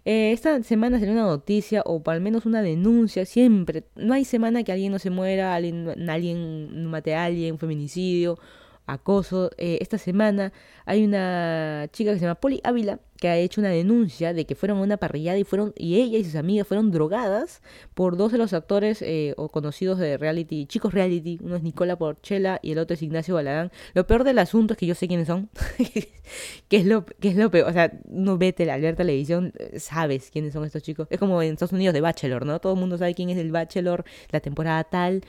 Eh, 0.06 0.32
esta 0.32 0.62
semana 0.64 1.00
salió 1.00 1.14
una 1.14 1.24
noticia 1.24 1.82
o 1.86 2.02
al 2.06 2.22
menos 2.22 2.46
una 2.46 2.62
denuncia, 2.62 3.26
siempre, 3.26 3.84
no 3.96 4.14
hay 4.14 4.26
semana 4.26 4.64
que 4.64 4.72
alguien 4.72 4.92
no 4.92 5.00
se 5.00 5.10
muera, 5.10 5.56
alguien, 5.56 6.10
alguien 6.10 6.86
mate 6.88 7.16
a 7.16 7.26
alguien, 7.26 7.58
feminicidio 7.58 8.38
acoso. 8.86 9.52
Eh, 9.58 9.78
esta 9.82 9.98
semana 9.98 10.52
hay 10.86 11.04
una 11.06 11.88
chica 11.92 12.12
que 12.12 12.20
se 12.20 12.26
llama 12.26 12.36
Poli 12.36 12.60
Ávila 12.64 13.00
que 13.24 13.30
ha 13.30 13.38
hecho 13.38 13.62
una 13.62 13.70
denuncia 13.70 14.34
de 14.34 14.46
que 14.46 14.54
fueron 14.54 14.80
a 14.80 14.82
una 14.82 14.98
parrillada 14.98 15.38
y 15.38 15.46
fueron 15.46 15.72
y 15.78 15.96
ella 16.02 16.18
y 16.18 16.26
sus 16.26 16.36
amigas 16.36 16.68
fueron 16.68 16.92
drogadas 16.92 17.62
por 17.94 18.18
dos 18.18 18.34
de 18.34 18.38
los 18.38 18.52
actores 18.52 19.02
eh, 19.02 19.34
o 19.38 19.48
conocidos 19.48 19.98
de 19.98 20.18
reality, 20.18 20.66
chicos 20.66 20.94
reality, 20.94 21.40
uno 21.42 21.56
es 21.56 21.64
Nicola 21.64 21.98
Porchela 21.98 22.60
y 22.62 22.74
el 22.74 22.80
otro 22.80 22.96
es 22.96 23.02
Ignacio 23.02 23.36
Baladán. 23.36 23.72
Lo 23.94 24.06
peor 24.06 24.26
del 24.26 24.40
asunto 24.40 24.74
es 24.74 24.78
que 24.78 24.88
yo 24.88 24.94
sé 24.94 25.08
quiénes 25.08 25.28
son, 25.28 25.50
que 26.68 26.76
es 26.76 26.86
lo 26.86 27.06
que 27.06 27.30
es 27.30 27.38
lo 27.38 27.50
peor, 27.50 27.70
o 27.70 27.72
sea, 27.72 27.98
no 28.10 28.38
vete 28.38 28.66
la 28.66 28.74
alerta 28.74 29.04
televisión, 29.04 29.54
eh, 29.58 29.80
sabes 29.80 30.30
quiénes 30.30 30.52
son 30.52 30.66
estos 30.66 30.84
chicos. 30.84 31.08
Es 31.10 31.18
como 31.18 31.42
en 31.42 31.54
Estados 31.54 31.72
Unidos 31.72 31.94
de 31.94 32.02
Bachelor, 32.02 32.46
¿no? 32.46 32.60
Todo 32.60 32.74
el 32.74 32.80
mundo 32.82 32.98
sabe 32.98 33.16
quién 33.16 33.30
es 33.30 33.38
el 33.38 33.54
Bachelor, 33.54 34.04
la 34.32 34.42
temporada 34.42 34.84
tal, 34.84 35.24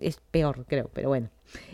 es 0.00 0.20
peor, 0.30 0.64
creo, 0.68 0.90
pero 0.94 1.08
bueno. 1.08 1.28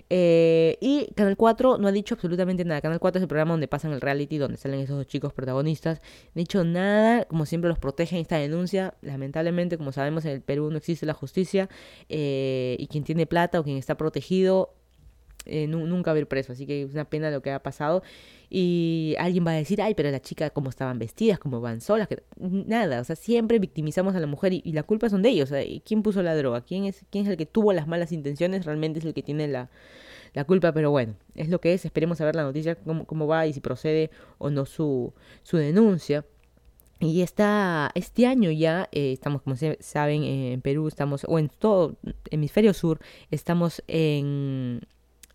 Eh, 0.08 0.76
y 0.80 1.06
Canal 1.14 1.36
4 1.36 1.78
no 1.78 1.88
ha 1.88 1.92
dicho 1.92 2.14
absolutamente 2.14 2.64
nada. 2.64 2.80
Canal 2.80 3.00
4 3.00 3.18
es 3.18 3.22
el 3.22 3.28
programa 3.28 3.52
donde 3.52 3.68
pasan 3.68 3.92
el 3.92 4.00
reality, 4.00 4.38
donde 4.38 4.56
salen 4.56 4.80
esos 4.80 5.06
chicos 5.10 5.34
protagonistas. 5.34 5.98
Ha 5.98 6.38
dicho 6.38 6.64
nada, 6.64 7.24
como 7.26 7.44
siempre 7.44 7.68
los 7.68 7.78
protegen 7.78 8.18
esta 8.18 8.36
denuncia. 8.36 8.94
Lamentablemente, 9.02 9.76
como 9.76 9.92
sabemos, 9.92 10.24
en 10.24 10.32
el 10.32 10.40
Perú 10.40 10.70
no 10.70 10.78
existe 10.78 11.04
la 11.04 11.14
justicia. 11.14 11.68
Eh, 12.08 12.76
y 12.78 12.86
quien 12.86 13.04
tiene 13.04 13.26
plata 13.26 13.60
o 13.60 13.64
quien 13.64 13.76
está 13.76 13.96
protegido 13.96 14.74
eh, 15.46 15.66
nunca 15.66 16.12
va 16.12 16.16
a 16.16 16.20
ir 16.20 16.26
preso. 16.26 16.52
Así 16.52 16.66
que 16.66 16.82
es 16.82 16.92
una 16.92 17.04
pena 17.04 17.30
lo 17.30 17.42
que 17.42 17.50
ha 17.50 17.62
pasado. 17.62 18.02
Y 18.48 19.14
alguien 19.18 19.46
va 19.46 19.52
a 19.52 19.54
decir, 19.54 19.82
ay, 19.82 19.94
pero 19.94 20.10
la 20.10 20.20
chica, 20.20 20.50
cómo 20.50 20.70
estaban 20.70 20.98
vestidas, 20.98 21.38
cómo 21.38 21.60
van 21.60 21.80
solas. 21.80 22.08
Que... 22.08 22.22
Nada, 22.38 23.00
o 23.00 23.04
sea, 23.04 23.16
siempre 23.16 23.58
victimizamos 23.58 24.14
a 24.14 24.20
la 24.20 24.26
mujer 24.26 24.52
y, 24.52 24.72
la 24.72 24.82
culpa 24.82 25.10
son 25.10 25.22
de 25.22 25.30
ellos. 25.30 25.52
¿Quién 25.84 26.02
puso 26.02 26.22
la 26.22 26.34
droga? 26.34 26.62
¿Quién 26.62 26.84
es, 26.84 27.04
¿Quién 27.10 27.24
es 27.24 27.30
el 27.30 27.36
que 27.36 27.46
tuvo 27.46 27.72
las 27.72 27.86
malas 27.86 28.12
intenciones? 28.12 28.64
Realmente 28.64 29.00
es 29.00 29.04
el 29.04 29.14
que 29.14 29.22
tiene 29.22 29.48
la, 29.48 29.70
la 30.32 30.44
culpa, 30.44 30.72
pero 30.72 30.90
bueno, 30.90 31.14
es 31.34 31.48
lo 31.48 31.60
que 31.60 31.74
es. 31.74 31.84
Esperemos 31.84 32.20
a 32.20 32.24
ver 32.24 32.36
la 32.36 32.42
noticia, 32.42 32.74
cómo, 32.76 33.04
cómo 33.04 33.26
va 33.26 33.46
y 33.46 33.52
si 33.52 33.60
procede 33.60 34.10
o 34.38 34.50
no 34.50 34.66
su, 34.66 35.12
su 35.42 35.56
denuncia. 35.56 36.24
Y 37.00 37.22
esta, 37.22 37.90
este 37.94 38.26
año 38.26 38.50
ya 38.50 38.88
eh, 38.92 39.12
estamos, 39.12 39.40
como 39.40 39.56
saben, 39.80 40.22
en 40.22 40.60
Perú, 40.60 40.86
estamos, 40.86 41.24
o 41.26 41.38
en 41.38 41.48
todo 41.48 41.96
hemisferio 42.30 42.74
sur, 42.74 43.00
estamos 43.30 43.82
en 43.88 44.82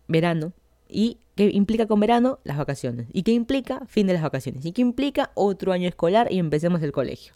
verano. 0.06 0.52
¿Y 0.88 1.18
qué 1.34 1.50
implica 1.52 1.86
con 1.86 1.98
verano? 1.98 2.38
Las 2.44 2.56
vacaciones. 2.56 3.08
¿Y 3.12 3.24
qué 3.24 3.32
implica? 3.32 3.84
Fin 3.86 4.06
de 4.06 4.12
las 4.12 4.22
vacaciones. 4.22 4.64
¿Y 4.64 4.70
qué 4.70 4.80
implica? 4.82 5.32
Otro 5.34 5.72
año 5.72 5.88
escolar 5.88 6.28
y 6.30 6.38
empecemos 6.38 6.80
el 6.82 6.92
colegio. 6.92 7.34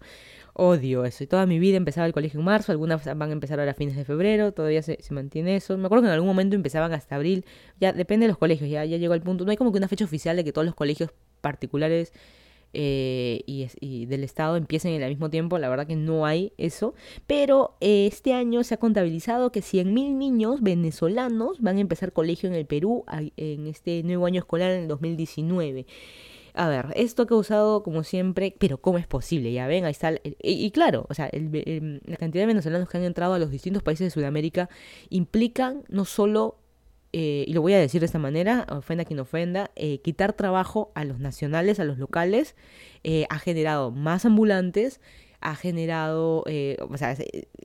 Odio 0.54 1.04
eso. 1.04 1.24
Y 1.24 1.26
toda 1.26 1.46
mi 1.46 1.58
vida 1.58 1.76
empezaba 1.76 2.06
el 2.06 2.12
colegio 2.12 2.40
en 2.40 2.44
marzo, 2.44 2.72
algunas 2.72 3.04
van 3.04 3.30
a 3.30 3.32
empezar 3.32 3.60
ahora 3.60 3.72
a 3.72 3.74
fines 3.74 3.96
de 3.96 4.04
febrero, 4.04 4.52
todavía 4.52 4.82
se, 4.82 4.98
mantiene 5.10 5.56
eso. 5.56 5.76
Me 5.78 5.86
acuerdo 5.86 6.02
que 6.02 6.08
en 6.08 6.14
algún 6.14 6.28
momento 6.28 6.56
empezaban 6.56 6.92
hasta 6.92 7.16
abril, 7.16 7.44
ya 7.80 7.92
depende 7.92 8.24
de 8.24 8.28
los 8.28 8.38
colegios, 8.38 8.68
ya, 8.70 8.84
llegó 8.84 9.14
el 9.14 9.22
punto. 9.22 9.44
No 9.44 9.50
hay 9.50 9.56
como 9.56 9.72
que 9.72 9.78
una 9.78 9.88
fecha 9.88 10.04
oficial 10.04 10.36
de 10.36 10.44
que 10.44 10.52
todos 10.52 10.66
los 10.66 10.74
colegios 10.74 11.10
particulares 11.40 12.12
eh, 12.72 13.42
y, 13.46 14.06
del 14.06 14.22
Estado 14.22 14.56
empiecen 14.56 14.92
en 14.92 15.02
el 15.02 15.10
mismo 15.10 15.30
tiempo, 15.30 15.58
la 15.58 15.68
verdad 15.68 15.86
que 15.86 15.96
no 15.96 16.26
hay 16.26 16.52
eso, 16.56 16.94
pero 17.26 17.76
eh, 17.80 18.06
este 18.06 18.32
año 18.32 18.62
se 18.62 18.74
ha 18.74 18.76
contabilizado 18.76 19.50
que 19.50 19.60
100.000 19.60 19.86
niños 20.16 20.62
venezolanos 20.62 21.60
van 21.60 21.78
a 21.78 21.80
empezar 21.80 22.12
colegio 22.12 22.48
en 22.48 22.54
el 22.54 22.66
Perú 22.66 23.04
en 23.36 23.66
este 23.66 24.02
nuevo 24.04 24.26
año 24.26 24.40
escolar 24.40 24.70
en 24.72 24.82
el 24.82 24.88
2019. 24.88 25.86
A 26.54 26.68
ver, 26.68 26.86
esto 26.96 27.22
ha 27.22 27.26
causado, 27.26 27.82
como 27.82 28.02
siempre, 28.02 28.54
pero 28.58 28.78
¿cómo 28.80 28.98
es 28.98 29.06
posible? 29.06 29.52
Ya 29.52 29.66
ven, 29.66 29.84
ahí 29.84 29.92
está. 29.92 30.12
y, 30.22 30.70
claro, 30.70 31.06
o 31.08 31.14
sea, 31.14 31.30
la 31.32 32.16
cantidad 32.16 32.42
de 32.42 32.46
venezolanos 32.46 32.88
que 32.88 32.98
han 32.98 33.04
entrado 33.04 33.34
a 33.34 33.38
los 33.38 33.50
distintos 33.50 33.82
países 33.82 34.06
de 34.06 34.10
Sudamérica 34.10 34.68
implican 35.08 35.84
no 35.88 36.04
solo 36.04 36.60
eh, 37.12 37.44
y 37.46 37.52
lo 37.52 37.62
voy 37.62 37.72
a 37.72 37.78
decir 37.78 38.00
de 38.00 38.06
esta 38.06 38.18
manera, 38.18 38.66
ofenda 38.70 39.04
quien 39.04 39.18
ofenda, 39.18 39.70
eh, 39.74 40.00
quitar 40.00 40.32
trabajo 40.32 40.92
a 40.94 41.04
los 41.04 41.18
nacionales, 41.18 41.80
a 41.80 41.84
los 41.84 41.98
locales, 41.98 42.54
eh, 43.02 43.26
ha 43.30 43.38
generado 43.38 43.90
más 43.90 44.24
ambulantes, 44.24 45.00
ha 45.40 45.54
generado, 45.54 46.44
eh, 46.46 46.76
o 46.80 46.96
sea, 46.96 47.16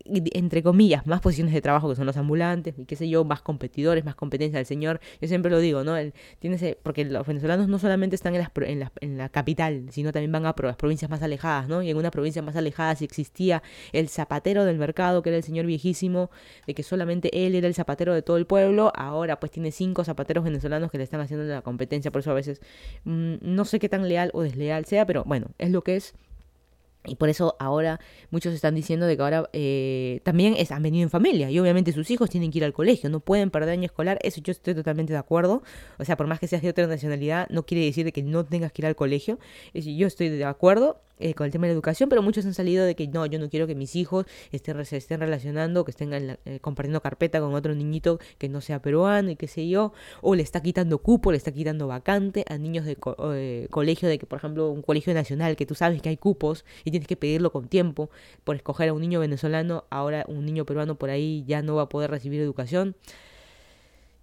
entre 0.05 0.63
comillas, 0.63 1.05
más 1.07 1.21
posiciones 1.21 1.53
de 1.53 1.61
trabajo 1.61 1.89
que 1.89 1.95
son 1.95 2.05
los 2.05 2.17
ambulantes, 2.17 2.77
y 2.77 2.85
qué 2.85 2.95
sé 2.95 3.09
yo, 3.09 3.23
más 3.23 3.41
competidores, 3.41 4.05
más 4.05 4.15
competencia 4.15 4.57
del 4.57 4.65
señor. 4.65 4.99
Yo 5.21 5.27
siempre 5.27 5.51
lo 5.51 5.59
digo, 5.59 5.83
¿no? 5.83 5.95
tiene 6.39 6.77
porque 6.83 7.05
los 7.05 7.25
venezolanos 7.25 7.67
no 7.67 7.79
solamente 7.79 8.15
están 8.15 8.35
en, 8.35 8.41
las, 8.41 8.51
en, 8.55 8.79
la, 8.79 8.91
en 9.01 9.17
la 9.17 9.29
capital, 9.29 9.87
sino 9.91 10.11
también 10.11 10.31
van 10.31 10.45
a 10.45 10.55
las 10.57 10.75
provincias 10.75 11.09
más 11.09 11.21
alejadas, 11.21 11.67
¿no? 11.67 11.81
Y 11.81 11.89
en 11.89 11.97
una 11.97 12.11
provincia 12.11 12.41
más 12.41 12.55
alejada, 12.55 12.95
si 12.95 13.05
existía 13.05 13.61
el 13.91 14.09
zapatero 14.09 14.65
del 14.65 14.77
mercado, 14.77 15.21
que 15.21 15.29
era 15.29 15.37
el 15.37 15.43
señor 15.43 15.65
viejísimo, 15.65 16.29
de 16.67 16.73
que 16.73 16.83
solamente 16.83 17.45
él 17.45 17.55
era 17.55 17.67
el 17.67 17.73
zapatero 17.73 18.13
de 18.13 18.21
todo 18.21 18.37
el 18.37 18.45
pueblo, 18.45 18.91
ahora 18.95 19.39
pues 19.39 19.51
tiene 19.51 19.71
cinco 19.71 20.03
zapateros 20.03 20.43
venezolanos 20.43 20.91
que 20.91 20.97
le 20.97 21.03
están 21.03 21.21
haciendo 21.21 21.45
la 21.45 21.61
competencia, 21.61 22.11
por 22.11 22.21
eso 22.21 22.31
a 22.31 22.35
veces 22.35 22.61
mm, 23.03 23.35
no 23.41 23.65
sé 23.65 23.79
qué 23.79 23.89
tan 23.89 24.07
leal 24.07 24.31
o 24.33 24.41
desleal 24.41 24.85
sea, 24.85 25.05
pero 25.05 25.23
bueno, 25.25 25.47
es 25.57 25.71
lo 25.71 25.81
que 25.83 25.95
es. 25.95 26.13
Y 27.07 27.15
por 27.15 27.29
eso 27.29 27.55
ahora 27.59 27.99
muchos 28.31 28.53
están 28.53 28.75
diciendo 28.75 29.05
de 29.05 29.15
que 29.15 29.23
ahora 29.23 29.49
eh, 29.53 30.21
también 30.23 30.55
es, 30.57 30.71
han 30.71 30.83
venido 30.83 31.03
en 31.03 31.09
familia 31.09 31.51
y 31.51 31.59
obviamente 31.59 31.91
sus 31.91 32.09
hijos 32.11 32.29
tienen 32.29 32.51
que 32.51 32.59
ir 32.59 32.65
al 32.65 32.73
colegio, 32.73 33.09
no 33.09 33.19
pueden 33.19 33.51
perder 33.51 33.69
año 33.69 33.85
escolar, 33.85 34.19
eso 34.21 34.41
yo 34.41 34.51
estoy 34.51 34.75
totalmente 34.75 35.13
de 35.13 35.19
acuerdo. 35.19 35.63
O 35.97 36.05
sea, 36.05 36.17
por 36.17 36.27
más 36.27 36.39
que 36.39 36.47
seas 36.47 36.61
de 36.61 36.69
otra 36.69 36.87
nacionalidad, 36.87 37.47
no 37.49 37.65
quiere 37.65 37.85
decir 37.85 38.05
de 38.05 38.11
que 38.11 38.23
no 38.23 38.45
tengas 38.45 38.71
que 38.71 38.81
ir 38.81 38.85
al 38.87 38.95
colegio. 38.95 39.39
Es, 39.73 39.85
yo 39.85 40.07
estoy 40.07 40.29
de 40.29 40.45
acuerdo 40.45 41.01
eh, 41.19 41.33
con 41.33 41.45
el 41.45 41.51
tema 41.51 41.63
de 41.63 41.69
la 41.69 41.73
educación, 41.73 42.09
pero 42.09 42.21
muchos 42.21 42.45
han 42.45 42.53
salido 42.53 42.85
de 42.85 42.95
que 42.95 43.07
no, 43.07 43.25
yo 43.25 43.39
no 43.39 43.49
quiero 43.49 43.67
que 43.67 43.75
mis 43.75 43.95
hijos 43.95 44.25
estén, 44.51 44.83
se 44.85 44.97
estén 44.97 45.19
relacionando, 45.19 45.85
que 45.85 45.91
estén 45.91 46.13
eh, 46.13 46.59
compartiendo 46.61 47.01
carpeta 47.01 47.39
con 47.39 47.53
otro 47.53 47.73
niñito 47.73 48.19
que 48.37 48.49
no 48.49 48.61
sea 48.61 48.81
peruano 48.81 49.29
y 49.31 49.35
qué 49.35 49.47
sé 49.47 49.67
yo, 49.67 49.93
o 50.21 50.35
le 50.35 50.43
está 50.43 50.61
quitando 50.61 50.99
cupo, 50.99 51.31
le 51.31 51.37
está 51.37 51.51
quitando 51.51 51.87
vacante 51.87 52.43
a 52.49 52.57
niños 52.57 52.85
de 52.85 52.97
eh, 53.33 53.67
colegio, 53.69 54.09
de 54.09 54.19
que 54.19 54.25
por 54.25 54.39
ejemplo 54.39 54.69
un 54.69 54.81
colegio 54.81 55.13
nacional, 55.13 55.55
que 55.55 55.65
tú 55.65 55.75
sabes 55.75 56.01
que 56.01 56.09
hay 56.09 56.17
cupos 56.17 56.65
y 56.83 56.91
tienes 56.91 57.07
que 57.07 57.15
pedirlo 57.15 57.51
con 57.51 57.67
tiempo 57.67 58.09
por 58.43 58.55
escoger 58.55 58.89
a 58.89 58.93
un 58.93 59.01
niño 59.01 59.19
venezolano, 59.19 59.85
ahora 59.89 60.25
un 60.27 60.45
niño 60.45 60.65
peruano 60.65 60.95
por 60.95 61.09
ahí 61.09 61.43
ya 61.47 61.61
no 61.61 61.75
va 61.75 61.83
a 61.83 61.89
poder 61.89 62.11
recibir 62.11 62.41
educación 62.41 62.95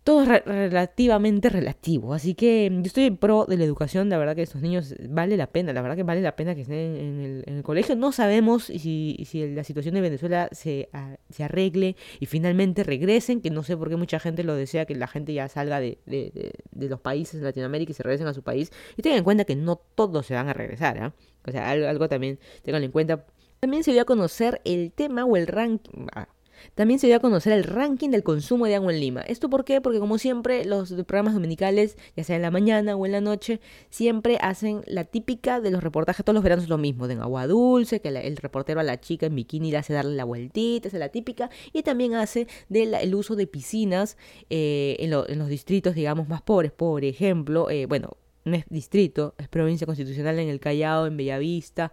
todo 0.05 0.23
es 0.23 0.45
relativamente 0.45 1.49
relativo. 1.49 2.13
Así 2.13 2.35
que 2.35 2.69
yo 2.73 2.83
estoy 2.83 3.05
en 3.05 3.17
pro 3.17 3.47
de 3.47 3.57
la 3.57 3.65
educación. 3.65 4.09
La 4.09 4.19
verdad 4.19 4.35
que 4.35 4.43
estos 4.43 4.61
niños 4.61 4.95
vale 5.09 5.37
la 5.37 5.47
pena. 5.47 5.73
La 5.73 5.81
verdad 5.81 5.97
que 5.97 6.03
vale 6.03 6.21
la 6.21 6.35
pena 6.35 6.57
que 6.57 6.63
estén 6.63 6.97
en 6.97 7.45
el, 7.47 7.63
colegio. 7.63 7.95
No 7.95 8.11
sabemos 8.11 8.65
si, 8.65 9.25
si, 9.25 9.49
la 9.55 9.63
situación 9.63 9.95
de 9.95 10.01
Venezuela 10.01 10.49
se, 10.51 10.89
se, 11.31 11.45
arregle 11.45 11.97
y 12.19 12.27
finalmente 12.27 12.83
regresen. 12.83 13.41
Que 13.41 13.51
no 13.51 13.63
sé 13.63 13.77
por 13.77 13.89
qué 13.91 13.97
mucha 13.97 14.19
gente 14.19 14.43
lo 14.43 14.57
desea, 14.57 14.87
que 14.87 14.97
la 14.97 15.07
gente 15.07 15.35
ya 15.35 15.49
salga 15.49 15.79
de, 15.79 15.99
de, 16.07 16.53
de, 16.73 16.89
los 16.89 17.01
países 17.01 17.41
de 17.41 17.47
Latinoamérica 17.47 17.93
y 17.93 17.95
se 17.95 18.03
regresen 18.03 18.27
a 18.27 18.35
su 18.35 18.43
país. 18.43 18.73
Y 18.97 19.03
tengan 19.03 19.19
en 19.19 19.25
cuenta 19.25 19.45
que 19.45 19.55
no 19.55 19.77
todos 19.77 20.27
se 20.27 20.35
van 20.35 20.49
a 20.49 20.53
regresar. 20.53 20.97
¿eh? 20.97 21.13
O 21.47 21.53
sea, 21.53 21.71
algo, 21.71 21.87
algo 21.87 22.09
también 22.09 22.41
tengan 22.63 22.83
en 22.83 22.91
cuenta. 22.91 23.25
También 23.61 23.85
se 23.85 23.93
dio 23.93 24.03
a 24.03 24.05
conocer 24.05 24.61
el 24.65 24.91
tema 24.91 25.25
o 25.25 25.37
el 25.37 25.47
ranking. 25.47 26.09
Ah, 26.13 26.27
también 26.75 26.99
se 26.99 27.07
dio 27.07 27.17
a 27.17 27.21
conocer 27.21 27.53
el 27.53 27.65
ranking 27.65 28.11
del 28.11 28.23
consumo 28.23 28.67
de 28.67 28.75
agua 28.75 28.93
en 28.93 29.01
Lima. 29.01 29.21
¿Esto 29.23 29.51
por 29.51 29.65
qué? 29.65 29.81
Porque 29.81 29.99
como 29.99 30.19
siempre 30.19 30.65
los 30.65 30.93
programas 30.93 31.35
dominicales, 31.35 31.97
ya 32.17 32.25
sea 32.25 32.37
en 32.37 32.43
la 32.43 32.51
mañana 32.51 32.97
o 32.97 33.07
en 33.07 33.13
la 33.13 33.21
noche, 33.21 33.61
siempre 33.91 34.39
hacen 34.41 34.83
la 34.87 35.05
típica 35.05 35.61
de 35.61 35.71
los 35.71 35.83
reportajes, 35.83 36.25
todos 36.25 36.35
los 36.35 36.43
veranos 36.45 36.69
lo 36.69 36.79
mismo, 36.79 37.09
de 37.09 37.15
agua 37.15 37.47
dulce, 37.47 38.01
que 38.01 38.09
el 38.09 38.37
reportero 38.37 38.81
a 38.81 38.83
la 38.83 39.01
chica 39.01 39.27
en 39.27 39.35
bikini 39.35 39.71
le 39.71 39.79
hace 39.79 39.93
darle 39.93 40.15
la 40.15 40.25
vueltita, 40.25 40.89
esa 40.89 40.97
es 40.97 41.01
la 41.01 41.09
típica, 41.09 41.51
y 41.73 41.83
también 41.83 42.15
hace 42.15 42.47
del 42.69 42.95
el 42.95 43.15
uso 43.15 43.37
de 43.37 43.47
piscinas 43.47 44.17
eh, 44.51 44.97
en, 44.99 45.11
los 45.11 45.49
distritos, 45.49 45.95
digamos, 45.95 46.29
más 46.29 46.43
pobres. 46.43 46.73
Por 46.73 47.05
ejemplo, 47.05 47.71
eh, 47.71 47.87
bueno, 47.87 48.17
no 48.45 48.57
es 48.57 48.65
distrito, 48.69 49.35
es 49.39 49.49
provincia 49.49 49.87
constitucional 49.87 50.39
en 50.39 50.49
el 50.49 50.61
Callao, 50.61 51.07
en 51.07 51.17
Bellavista, 51.17 51.93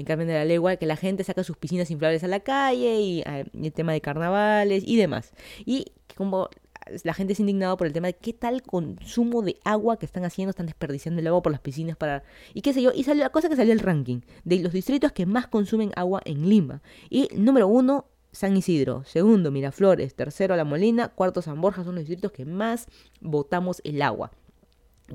en 0.00 0.06
Carmen 0.06 0.26
de 0.26 0.34
la 0.34 0.44
Legua, 0.44 0.76
que 0.76 0.86
la 0.86 0.96
gente 0.96 1.22
saca 1.24 1.44
sus 1.44 1.56
piscinas 1.56 1.90
inflables 1.90 2.24
a 2.24 2.28
la 2.28 2.40
calle 2.40 3.00
y, 3.00 3.22
ah, 3.26 3.44
el 3.52 3.72
tema 3.72 3.92
de 3.92 4.00
carnavales 4.00 4.82
y 4.86 4.96
demás. 4.96 5.32
Y 5.64 5.92
como 6.16 6.48
la 7.04 7.14
gente 7.14 7.34
es 7.34 7.40
indignada 7.40 7.76
por 7.76 7.86
el 7.86 7.92
tema 7.92 8.08
de 8.08 8.14
qué 8.14 8.32
tal 8.32 8.62
consumo 8.62 9.42
de 9.42 9.58
agua 9.64 9.98
que 9.98 10.06
están 10.06 10.24
haciendo, 10.24 10.50
están 10.50 10.66
desperdiciando 10.66 11.20
el 11.20 11.26
agua 11.26 11.42
por 11.42 11.52
las 11.52 11.60
piscinas 11.60 11.96
para... 11.96 12.24
Y 12.54 12.62
qué 12.62 12.72
sé 12.72 12.82
yo, 12.82 12.90
y 12.94 13.04
salió 13.04 13.22
la 13.22 13.30
cosa 13.30 13.48
que 13.48 13.56
salió 13.56 13.72
el 13.72 13.80
ranking 13.80 14.20
de 14.44 14.58
los 14.60 14.72
distritos 14.72 15.12
que 15.12 15.26
más 15.26 15.46
consumen 15.46 15.92
agua 15.96 16.20
en 16.24 16.48
Lima. 16.48 16.82
Y 17.08 17.28
número 17.36 17.68
uno, 17.68 18.06
San 18.32 18.56
Isidro, 18.56 19.04
segundo 19.04 19.50
Miraflores, 19.50 20.14
tercero 20.14 20.56
La 20.56 20.64
Molina, 20.64 21.08
cuarto 21.08 21.42
San 21.42 21.60
Borja, 21.60 21.84
son 21.84 21.96
los 21.96 22.02
distritos 22.06 22.32
que 22.32 22.44
más 22.44 22.86
botamos 23.20 23.80
el 23.84 24.02
agua 24.02 24.32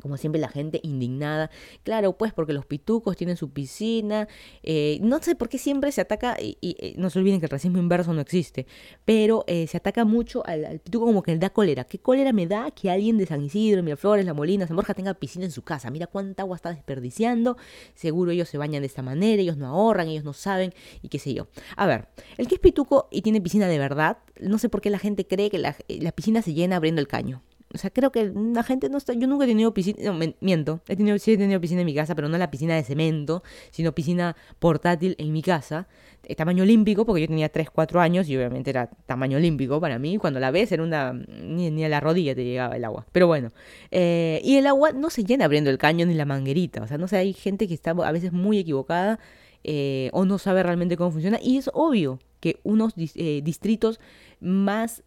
como 0.02 0.18
siempre 0.18 0.40
la 0.40 0.50
gente 0.50 0.80
indignada. 0.84 1.50
Claro, 1.84 2.18
pues 2.18 2.34
porque 2.34 2.54
los 2.54 2.66
pitucos 2.66 3.16
tienen 3.16 3.38
su 3.38 3.50
piscina. 3.50 4.28
Eh, 4.64 5.00
no 5.02 5.22
sé 5.22 5.36
por 5.36 5.50
qué 5.50 5.58
siempre 5.58 5.92
se 5.92 6.02
ataca, 6.02 6.38
y, 6.40 6.58
eh, 6.62 6.96
no 6.98 7.10
se 7.10 7.20
olviden 7.20 7.40
que 7.40 7.46
el 7.46 7.52
racismo 7.52 7.78
inverso 7.78 8.14
no 8.14 8.22
existe, 8.22 8.66
pero 9.06 9.44
eh, 9.48 9.68
se 9.68 9.78
ataca 9.78 10.06
mucho 10.06 10.46
al, 10.46 10.80
pituco 10.80 11.06
como 11.06 11.24
que 11.24 11.32
le 11.32 11.40
da 11.40 11.50
cólera. 11.50 11.84
¿Qué 11.86 12.00
cólera 12.00 12.34
me 12.34 12.48
da 12.48 12.72
que 12.72 12.90
alguien 12.90 13.18
de 13.18 13.26
San 13.26 13.44
Isidro, 13.44 13.84
Miraflores, 13.84 14.26
La 14.26 14.34
Molina, 14.34 14.68
San 14.68 14.76
Borja 14.76 14.94
tenga 14.94 15.14
piscina 15.14 15.46
en 15.46 15.52
su 15.52 15.62
casa? 15.62 15.90
Mira 15.92 16.08
cuánta 16.08 16.44
agua 16.44 16.56
está 16.56 16.70
desperdiciando. 16.74 17.58
Seguro 17.94 18.32
ellos 18.32 18.50
se 18.50 18.58
bañan 18.58 18.82
de 18.82 18.88
esta 18.88 19.02
manera, 19.02 19.42
ellos 19.42 19.58
no 19.58 19.68
ahorran, 19.68 20.08
ellos 20.08 20.24
no 20.24 20.34
saben 20.34 20.74
y 21.02 21.10
qué 21.10 21.20
sé 21.20 21.34
yo. 21.34 21.48
A 21.76 21.86
ver, 21.88 22.08
el 22.38 22.48
que 22.48 22.56
es 22.56 22.62
pituco 22.62 23.08
y 23.12 23.22
tiene 23.22 23.42
piscina 23.42 23.68
de 23.68 23.80
verdad, 23.80 24.18
no 24.40 24.58
sé 24.58 24.70
por 24.70 24.82
qué 24.82 24.90
la 24.90 25.00
gente 25.00 25.26
cree 25.26 25.50
que 25.50 25.58
la, 25.58 25.76
la 25.88 26.12
piscina 26.12 26.42
se 26.42 26.54
llena 26.54 26.78
abriendo 26.78 27.02
el 27.02 27.08
caño. 27.08 27.42
O 27.74 27.78
sea, 27.78 27.90
creo 27.90 28.12
que 28.12 28.32
la 28.34 28.64
gente 28.64 28.90
no 28.90 28.98
está... 28.98 29.14
Yo 29.14 29.28
nunca 29.28 29.46
he 29.46 29.48
tenido 29.48 29.74
piscina... 29.74 30.14
No, 30.14 30.34
miento. 30.40 30.82
He 30.88 30.96
tenido, 30.96 31.18
sí 31.20 31.34
he 31.34 31.38
tenido 31.38 31.60
piscina 31.60 31.82
en 31.82 31.86
mi 31.86 31.96
casa, 31.96 32.16
pero 32.16 32.30
no 32.30 32.38
la 32.38 32.50
piscina 32.50 32.76
de 32.76 32.84
cemento, 32.84 33.44
sino 33.72 33.94
piscina 33.94 34.36
portátil 34.60 35.16
en 35.18 35.34
mi 35.34 35.42
casa. 35.42 35.88
Eh, 36.24 36.36
tamaño 36.36 36.64
olímpico, 36.64 37.06
porque 37.06 37.22
yo 37.22 37.28
tenía 37.28 37.50
3, 37.50 37.70
4 37.72 38.00
años 38.00 38.30
y 38.30 38.38
obviamente 38.38 38.70
era 38.70 38.90
tamaño 39.06 39.38
olímpico 39.38 39.82
para 39.82 40.00
mí. 40.00 40.18
Cuando 40.18 40.40
la 40.40 40.52
ves 40.52 40.72
era 40.72 40.84
una... 40.84 41.14
Ni, 41.14 41.84
a 41.84 41.90
la 41.90 42.00
rodilla 42.00 42.36
te 42.36 42.46
llegaba 42.46 42.78
el 42.78 42.86
agua. 42.86 43.08
Pero 43.12 43.28
bueno. 43.28 43.50
Eh, 43.92 44.40
y 44.44 44.58
el 44.58 44.68
agua 44.68 44.92
no 44.92 45.10
se 45.10 45.24
llena 45.24 45.46
abriendo 45.46 45.70
el 45.70 45.78
caño 45.78 46.06
ni 46.06 46.14
la 46.14 46.26
manguerita. 46.26 46.84
O 46.84 46.88
sea, 46.88 46.98
no 46.98 47.08
sé, 47.08 47.18
hay 47.18 47.34
gente 47.34 47.68
que 47.68 47.74
está 47.74 47.92
a 47.92 48.12
veces 48.12 48.32
muy 48.32 48.60
equivocada 48.60 49.20
eh, 49.64 50.12
o 50.14 50.24
no 50.24 50.38
sabe 50.38 50.64
realmente 50.64 50.96
cómo 50.96 51.12
funciona. 51.12 51.40
Y 51.42 51.58
es 51.58 51.70
obvio 51.74 52.20
que 52.40 52.60
unos 52.64 52.96
distritos 52.96 54.00
más 54.40 55.04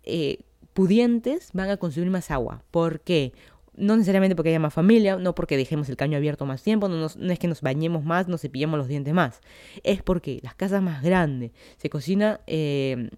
pudientes 0.79 1.51
van 1.55 1.71
a 1.71 1.77
consumir 1.77 2.09
más 2.09 2.31
agua. 2.31 2.63
¿Por 2.71 3.01
qué? 3.01 3.33
No 3.75 3.97
necesariamente 3.97 4.37
porque 4.37 4.51
haya 4.51 4.61
más 4.61 4.73
familia, 4.73 5.17
no 5.17 5.35
porque 5.35 5.57
dejemos 5.57 5.89
el 5.89 5.97
caño 5.97 6.17
abierto 6.17 6.47
más 6.47 6.63
tiempo, 6.63 6.89
no, 6.89 7.07
es 7.07 7.39
que 7.41 7.49
nos 7.49 7.63
bañemos 7.63 8.05
más, 8.05 8.29
nos 8.29 8.43
cepillemos 8.43 8.79
los 8.79 8.87
dientes 8.87 9.13
más. 9.13 9.41
Es 9.83 10.05
porque 10.05 10.39
las 10.45 10.55
casas 10.55 10.81
más 10.81 11.03
grandes 11.03 11.51
se 11.79 11.91
cocina 11.91 12.43
eh, 12.47 13.11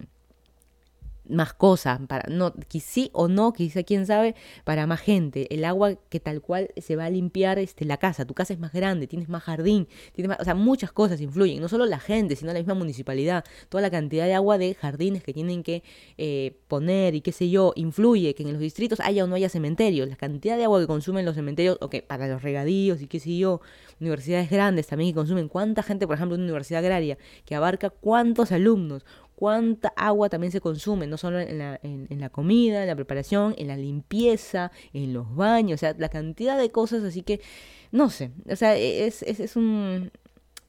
más 1.30 1.54
cosas, 1.54 2.00
para 2.08 2.28
no, 2.28 2.52
sí 2.68 3.10
o 3.12 3.28
no, 3.28 3.52
quizá 3.52 3.82
quién 3.82 4.06
sabe, 4.06 4.34
para 4.64 4.86
más 4.86 5.00
gente. 5.00 5.52
El 5.54 5.64
agua 5.64 5.94
que 6.08 6.20
tal 6.20 6.40
cual 6.40 6.70
se 6.76 6.96
va 6.96 7.06
a 7.06 7.10
limpiar 7.10 7.58
este, 7.58 7.84
la 7.84 7.96
casa. 7.96 8.24
Tu 8.24 8.34
casa 8.34 8.52
es 8.52 8.58
más 8.58 8.72
grande, 8.72 9.06
tienes 9.06 9.28
más 9.28 9.42
jardín, 9.42 9.88
tienes 10.12 10.28
más, 10.28 10.40
o 10.40 10.44
sea, 10.44 10.54
muchas 10.54 10.92
cosas 10.92 11.20
influyen. 11.20 11.60
No 11.60 11.68
solo 11.68 11.86
la 11.86 11.98
gente, 11.98 12.36
sino 12.36 12.52
la 12.52 12.58
misma 12.58 12.74
municipalidad. 12.74 13.44
Toda 13.68 13.82
la 13.82 13.90
cantidad 13.90 14.26
de 14.26 14.34
agua 14.34 14.58
de 14.58 14.74
jardines 14.74 15.22
que 15.22 15.32
tienen 15.32 15.62
que 15.62 15.82
eh, 16.18 16.56
poner 16.68 17.14
y 17.14 17.20
qué 17.20 17.32
sé 17.32 17.50
yo, 17.50 17.72
influye 17.76 18.34
que 18.34 18.42
en 18.42 18.52
los 18.52 18.60
distritos 18.60 19.00
haya 19.00 19.24
o 19.24 19.26
no 19.26 19.34
haya 19.34 19.48
cementerios. 19.48 20.08
La 20.08 20.16
cantidad 20.16 20.56
de 20.56 20.64
agua 20.64 20.80
que 20.80 20.86
consumen 20.86 21.24
los 21.24 21.34
cementerios, 21.34 21.78
o 21.80 21.88
que 21.88 22.02
para 22.02 22.28
los 22.28 22.42
regadíos 22.42 23.02
y 23.02 23.06
qué 23.06 23.20
sé 23.20 23.36
yo, 23.36 23.60
universidades 24.00 24.50
grandes 24.50 24.86
también 24.86 25.10
que 25.10 25.14
consumen. 25.14 25.48
¿Cuánta 25.48 25.82
gente, 25.82 26.06
por 26.06 26.16
ejemplo, 26.16 26.34
una 26.34 26.44
universidad 26.44 26.80
agraria 26.80 27.18
que 27.44 27.54
abarca 27.54 27.90
cuántos 27.90 28.52
alumnos? 28.52 29.04
Cuánta 29.40 29.88
agua 29.96 30.28
también 30.28 30.52
se 30.52 30.60
consume, 30.60 31.06
no 31.06 31.16
solo 31.16 31.40
en 31.40 31.58
la, 31.58 31.80
en, 31.82 32.20
la, 32.20 32.28
comida, 32.28 32.82
en 32.82 32.88
la 32.88 32.94
preparación, 32.94 33.54
en 33.56 33.68
la 33.68 33.76
limpieza, 33.78 34.70
en 34.92 35.14
los 35.14 35.34
baños, 35.34 35.78
o 35.78 35.80
sea, 35.80 35.94
la 35.96 36.10
cantidad 36.10 36.58
de 36.58 36.70
cosas, 36.70 37.02
así 37.04 37.22
que, 37.22 37.40
no 37.90 38.10
sé, 38.10 38.32
o 38.50 38.54
sea, 38.54 38.76
es, 38.76 39.22
es, 39.22 39.40
es 39.40 39.56
un... 39.56 40.12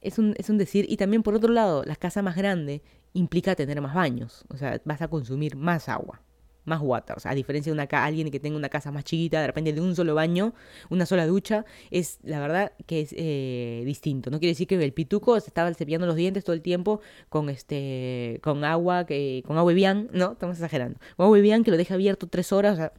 Es 0.00 0.18
un, 0.18 0.34
es 0.36 0.50
un 0.50 0.58
decir, 0.58 0.84
y 0.88 0.96
también 0.96 1.22
por 1.22 1.36
otro 1.36 1.52
lado, 1.52 1.84
la 1.84 1.94
casa 1.94 2.22
más 2.22 2.34
grande 2.34 2.82
implica 3.12 3.54
tener 3.54 3.80
más 3.80 3.94
baños, 3.94 4.44
o 4.48 4.56
sea, 4.56 4.80
vas 4.84 5.00
a 5.00 5.06
consumir 5.06 5.54
más 5.54 5.88
agua 5.88 6.20
más 6.64 6.80
water. 6.80 7.16
O 7.16 7.20
sea, 7.20 7.32
a 7.32 7.34
diferencia 7.34 7.72
de 7.72 7.74
una 7.74 7.88
alguien 7.90 8.30
que 8.30 8.40
tenga 8.40 8.56
una 8.56 8.68
casa 8.68 8.90
más 8.92 9.04
chiquita, 9.04 9.40
de 9.40 9.46
repente 9.46 9.72
de 9.72 9.80
un 9.80 9.94
solo 9.94 10.14
baño, 10.14 10.54
una 10.90 11.06
sola 11.06 11.26
ducha, 11.26 11.64
es 11.90 12.18
la 12.22 12.40
verdad 12.40 12.72
que 12.86 13.00
es 13.00 13.14
eh, 13.16 13.82
distinto. 13.84 14.30
No 14.30 14.38
quiere 14.38 14.52
decir 14.52 14.66
que 14.66 14.82
el 14.82 14.92
pituco 14.92 15.38
se 15.40 15.48
estaba 15.48 15.72
cepillando 15.74 16.06
los 16.06 16.16
dientes 16.16 16.44
todo 16.44 16.54
el 16.54 16.62
tiempo 16.62 17.00
con 17.28 17.48
este 17.48 18.40
con 18.42 18.64
agua, 18.64 19.06
que, 19.06 19.42
con 19.46 19.58
agua 19.58 19.72
bien, 19.72 20.08
¿no? 20.12 20.32
Estamos 20.32 20.56
exagerando. 20.56 20.98
Con 21.16 21.24
agua 21.24 21.38
bien 21.38 21.64
que 21.64 21.70
lo 21.70 21.76
deja 21.76 21.94
abierto 21.94 22.26
tres 22.28 22.52
horas, 22.52 22.74
o 22.74 22.76
sea, 22.76 22.92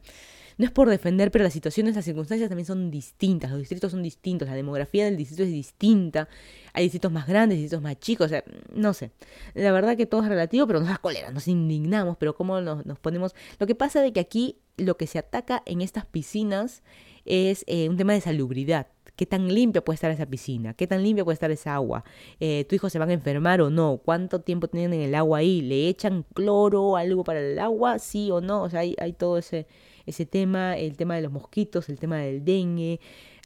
no 0.56 0.64
es 0.64 0.70
por 0.70 0.88
defender, 0.88 1.30
pero 1.30 1.44
las 1.44 1.52
situaciones, 1.52 1.94
las 1.96 2.04
circunstancias 2.04 2.48
también 2.48 2.66
son 2.66 2.90
distintas, 2.90 3.50
los 3.50 3.60
distritos 3.60 3.92
son 3.92 4.02
distintos, 4.02 4.48
la 4.48 4.54
demografía 4.54 5.04
del 5.04 5.16
distrito 5.16 5.42
es 5.42 5.50
distinta, 5.50 6.28
hay 6.72 6.84
distritos 6.84 7.10
más 7.10 7.26
grandes, 7.26 7.58
distritos 7.58 7.82
más 7.82 7.98
chicos, 7.98 8.26
o 8.26 8.28
sea, 8.28 8.44
no 8.72 8.94
sé. 8.94 9.10
La 9.54 9.72
verdad 9.72 9.96
que 9.96 10.06
todo 10.06 10.22
es 10.22 10.28
relativo, 10.28 10.66
pero 10.66 10.80
nos 10.80 10.88
da 10.88 10.98
cólera, 10.98 11.30
nos 11.30 11.48
indignamos, 11.48 12.16
pero 12.18 12.34
cómo 12.34 12.60
nos, 12.60 12.98
ponemos... 13.00 13.34
Lo 13.58 13.66
que 13.66 13.74
pasa 13.74 14.00
de 14.00 14.12
que 14.12 14.20
aquí 14.20 14.58
lo 14.76 14.96
que 14.96 15.06
se 15.06 15.18
ataca 15.18 15.62
en 15.66 15.80
estas 15.80 16.06
piscinas 16.06 16.82
es 17.24 17.64
eh, 17.66 17.88
un 17.88 17.96
tema 17.96 18.12
de 18.12 18.20
salubridad. 18.20 18.88
¿Qué 19.16 19.26
tan 19.26 19.52
limpia 19.54 19.84
puede 19.84 19.94
estar 19.94 20.10
esa 20.10 20.26
piscina? 20.26 20.74
¿Qué 20.74 20.88
tan 20.88 21.02
limpia 21.04 21.24
puede 21.24 21.34
estar 21.34 21.50
esa 21.52 21.74
agua? 21.76 22.04
Eh, 22.40 22.64
¿Tu 22.68 22.74
hijo 22.74 22.90
se 22.90 22.98
va 22.98 23.04
a 23.04 23.12
enfermar 23.12 23.60
o 23.60 23.70
no? 23.70 24.00
¿Cuánto 24.04 24.40
tiempo 24.40 24.66
tienen 24.66 24.92
en 24.92 25.02
el 25.02 25.14
agua 25.14 25.38
ahí? 25.38 25.62
¿Le 25.62 25.88
echan 25.88 26.24
cloro, 26.34 26.96
algo 26.96 27.22
para 27.22 27.38
el 27.38 27.58
agua? 27.60 28.00
¿Sí 28.00 28.32
o 28.32 28.40
no? 28.40 28.64
O 28.64 28.70
sea, 28.70 28.80
hay, 28.80 28.96
hay 28.98 29.12
todo 29.12 29.38
ese, 29.38 29.68
ese 30.06 30.26
tema, 30.26 30.76
el 30.76 30.96
tema 30.96 31.16
de 31.16 31.22
los 31.22 31.32
mosquitos, 31.32 31.88
el 31.88 31.98
tema 31.98 32.18
del 32.18 32.44
dengue. 32.44 33.00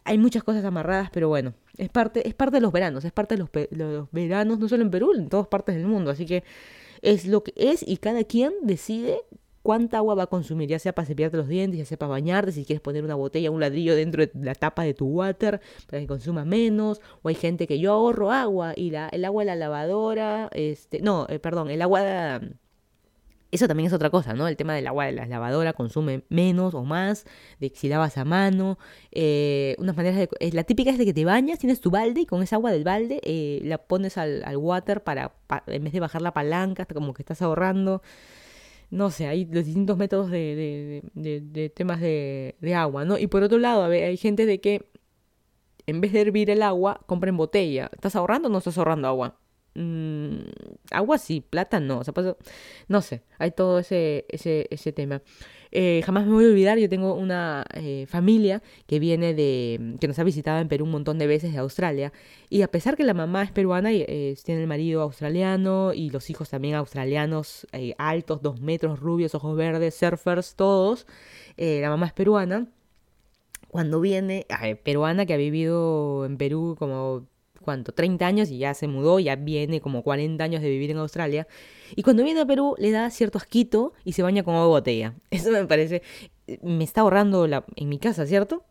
Hay 0.04 0.18
muchas 0.18 0.42
cosas 0.42 0.64
amarradas, 0.64 1.10
pero 1.10 1.28
bueno, 1.28 1.54
es 1.76 1.88
parte, 1.88 2.26
es 2.26 2.34
parte 2.34 2.56
de 2.56 2.60
los 2.60 2.72
veranos, 2.72 3.04
es 3.04 3.12
parte 3.12 3.36
de 3.36 3.40
los, 3.40 3.50
los 3.70 4.10
veranos, 4.10 4.58
no 4.58 4.68
solo 4.68 4.82
en 4.82 4.90
Perú, 4.90 5.12
en 5.14 5.28
todas 5.28 5.48
partes 5.48 5.74
del 5.74 5.86
mundo. 5.86 6.10
Así 6.10 6.26
que 6.26 6.44
es 7.02 7.26
lo 7.26 7.44
que 7.44 7.52
es 7.56 7.86
y 7.86 7.98
cada 7.98 8.24
quien 8.24 8.52
decide 8.62 9.20
cuánta 9.62 9.98
agua 9.98 10.14
va 10.14 10.22
a 10.22 10.26
consumir, 10.28 10.68
ya 10.68 10.78
sea 10.78 10.94
para 10.94 11.06
cepillarte 11.06 11.36
los 11.36 11.48
dientes, 11.48 11.78
ya 11.78 11.84
sea 11.84 11.98
para 11.98 12.10
bañarte, 12.10 12.52
si 12.52 12.64
quieres 12.64 12.80
poner 12.80 13.04
una 13.04 13.14
botella, 13.14 13.50
un 13.50 13.60
ladrillo 13.60 13.94
dentro 13.94 14.24
de 14.24 14.30
la 14.34 14.54
tapa 14.54 14.82
de 14.82 14.94
tu 14.94 15.06
water 15.06 15.60
para 15.86 16.00
que 16.00 16.06
consuma 16.06 16.44
menos, 16.44 17.00
o 17.22 17.28
hay 17.28 17.34
gente 17.34 17.66
que 17.66 17.78
yo 17.78 17.92
ahorro 17.92 18.32
agua 18.32 18.72
y 18.74 18.90
la, 18.90 19.08
el 19.08 19.24
agua 19.24 19.42
de 19.42 19.46
la 19.46 19.56
lavadora, 19.56 20.48
este, 20.52 21.00
no, 21.00 21.26
eh, 21.28 21.38
perdón, 21.38 21.70
el 21.70 21.82
agua 21.82 22.40
eso 23.50 23.66
también 23.66 23.86
es 23.86 23.92
otra 23.92 24.10
cosa, 24.10 24.34
¿no? 24.34 24.46
El 24.46 24.56
tema 24.56 24.74
del 24.74 24.86
agua 24.86 25.06
de 25.06 25.12
la 25.12 25.26
lavadora 25.26 25.72
consume 25.72 26.22
menos 26.28 26.74
o 26.74 26.84
más, 26.84 27.24
de 27.60 27.72
si 27.74 27.88
lavas 27.88 28.18
a 28.18 28.24
mano. 28.24 28.78
Eh, 29.10 29.74
unas 29.78 29.96
maneras 29.96 30.18
de, 30.18 30.28
eh, 30.40 30.50
la 30.52 30.64
típica 30.64 30.90
es 30.90 30.98
de 30.98 31.06
que 31.06 31.14
te 31.14 31.24
bañas, 31.24 31.58
tienes 31.58 31.80
tu 31.80 31.90
balde 31.90 32.22
y 32.22 32.26
con 32.26 32.42
esa 32.42 32.56
agua 32.56 32.72
del 32.72 32.84
balde 32.84 33.20
eh, 33.24 33.60
la 33.64 33.78
pones 33.78 34.18
al, 34.18 34.44
water 34.56 35.02
para, 35.02 35.32
en 35.66 35.84
vez 35.84 35.92
de 35.92 36.00
bajar 36.00 36.22
la 36.22 36.32
palanca, 36.32 36.82
hasta 36.82 36.94
como 36.94 37.14
que 37.14 37.22
estás 37.22 37.40
ahorrando. 37.42 38.02
No 38.90 39.10
sé, 39.10 39.26
hay 39.26 39.44
los 39.44 39.64
distintos 39.66 39.98
métodos 39.98 40.30
de, 40.30 41.02
de, 41.14 41.40
de, 41.40 41.68
temas 41.70 42.00
de, 42.00 42.54
agua, 42.74 43.04
¿no? 43.04 43.18
Y 43.18 43.26
por 43.26 43.42
otro 43.42 43.58
lado, 43.58 43.84
hay 43.84 44.16
gente 44.16 44.46
de 44.46 44.60
que 44.60 44.90
en 45.86 46.00
vez 46.02 46.12
de 46.12 46.20
hervir 46.20 46.50
el 46.50 46.62
agua, 46.62 47.00
compren 47.06 47.36
botella. 47.38 47.90
¿Estás 47.94 48.14
ahorrando 48.14 48.48
o 48.48 48.52
no 48.52 48.58
estás 48.58 48.76
ahorrando 48.76 49.08
agua? 49.08 49.38
Mm, 49.78 50.38
agua 50.90 51.18
sí, 51.18 51.40
plata 51.40 51.78
no. 51.78 52.00
O 52.00 52.04
sea, 52.04 52.12
no 52.88 53.00
sé, 53.00 53.22
hay 53.38 53.52
todo 53.52 53.78
ese, 53.78 54.26
ese, 54.28 54.66
ese 54.70 54.92
tema. 54.92 55.22
Eh, 55.70 56.02
jamás 56.04 56.26
me 56.26 56.32
voy 56.32 56.46
a 56.46 56.48
olvidar, 56.48 56.78
yo 56.78 56.88
tengo 56.88 57.14
una 57.14 57.64
eh, 57.74 58.06
familia 58.08 58.62
que 58.86 58.98
viene 58.98 59.34
de, 59.34 59.96
que 60.00 60.08
nos 60.08 60.18
ha 60.18 60.24
visitado 60.24 60.60
en 60.60 60.68
Perú 60.68 60.86
un 60.86 60.90
montón 60.90 61.18
de 61.18 61.26
veces 61.28 61.52
de 61.52 61.58
Australia, 61.58 62.12
y 62.48 62.62
a 62.62 62.68
pesar 62.68 62.96
que 62.96 63.04
la 63.04 63.14
mamá 63.14 63.42
es 63.44 63.52
peruana, 63.52 63.92
y, 63.92 64.04
eh, 64.08 64.34
tiene 64.44 64.62
el 64.62 64.66
marido 64.66 65.02
australiano 65.02 65.92
y 65.94 66.10
los 66.10 66.30
hijos 66.30 66.50
también 66.50 66.74
australianos, 66.74 67.66
altos, 67.98 68.42
dos 68.42 68.60
metros, 68.60 68.98
rubios, 68.98 69.34
ojos 69.34 69.56
verdes, 69.56 69.94
surfers, 69.94 70.54
todos, 70.56 71.06
la 71.56 71.88
mamá 71.90 72.06
es 72.06 72.12
peruana. 72.12 72.68
Cuando 73.68 74.00
viene, 74.00 74.46
peruana 74.82 75.26
que 75.26 75.34
ha 75.34 75.36
vivido 75.36 76.24
en 76.24 76.38
Perú 76.38 76.76
como 76.78 77.26
¿cuánto? 77.62 77.92
30 77.92 78.26
años 78.26 78.50
y 78.50 78.58
ya 78.58 78.74
se 78.74 78.88
mudó, 78.88 79.18
ya 79.18 79.36
viene 79.36 79.80
como 79.80 80.02
40 80.02 80.42
años 80.42 80.62
de 80.62 80.68
vivir 80.68 80.90
en 80.90 80.98
Australia. 80.98 81.46
Y 81.94 82.02
cuando 82.02 82.22
viene 82.24 82.40
a 82.40 82.46
Perú 82.46 82.74
le 82.78 82.90
da 82.90 83.10
cierto 83.10 83.38
asquito 83.38 83.92
y 84.04 84.12
se 84.12 84.22
baña 84.22 84.42
con 84.42 84.54
agua 84.54 84.68
botella. 84.68 85.14
Eso 85.30 85.50
me 85.50 85.66
parece, 85.66 86.02
me 86.62 86.84
está 86.84 87.02
ahorrando 87.02 87.46
la, 87.46 87.64
en 87.76 87.88
mi 87.88 87.98
casa, 87.98 88.26
¿cierto? 88.26 88.64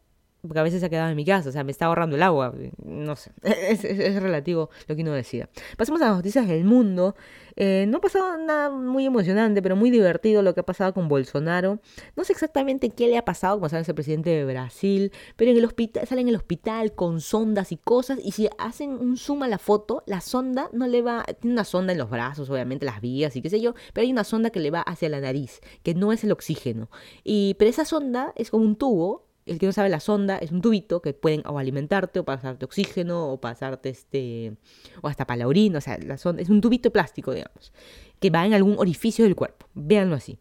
Porque 0.48 0.60
a 0.60 0.64
veces 0.64 0.80
se 0.80 0.86
ha 0.86 0.90
quedado 0.90 1.10
en 1.10 1.16
mi 1.16 1.26
casa, 1.26 1.50
o 1.50 1.52
sea, 1.52 1.64
me 1.64 1.72
está 1.72 1.86
ahorrando 1.86 2.16
el 2.16 2.24
agua, 2.24 2.54
no 2.84 3.16
sé, 3.16 3.32
es, 3.44 4.22
relativo 4.22 4.70
lo 4.88 4.96
que 4.96 5.02
uno 5.02 5.12
decida. 5.12 5.50
Pasemos 5.78 6.02
a 6.02 6.08
las 6.08 6.16
noticias 6.18 6.48
del 6.48 6.64
mundo. 6.64 7.16
Eh, 7.60 7.86
no 7.88 7.98
ha 7.98 8.02
pasado 8.02 8.38
nada 8.38 8.70
muy 8.70 9.06
emocionante, 9.06 9.64
pero 9.64 9.76
muy 9.76 9.90
divertido 9.90 10.44
lo 10.44 10.54
que 10.54 10.60
ha 10.60 10.66
pasado 10.66 10.94
con 10.94 11.08
Bolsonaro. 11.08 11.80
No 12.16 12.24
sé 12.24 12.34
exactamente 12.34 12.92
qué 12.92 13.08
le 13.08 13.18
ha 13.18 13.26
pasado, 13.26 13.56
como 13.56 13.68
saben, 13.68 13.82
es 13.82 13.90
el 13.90 13.96
presidente 13.96 14.30
de 14.30 14.46
Brasil, 14.46 15.12
pero 15.36 15.52
en 15.52 15.58
el 15.58 15.66
hospital, 15.66 16.06
sale 16.08 16.22
en 16.22 16.28
el 16.28 16.36
hospital 16.36 16.94
con 16.94 17.20
sondas 17.20 17.72
y 17.72 17.78
cosas, 17.78 18.20
y 18.24 18.32
si 18.32 18.48
hacen 18.60 18.92
un 18.92 19.18
zoom 19.18 19.44
a 19.44 19.48
la 19.48 19.58
foto, 19.58 20.04
la 20.06 20.22
sonda 20.22 20.70
no 20.72 20.88
le 20.88 21.02
va, 21.02 21.24
tiene 21.40 21.54
una 21.54 21.64
sonda 21.64 21.94
en 21.94 21.98
los 21.98 22.10
brazos, 22.10 22.50
obviamente, 22.50 22.86
las 22.86 23.02
vías 23.02 23.36
y 23.36 23.42
qué 23.42 23.50
sé 23.50 23.60
yo, 23.60 23.74
pero 23.94 24.06
hay 24.06 24.12
una 24.12 24.24
sonda 24.24 24.52
que 24.52 24.60
le 24.60 24.72
va 24.72 24.82
hacia 24.82 25.10
la 25.10 25.20
nariz, 25.20 25.62
que 25.84 25.96
no 25.96 26.14
es 26.14 26.24
el 26.24 26.32
oxígeno. 26.32 26.90
Y, 27.24 27.56
pero 27.56 27.70
esa 27.70 27.86
sonda 27.86 28.34
es 28.36 28.52
como 28.52 28.64
un 28.64 28.76
tubo 28.76 29.27
el 29.48 29.60
que 29.60 29.66
no 29.66 29.72
sabe 29.72 29.90
la 29.90 30.00
sonda 30.00 30.38
es 30.38 30.52
un 30.52 30.62
tubito 30.62 31.02
que 31.02 31.14
pueden 31.14 31.44
o 31.46 31.60
alimentarte 31.60 32.20
o 32.20 32.26
pasarte 32.26 32.66
oxígeno 32.66 33.32
o 33.32 33.40
pasarte 33.40 33.90
este 33.90 34.54
o 35.02 35.08
hasta 35.08 35.26
para 35.26 35.38
la 35.38 35.48
orina, 35.48 35.78
o 35.78 35.82
sea, 35.82 35.98
la 35.98 36.18
sonda 36.18 36.42
es 36.42 36.50
un 36.50 36.62
tubito 36.62 36.92
plástico, 36.92 37.34
digamos, 37.34 37.74
que 38.20 38.30
va 38.30 38.46
en 38.46 38.54
algún 38.54 38.76
orificio 38.78 39.26
del 39.26 39.36
cuerpo. 39.36 39.68
Véanlo 39.74 40.16
así 40.16 40.38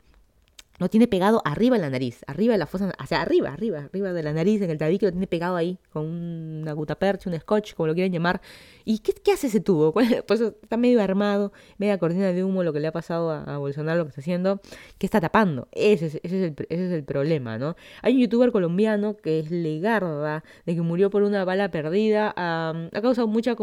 lo 0.79 0.89
tiene 0.89 1.07
pegado 1.09 1.43
arriba 1.45 1.77
de 1.77 1.83
la 1.83 1.91
nariz, 1.91 2.23
arriba 2.27 2.53
de 2.53 2.59
la 2.59 2.67
fosa, 2.67 2.93
o 3.03 3.07
sea, 3.07 3.23
arriba, 3.23 3.53
arriba, 3.53 3.85
arriba 3.85 4.13
de 4.13 4.23
la 4.23 4.33
nariz, 4.33 4.61
en 4.63 4.71
el 4.71 4.79
tabique, 4.79 5.07
lo 5.07 5.13
tiene 5.13 5.27
pegado 5.27 5.57
ahí, 5.57 5.79
con 5.93 6.07
una 6.07 6.73
gutapercha, 6.73 7.31
un 7.31 7.39
scotch, 7.39 7.75
como 7.75 7.89
lo 7.89 7.95
quieran 7.95 8.13
llamar. 8.13 8.41
¿Y 8.85 8.99
qué, 8.99 9.33
hace 9.33 9.49
ese 9.49 9.61
tubo? 9.61 9.95
Pues 10.27 10.41
está 10.41 10.77
medio 10.77 11.03
armado, 11.03 11.53
media 11.79 11.99
cortina 11.99 12.33
de 12.33 12.45
humo, 12.45 12.63
lo 12.63 12.73
que 12.73 12.81
le 12.81 12.89
ha 12.89 12.93
pasado 12.93 13.31
a, 13.31 13.59
Bolsonaro, 13.59 13.99
lo 13.99 14.05
que 14.05 14.11
está 14.11 14.21
haciendo, 14.21 14.61
¿qué 14.99 15.07
está 15.07 15.21
tapando? 15.21 15.69
Ese 15.73 16.07
es, 16.07 16.21
ese, 16.23 16.55
es 16.69 16.93
el, 16.93 17.05
problema, 17.05 17.59
¿no? 17.59 17.77
Hay 18.03 18.15
un 18.15 18.21
youtuber 18.21 18.53
colombiano 18.53 19.17
que 19.17 19.41
es 19.41 19.51
Legarda, 19.51 20.45
de 20.65 20.75
que 20.75 20.81
murió 20.83 21.11
por 21.11 21.23
una 21.23 21.45
bala 21.45 21.71
perdida, 21.71 22.33
ha 22.37 23.01
causado 23.01 23.27
mucha 23.27 23.57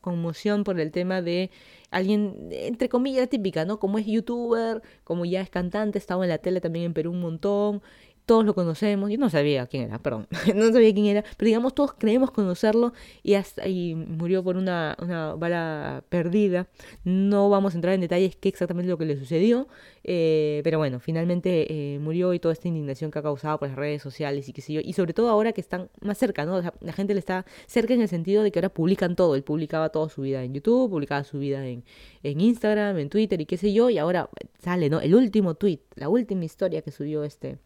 conmoción 0.00 0.64
por 0.64 0.80
el 0.80 0.90
tema 0.90 1.22
de 1.22 1.50
alguien, 1.90 2.48
entre 2.50 2.88
comillas, 2.88 3.28
típica, 3.28 3.64
¿no? 3.64 3.78
Como 3.78 3.98
es 3.98 4.06
youtuber, 4.06 4.82
como 5.04 5.24
ya 5.24 5.40
es 5.40 5.50
cantante, 5.50 5.98
estaba 5.98 6.24
en 6.24 6.30
la 6.30 6.38
tele 6.38 6.60
también 6.60 6.86
en 6.86 6.94
Perú 6.94 7.12
un 7.12 7.20
montón, 7.20 7.82
todos 8.26 8.44
lo 8.44 8.54
conocemos, 8.54 9.08
yo 9.08 9.18
no 9.18 9.30
sabía 9.30 9.66
quién 9.66 9.84
era, 9.84 10.00
perdón, 10.00 10.26
no 10.54 10.72
sabía 10.72 10.92
quién 10.92 11.06
era, 11.06 11.24
pero 11.36 11.46
digamos 11.46 11.74
todos 11.74 11.94
creemos 11.94 12.32
conocerlo 12.32 12.92
y 13.22 13.34
hasta 13.34 13.68
y 13.68 13.94
murió 13.94 14.42
por 14.42 14.56
una, 14.56 14.96
una 15.00 15.34
bala 15.34 16.02
perdida. 16.08 16.68
No 17.04 17.48
vamos 17.48 17.74
a 17.74 17.78
entrar 17.78 17.94
en 17.94 18.00
detalles 18.00 18.34
qué 18.36 18.48
exactamente 18.48 18.90
lo 18.90 18.98
que 18.98 19.04
le 19.04 19.16
sucedió, 19.16 19.68
eh, 20.02 20.60
pero 20.64 20.78
bueno, 20.78 20.98
finalmente 20.98 21.66
eh, 21.72 21.98
murió 22.00 22.34
y 22.34 22.40
toda 22.40 22.52
esta 22.52 22.66
indignación 22.66 23.12
que 23.12 23.20
ha 23.20 23.22
causado 23.22 23.58
por 23.58 23.68
las 23.68 23.76
redes 23.76 24.02
sociales 24.02 24.48
y 24.48 24.52
qué 24.52 24.60
sé 24.60 24.72
yo, 24.72 24.80
y 24.82 24.92
sobre 24.92 25.14
todo 25.14 25.30
ahora 25.30 25.52
que 25.52 25.60
están 25.60 25.88
más 26.00 26.18
cerca, 26.18 26.44
¿no? 26.44 26.60
la 26.60 26.92
gente 26.92 27.14
le 27.14 27.20
está 27.20 27.46
cerca 27.66 27.94
en 27.94 28.00
el 28.00 28.08
sentido 28.08 28.42
de 28.42 28.50
que 28.50 28.58
ahora 28.58 28.70
publican 28.70 29.14
todo, 29.14 29.36
él 29.36 29.44
publicaba 29.44 29.90
toda 29.90 30.08
su 30.08 30.22
vida 30.22 30.42
en 30.42 30.52
YouTube, 30.52 30.90
publicaba 30.90 31.22
su 31.22 31.38
vida 31.38 31.64
en, 31.66 31.84
en 32.24 32.40
Instagram, 32.40 32.98
en 32.98 33.08
Twitter 33.08 33.40
y 33.40 33.46
qué 33.46 33.56
sé 33.56 33.72
yo, 33.72 33.88
y 33.88 33.98
ahora 33.98 34.28
sale, 34.58 34.90
¿no? 34.90 35.00
El 35.00 35.14
último 35.14 35.54
tweet, 35.54 35.78
la 35.94 36.08
última 36.08 36.44
historia 36.44 36.82
que 36.82 36.90
subió 36.90 37.22
este 37.22 37.58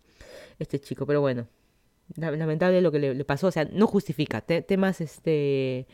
este 0.60 0.78
chico, 0.80 1.06
pero 1.06 1.20
bueno, 1.20 1.48
lamentable 2.16 2.80
lo 2.80 2.92
que 2.92 2.98
le, 2.98 3.24
pasó, 3.24 3.48
o 3.48 3.50
sea, 3.50 3.64
no 3.64 3.86
justifica 3.86 4.40
temas 4.40 5.00
este 5.00 5.86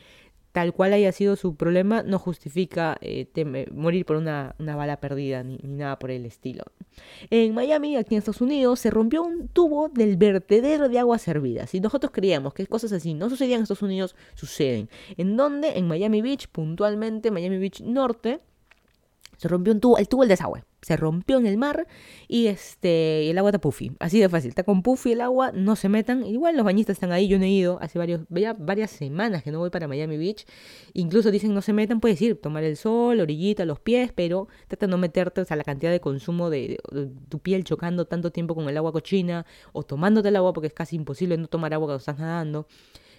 tal 0.57 0.72
cual 0.72 0.94
haya 0.94 1.12
sido 1.12 1.37
su 1.37 1.55
problema, 1.55 2.02
no 2.02 2.18
justifica 2.18 2.96
eh, 3.02 3.26
morir 3.74 4.07
por 4.07 4.16
una, 4.16 4.55
bala 4.59 5.00
perdida 5.00 5.42
ni, 5.42 5.59
nada 5.59 5.98
por 5.98 6.11
el 6.11 6.24
estilo. 6.24 6.64
En 7.29 7.52
Miami, 7.52 7.98
aquí 7.98 8.14
en 8.14 8.20
Estados 8.20 8.40
Unidos, 8.40 8.81
se 8.81 8.88
rompió 8.88 9.22
un 9.22 9.48
tubo 9.48 9.90
del 9.90 10.16
vertedero 10.16 10.88
de 10.88 10.98
aguas 10.98 11.20
servidas. 11.20 11.74
Y 11.74 11.81
nosotros 11.81 12.11
creíamos 12.11 12.55
que 12.55 12.66
cosas 12.66 12.92
así 12.92 13.12
no 13.12 13.29
sucedían 13.29 13.59
en 13.59 13.62
Estados 13.64 13.83
Unidos, 13.83 14.16
suceden. 14.33 14.88
¿En 15.18 15.37
dónde? 15.37 15.76
En 15.76 15.87
Miami 15.88 16.22
Beach, 16.22 16.48
puntualmente, 16.48 17.31
Miami 17.31 17.59
Beach 17.59 17.83
Norte, 17.83 18.40
se 19.37 19.49
rompió 19.49 19.72
un 19.72 19.81
tubo, 19.81 19.99
el 19.99 20.09
tubo 20.09 20.22
del 20.22 20.31
desagüe 20.31 20.64
se 20.87 20.96
rompió 20.96 21.38
en 21.38 21.46
el 21.46 21.59
mar 21.59 21.88
y 22.29 22.46
este 22.46 23.29
el 23.29 23.38
agua 23.38 23.51
está 23.51 23.61
puffy. 23.61 23.90
Así 23.99 24.20
de 24.20 24.29
fácil. 24.29 24.51
Está 24.51 24.62
con 24.62 24.83
puffy 24.83 25.12
el 25.12 25.20
agua, 25.20 25.51
no 25.51 25.75
se 25.75 25.88
metan. 25.88 26.25
Igual 26.25 26.57
los 26.57 26.64
bañistas 26.64 26.94
están 26.94 27.11
ahí, 27.11 27.27
yo 27.27 27.40
no 27.40 27.44
he 27.44 27.49
ido. 27.49 27.79
Hace 27.81 27.99
varios, 27.99 28.20
varias 28.29 28.92
semanas 28.92 29.42
que 29.42 29.51
no 29.51 29.59
voy 29.59 29.70
para 29.70 29.88
Miami 29.88 30.16
Beach. 30.16 30.46
Incluso 30.92 31.33
dicen 31.33 31.55
no 31.55 31.61
se 31.61 31.72
metan, 31.72 31.99
puedes 31.99 32.22
ir, 32.22 32.40
tomar 32.40 32.62
el 32.62 32.77
sol, 32.77 33.18
orillita, 33.18 33.64
los 33.64 33.81
pies, 33.81 34.12
pero 34.14 34.46
trata 34.68 34.87
de 34.87 34.90
no 34.92 34.96
meterte, 34.96 35.44
sea, 35.44 35.57
la 35.57 35.64
cantidad 35.64 35.90
de 35.90 35.99
consumo 35.99 36.51
de, 36.51 36.79
tu 37.29 37.40
piel 37.40 37.64
chocando 37.64 38.05
tanto 38.05 38.31
tiempo 38.31 38.55
con 38.55 38.68
el 38.68 38.77
agua 38.77 38.92
cochina 38.92 39.44
o 39.72 39.83
tomándote 39.83 40.29
el 40.29 40.37
agua 40.37 40.53
porque 40.53 40.68
es 40.68 40.72
casi 40.72 40.94
imposible 40.94 41.37
no 41.37 41.49
tomar 41.49 41.75
agua 41.75 41.88
cuando 41.88 41.99
estás 41.99 42.18
nadando. 42.18 42.68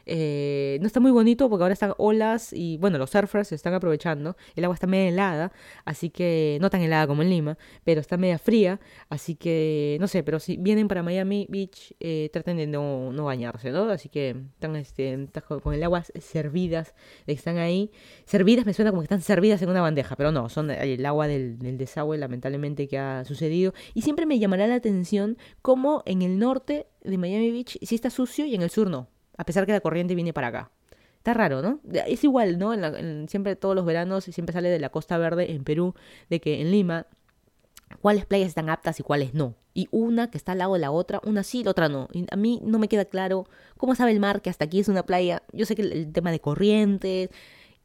Eh, 0.10 0.78
no 0.80 0.88
está 0.88 1.02
muy 1.02 1.12
bonito 1.12 1.50
porque 1.50 1.64
ahora 1.64 1.74
están 1.74 1.94
olas 1.98 2.54
y 2.54 2.78
bueno, 2.78 2.98
los 2.98 3.10
surfers 3.10 3.50
se 3.50 3.56
están 3.56 3.74
aprovechando. 3.74 4.38
El 4.56 4.64
agua 4.64 4.76
está 4.76 4.88
media 4.88 5.10
helada, 5.10 5.52
así 5.86 6.10
que 6.10 6.58
no 6.62 6.70
tan 6.70 6.82
helada 6.82 7.08
como 7.08 7.22
en 7.24 7.30
Lima, 7.30 7.58
pero 7.84 8.00
está 8.00 8.16
media 8.18 8.40
fría, 8.40 8.80
así 9.10 9.36
que 9.36 9.98
no 10.00 10.08
sé, 10.08 10.24
pero 10.24 10.40
si 10.40 10.56
vienen 10.58 10.88
para 10.88 11.04
Miami 11.04 11.46
Beach, 11.50 11.94
eh, 12.00 12.30
traten 12.32 12.58
de 12.58 12.68
no, 12.68 13.12
no, 13.12 13.26
bañarse, 13.26 13.72
¿no? 13.72 13.90
Así 13.90 14.08
que 14.08 14.30
están, 14.54 14.78
este, 14.78 15.28
con 15.62 15.74
el 15.74 15.84
agua 15.84 16.04
servidas, 16.20 16.96
están 17.28 17.58
ahí. 17.58 17.92
Servidas 18.26 18.66
me 18.66 18.74
suena 18.74 18.92
como 18.92 19.02
que 19.02 19.06
están 19.06 19.22
servidas 19.22 19.62
en 19.62 19.70
una 19.70 19.82
bandeja, 19.82 20.16
pero 20.16 20.32
no, 20.32 20.48
son 20.48 20.72
el 20.72 21.06
agua 21.06 21.28
del, 21.28 21.60
del 21.60 21.78
desagüe 21.78 22.18
lamentablemente 22.18 22.88
que 22.88 22.98
ha 22.98 23.26
sucedido. 23.26 23.74
Y 23.94 24.04
siempre 24.04 24.26
me 24.26 24.40
llamará 24.40 24.68
la 24.68 24.76
atención 24.76 25.38
cómo 25.62 26.04
en 26.06 26.22
el 26.22 26.40
norte 26.40 26.88
de 27.04 27.18
Miami 27.18 27.52
Beach 27.52 27.78
sí 27.82 27.96
está 27.96 28.10
sucio 28.10 28.46
y 28.46 28.56
en 28.56 28.62
el 28.62 28.70
sur 28.70 28.90
no 28.90 29.10
a 29.38 29.44
pesar 29.46 29.66
que 29.66 29.72
la 29.72 29.82
corriente 29.82 30.16
viene 30.16 30.34
para 30.34 30.48
acá. 30.48 30.72
Está 31.18 31.34
raro, 31.34 31.62
¿no? 31.62 31.80
Es 32.08 32.24
igual, 32.24 32.58
¿no? 32.58 32.74
siempre 33.28 33.56
todos 33.56 33.76
los 33.76 33.86
veranos 33.86 34.24
siempre 34.24 34.54
sale 34.54 34.70
de 34.70 34.80
la 34.80 34.90
Costa 34.90 35.18
Verde 35.18 35.52
en 35.52 35.64
Perú, 35.64 35.94
de 36.30 36.40
que 36.40 36.62
en 36.62 36.72
Lima, 36.72 37.06
cuáles 38.02 38.26
playas 38.26 38.48
están 38.48 38.70
aptas 38.70 39.00
y 39.00 39.04
cuáles 39.04 39.34
no. 39.34 39.56
Y 39.74 39.88
una 39.92 40.32
que 40.32 40.38
está 40.38 40.54
al 40.54 40.60
lado 40.60 40.74
de 40.74 40.80
la 40.80 40.92
otra, 40.92 41.22
una 41.24 41.44
sí, 41.44 41.64
la 41.64 41.72
otra 41.72 41.90
no. 41.90 42.08
Y 42.14 42.26
a 42.32 42.36
mí 42.36 42.62
no 42.64 42.80
me 42.80 42.88
queda 42.88 43.06
claro 43.06 43.46
cómo 43.78 43.94
sabe 43.94 44.12
el 44.12 44.20
mar 44.20 44.42
que 44.42 44.50
hasta 44.50 44.66
aquí 44.66 44.80
es 44.80 44.88
una 44.88 45.04
playa. 45.04 45.44
Yo 45.52 45.66
sé 45.66 45.76
que 45.76 45.82
el 45.82 46.12
tema 46.14 46.32
de 46.32 46.40
corrientes, 46.40 47.30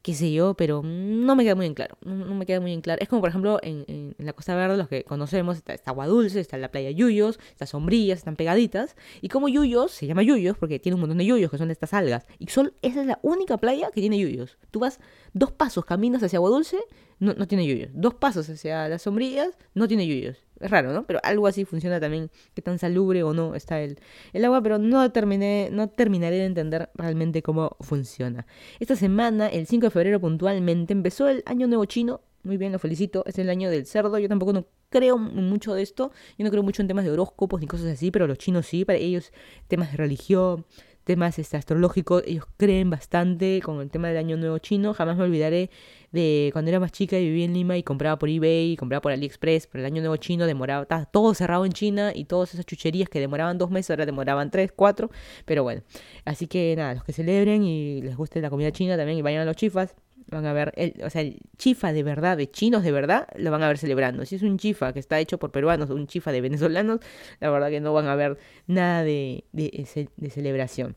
qué 0.03 0.13
sé 0.13 0.33
yo, 0.33 0.53
pero 0.53 0.81
no 0.83 1.35
me 1.35 1.43
queda 1.43 1.55
muy 1.55 1.65
en 1.65 1.73
claro. 1.73 1.97
No, 2.03 2.35
me 2.35 2.45
queda 2.45 2.59
muy 2.59 2.73
en 2.73 2.81
claro. 2.81 3.01
Es 3.01 3.07
como, 3.07 3.21
por 3.21 3.29
ejemplo, 3.29 3.59
en, 3.63 4.13
la 4.17 4.33
Costa 4.33 4.53
Verde, 4.53 4.77
los 4.77 4.89
que 4.89 5.05
conocemos, 5.05 5.57
está, 5.65 5.79
agua 5.89 6.07
dulce, 6.07 6.41
está 6.41 6.57
la 6.57 6.69
playa 6.69 6.91
Yuyos, 6.91 7.39
estas 7.51 7.69
sombrillas, 7.69 8.19
están 8.19 8.35
pegaditas. 8.35 8.97
Y 9.21 9.29
como 9.29 9.47
Yuyos, 9.47 9.91
se 9.91 10.05
llama 10.05 10.21
Yuyos 10.21 10.57
porque 10.57 10.77
tiene 10.77 10.95
un 10.95 11.01
montón 11.01 11.17
de 11.17 11.25
Yuyos, 11.25 11.49
que 11.49 11.57
son 11.57 11.71
estas 11.71 11.93
algas. 11.93 12.27
Y 12.37 12.47
sol, 12.47 12.73
esa 12.81 12.99
es 12.99 13.07
la 13.07 13.19
única 13.23 13.57
playa 13.57 13.91
que 13.91 14.01
tiene 14.01 14.19
Yuyos. 14.19 14.57
Tú 14.71 14.81
vas 14.81 14.99
dos 15.31 15.53
pasos, 15.53 15.85
caminas 15.85 16.21
hacia 16.21 16.37
agua 16.37 16.49
dulce, 16.49 16.79
no, 17.19 17.33
no 17.33 17.47
tiene 17.47 17.65
Yuyos. 17.65 17.91
Dos 17.93 18.13
pasos 18.15 18.49
hacia 18.49 18.89
las 18.89 19.03
sombrillas, 19.03 19.57
no 19.73 19.87
tiene 19.87 20.05
Yuyos. 20.05 20.43
Es 20.63 20.71
raro, 20.71 20.93
¿no? 20.93 21.05
Pero 21.05 21.19
algo 21.23 21.45
así 21.45 21.65
funciona 21.65 21.99
también, 21.99 22.31
qué 22.53 22.61
tan 22.61 22.79
salubre 22.79 23.21
o 23.23 23.33
no 23.33 23.53
está 23.53 23.81
el, 23.81 23.99
el 24.31 24.45
agua, 24.45 24.61
pero 24.63 24.77
no, 24.77 25.11
terminé, 25.11 25.67
no 25.71 25.89
terminaré 25.89 26.37
de 26.37 26.45
entender 26.45 26.89
realmente 26.95 27.41
cómo 27.41 27.75
funciona. 27.81 28.47
Esta 28.79 28.95
semana, 28.95 29.47
el 29.47 29.67
5 29.67 29.87
de 29.87 29.91
febrero 29.91 30.21
puntualmente, 30.21 30.93
empezó 30.93 31.27
el 31.27 31.43
Año 31.45 31.67
Nuevo 31.67 31.83
Chino. 31.83 32.21
Muy 32.43 32.57
bien, 32.57 32.71
lo 32.71 32.79
felicito. 32.79 33.23
Es 33.25 33.37
el 33.39 33.49
año 33.49 33.69
del 33.69 33.85
cerdo. 33.85 34.19
Yo 34.19 34.27
tampoco 34.27 34.51
no 34.51 34.65
creo 34.89 35.17
mucho 35.17 35.73
de 35.73 35.81
esto. 35.81 36.11
Yo 36.37 36.43
no 36.43 36.51
creo 36.51 36.63
mucho 36.63 36.81
en 36.81 36.87
temas 36.87 37.05
de 37.05 37.11
horóscopos 37.11 37.59
ni 37.59 37.67
cosas 37.67 37.87
así, 37.87 38.11
pero 38.11 38.27
los 38.27 38.37
chinos 38.37 38.65
sí. 38.65 38.85
Para 38.85 38.99
ellos, 38.99 39.31
temas 39.67 39.91
de 39.91 39.97
religión, 39.97 40.65
temas 41.03 41.39
este, 41.39 41.57
astrológicos, 41.57 42.23
ellos 42.25 42.45
creen 42.57 42.89
bastante 42.89 43.61
con 43.61 43.81
el 43.81 43.89
tema 43.89 44.07
del 44.07 44.17
año 44.17 44.37
nuevo 44.37 44.57
chino. 44.59 44.93
Jamás 44.93 45.17
me 45.17 45.23
olvidaré 45.23 45.69
de 46.11 46.49
cuando 46.53 46.69
era 46.69 46.79
más 46.79 46.91
chica 46.91 47.17
y 47.17 47.25
vivía 47.25 47.45
en 47.45 47.53
Lima 47.53 47.77
y 47.77 47.83
compraba 47.83 48.17
por 48.17 48.29
eBay, 48.29 48.73
y 48.73 48.77
compraba 48.77 49.01
por 49.01 49.11
AliExpress, 49.11 49.67
pero 49.67 49.81
el 49.81 49.85
año 49.85 50.01
nuevo 50.01 50.17
chino 50.17 50.45
demoraba, 50.45 50.83
estaba 50.83 51.05
todo 51.05 51.33
cerrado 51.33 51.65
en 51.65 51.71
China 51.71 52.11
y 52.13 52.25
todas 52.25 52.53
esas 52.53 52.65
chucherías 52.65 53.09
que 53.09 53.19
demoraban 53.19 53.57
dos 53.57 53.71
meses 53.71 53.89
ahora 53.89 54.05
demoraban 54.05 54.51
tres, 54.51 54.71
cuatro, 54.75 55.09
pero 55.45 55.63
bueno. 55.63 55.81
Así 56.25 56.47
que 56.47 56.75
nada, 56.75 56.93
los 56.93 57.03
que 57.03 57.13
celebren 57.13 57.63
y 57.63 58.01
les 58.01 58.15
guste 58.15 58.41
la 58.41 58.49
comida 58.49 58.71
china 58.71 58.95
también 58.95 59.17
y 59.17 59.21
vayan 59.21 59.41
a 59.41 59.45
los 59.45 59.55
chifas, 59.55 59.95
van 60.33 60.45
a 60.45 60.53
ver, 60.53 60.73
el, 60.75 60.95
o 61.03 61.09
sea, 61.09 61.21
el 61.21 61.39
chifa 61.57 61.93
de 61.93 62.03
verdad, 62.03 62.37
de 62.37 62.49
chinos 62.49 62.83
de 62.83 62.91
verdad, 62.91 63.27
lo 63.35 63.51
van 63.51 63.63
a 63.63 63.67
ver 63.67 63.77
celebrando. 63.77 64.25
Si 64.25 64.35
es 64.35 64.41
un 64.43 64.57
chifa 64.57 64.93
que 64.93 64.99
está 64.99 65.19
hecho 65.19 65.37
por 65.37 65.51
peruanos 65.51 65.89
o 65.89 65.95
un 65.95 66.07
chifa 66.07 66.31
de 66.31 66.41
venezolanos, 66.41 66.99
la 67.39 67.49
verdad 67.49 67.69
que 67.69 67.79
no 67.79 67.93
van 67.93 68.07
a 68.07 68.15
ver 68.15 68.37
nada 68.67 69.03
de, 69.03 69.45
de, 69.51 70.07
de 70.15 70.29
celebración. 70.29 70.95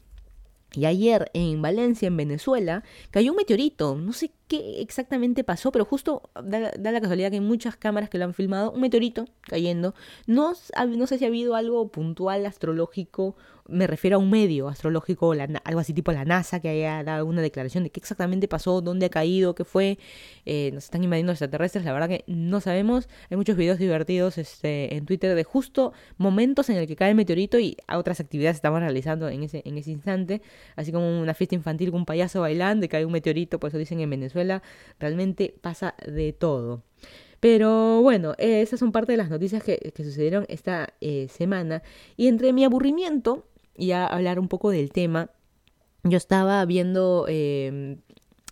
Y 0.74 0.84
ayer 0.84 1.30
en 1.32 1.62
Valencia, 1.62 2.08
en 2.08 2.16
Venezuela, 2.16 2.84
cayó 3.10 3.30
un 3.30 3.36
meteorito. 3.36 3.96
No 3.96 4.12
sé 4.12 4.32
qué 4.48 4.80
exactamente 4.80 5.44
pasó, 5.44 5.72
pero 5.72 5.84
justo 5.84 6.30
da, 6.34 6.72
la 6.76 7.00
casualidad 7.00 7.30
que 7.30 7.36
hay 7.36 7.40
muchas 7.40 7.76
cámaras 7.76 8.10
que 8.10 8.18
lo 8.18 8.24
han 8.24 8.34
filmado. 8.34 8.72
Un 8.72 8.80
meteorito 8.80 9.26
cayendo. 9.42 9.94
No, 10.26 10.54
no 10.88 11.06
sé 11.06 11.18
si 11.18 11.24
ha 11.24 11.28
habido 11.28 11.54
algo 11.54 11.88
puntual 11.88 12.46
astrológico 12.46 13.36
me 13.68 13.86
refiero 13.86 14.16
a 14.16 14.18
un 14.20 14.30
medio 14.30 14.68
astrológico, 14.68 15.32
algo 15.32 15.80
así 15.80 15.92
tipo 15.92 16.12
la 16.12 16.24
NASA, 16.24 16.60
que 16.60 16.68
haya 16.68 17.02
dado 17.02 17.26
una 17.26 17.42
declaración 17.42 17.84
de 17.84 17.90
qué 17.90 18.00
exactamente 18.00 18.48
pasó, 18.48 18.80
dónde 18.80 19.06
ha 19.06 19.08
caído, 19.08 19.54
qué 19.54 19.64
fue, 19.64 19.98
eh, 20.44 20.70
nos 20.72 20.84
están 20.84 21.02
invadiendo 21.04 21.32
extraterrestres, 21.32 21.84
la 21.84 21.92
verdad 21.92 22.08
que 22.08 22.24
no 22.26 22.60
sabemos. 22.60 23.08
Hay 23.30 23.36
muchos 23.36 23.56
videos 23.56 23.78
divertidos 23.78 24.38
este, 24.38 24.94
en 24.94 25.06
Twitter 25.06 25.34
de 25.34 25.44
justo 25.44 25.92
momentos 26.16 26.70
en 26.70 26.76
el 26.76 26.86
que 26.86 26.96
cae 26.96 27.10
el 27.10 27.16
meteorito 27.16 27.58
y 27.58 27.76
otras 27.92 28.20
actividades 28.20 28.56
estamos 28.56 28.80
realizando 28.80 29.28
en 29.28 29.42
ese, 29.42 29.62
en 29.64 29.78
ese 29.78 29.90
instante, 29.90 30.42
así 30.76 30.92
como 30.92 31.20
una 31.20 31.34
fiesta 31.34 31.54
infantil 31.54 31.90
con 31.90 32.00
un 32.00 32.06
payaso 32.06 32.40
bailando 32.40 32.86
y 32.86 32.88
cae 32.88 33.04
un 33.04 33.12
meteorito, 33.12 33.58
por 33.58 33.68
eso 33.68 33.78
dicen 33.78 34.00
en 34.00 34.10
Venezuela, 34.10 34.35
realmente 34.98 35.54
pasa 35.60 35.94
de 36.06 36.32
todo. 36.32 36.82
Pero 37.40 38.02
bueno, 38.02 38.34
esas 38.38 38.80
son 38.80 38.92
parte 38.92 39.12
de 39.12 39.18
las 39.18 39.30
noticias 39.30 39.62
que, 39.62 39.92
sucedieron 39.96 40.46
esta 40.48 40.94
eh, 41.00 41.28
semana. 41.28 41.82
Y 42.16 42.28
entre 42.28 42.52
mi 42.52 42.64
aburrimiento 42.64 43.46
y 43.76 43.92
a 43.92 44.06
hablar 44.06 44.38
un 44.38 44.48
poco 44.48 44.70
del 44.70 44.90
tema. 44.90 45.30
Yo 46.02 46.16
estaba 46.16 46.64
viendo, 46.64 47.26
em, 47.28 47.98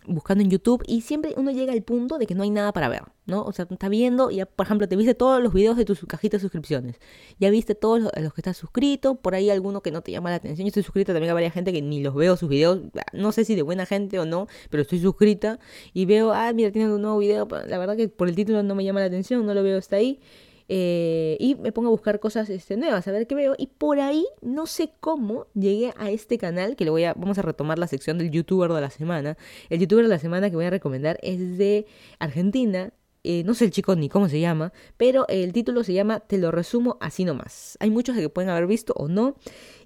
buscando 0.07 0.43
en 0.43 0.49
YouTube 0.49 0.83
y 0.87 1.01
siempre 1.01 1.33
uno 1.37 1.51
llega 1.51 1.73
al 1.73 1.81
punto 1.83 2.17
de 2.17 2.27
que 2.27 2.35
no 2.35 2.43
hay 2.43 2.49
nada 2.49 2.71
para 2.73 2.89
ver, 2.89 3.03
¿no? 3.25 3.43
O 3.43 3.51
sea, 3.51 3.67
está 3.69 3.89
viendo 3.89 4.31
y, 4.31 4.43
por 4.45 4.65
ejemplo, 4.65 4.87
te 4.87 4.95
viste 4.95 5.15
todos 5.15 5.41
los 5.41 5.53
videos 5.53 5.77
de 5.77 5.85
tu 5.85 5.95
cajita 6.07 6.37
de 6.37 6.41
suscripciones. 6.41 6.99
Ya 7.39 7.49
viste 7.49 7.75
todos 7.75 8.01
los, 8.01 8.11
que 8.11 8.41
estás 8.41 8.57
suscrito, 8.57 9.15
por 9.15 9.35
ahí 9.35 9.49
alguno 9.49 9.81
que 9.81 9.91
no 9.91 10.01
te 10.01 10.11
llama 10.11 10.29
la 10.29 10.37
atención. 10.37 10.65
Yo 10.65 10.69
estoy 10.69 10.83
suscrita 10.83 11.13
también 11.13 11.31
a 11.31 11.33
varias 11.33 11.53
gente 11.53 11.73
que 11.73 11.81
ni 11.81 12.01
los 12.01 12.15
veo 12.15 12.37
sus 12.37 12.49
videos, 12.49 12.79
no 13.13 13.31
sé 13.31 13.45
si 13.45 13.55
de 13.55 13.61
buena 13.61 13.85
gente 13.85 14.19
o 14.19 14.25
no, 14.25 14.47
pero 14.69 14.81
estoy 14.81 14.99
suscrita 14.99 15.59
y 15.93 16.05
veo, 16.05 16.31
ah, 16.33 16.51
mira, 16.53 16.71
tienen 16.71 16.91
un 16.91 17.01
nuevo 17.01 17.17
video. 17.17 17.47
La 17.67 17.77
verdad 17.77 17.95
que 17.95 18.09
por 18.09 18.27
el 18.27 18.35
título 18.35 18.63
no 18.63 18.75
me 18.75 18.83
llama 18.83 18.99
la 18.99 19.07
atención, 19.07 19.45
no 19.45 19.53
lo 19.53 19.63
veo 19.63 19.77
hasta 19.77 19.97
ahí. 19.97 20.19
Eh, 20.67 21.37
y 21.39 21.55
me 21.55 21.71
pongo 21.71 21.89
a 21.89 21.91
buscar 21.91 22.19
cosas 22.19 22.49
este, 22.49 22.75
nuevas, 22.77 23.07
a 23.07 23.11
ver 23.11 23.27
qué 23.27 23.35
veo. 23.35 23.55
Y 23.57 23.67
por 23.67 23.99
ahí, 23.99 24.25
no 24.41 24.65
sé 24.65 24.91
cómo, 24.99 25.47
llegué 25.53 25.93
a 25.97 26.09
este 26.09 26.37
canal, 26.37 26.75
que 26.75 26.85
le 26.85 26.91
voy 26.91 27.03
a, 27.03 27.13
vamos 27.13 27.37
a 27.37 27.41
retomar 27.41 27.79
la 27.79 27.87
sección 27.87 28.17
del 28.17 28.31
youtuber 28.31 28.71
de 28.71 28.81
la 28.81 28.89
semana. 28.89 29.37
El 29.69 29.79
youtuber 29.79 30.05
de 30.05 30.09
la 30.09 30.19
semana 30.19 30.49
que 30.49 30.55
voy 30.55 30.65
a 30.65 30.69
recomendar 30.69 31.19
es 31.21 31.57
de 31.57 31.85
Argentina, 32.19 32.93
eh, 33.25 33.43
no 33.43 33.53
sé 33.53 33.65
el 33.65 33.71
chico 33.71 33.95
ni 33.95 34.07
cómo 34.07 34.29
se 34.29 34.39
llama, 34.39 34.71
pero 34.97 35.27
el 35.27 35.51
título 35.51 35.83
se 35.83 35.93
llama 35.93 36.19
Te 36.19 36.37
lo 36.37 36.51
resumo 36.51 36.97
así 37.01 37.25
nomás. 37.25 37.77
Hay 37.79 37.89
muchos 37.89 38.15
que 38.15 38.29
pueden 38.29 38.49
haber 38.49 38.67
visto 38.67 38.93
o 38.95 39.07
no, 39.07 39.35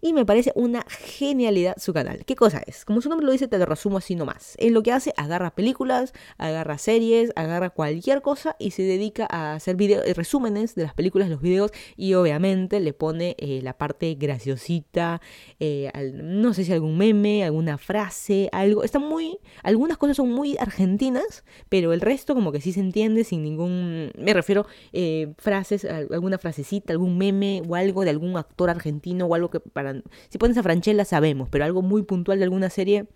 y 0.02 0.13
me 0.13 0.25
parece 0.25 0.52
una 0.56 0.86
genialidad 0.89 1.75
su 1.78 1.93
canal. 1.93 2.23
¿Qué 2.25 2.36
cosa 2.36 2.62
es? 2.65 2.86
Como 2.86 3.02
su 3.02 3.10
nombre 3.10 3.25
lo 3.25 3.32
dice, 3.32 3.47
te 3.47 3.58
lo 3.58 3.65
resumo 3.65 3.97
así 3.97 4.15
nomás. 4.15 4.56
Es 4.58 4.71
lo 4.71 4.84
que 4.84 4.91
hace, 4.91 5.13
agarra 5.17 5.56
películas, 5.56 6.13
agarra 6.38 6.78
series, 6.78 7.32
agarra 7.36 7.69
cualquier 7.69 8.21
cosa 8.21 8.56
y 8.60 8.71
se 8.71 8.84
dedica 8.84 9.28
a 9.30 9.54
hacer 9.54 9.75
video, 9.75 10.04
eh, 10.04 10.13
resúmenes 10.13 10.75
de 10.75 10.84
las 10.84 10.93
películas, 10.93 11.30
los 11.30 11.41
videos 11.41 11.71
y 11.95 12.13
obviamente 12.13 12.80
le 12.80 12.93
pone 12.93 13.36
eh, 13.39 13.62
la 13.63 13.78
parte 13.78 14.15
graciosita, 14.15 15.21
no 16.13 16.54
sé 16.54 16.63
si 16.63 16.73
algún 16.73 16.97
meme, 16.97 17.43
alguna 17.43 17.78
frase, 17.78 18.49
algo. 18.52 18.84
Está 18.84 18.99
muy, 18.99 19.39
algunas 19.63 19.97
cosas 19.97 20.17
son 20.17 20.32
muy 20.32 20.58
argentinas, 20.58 21.43
pero 21.69 21.93
el 21.93 22.02
resto 22.02 22.36
como 22.36 22.52
que 22.52 22.62
sí 22.62 22.73
se 22.73 22.80
entiende 22.80 23.23
sin 23.30 23.44
ningún, 23.44 24.12
me 24.18 24.34
refiero 24.34 24.65
frases, 25.38 25.86
alguna 25.86 26.38
frasecita, 26.38 26.94
algún 26.94 27.18
meme 27.18 27.62
o 27.68 27.76
algo 27.76 28.04
de 28.04 28.10
algún 28.10 28.38
actor 28.38 28.70
argentino 28.70 29.26
o 29.26 29.36
algo 29.36 29.50
que 29.50 29.60
para 29.60 30.02
si 30.30 30.38
pones 30.38 30.58
a 30.58 30.63
Franchella 30.63 31.06
sabemos, 31.06 31.50
pero 31.50 31.65
algo 31.65 31.82
muy 31.82 32.04
puntual 32.04 32.39
de 32.39 32.46
alguna 32.46 32.70
serie 32.70 33.08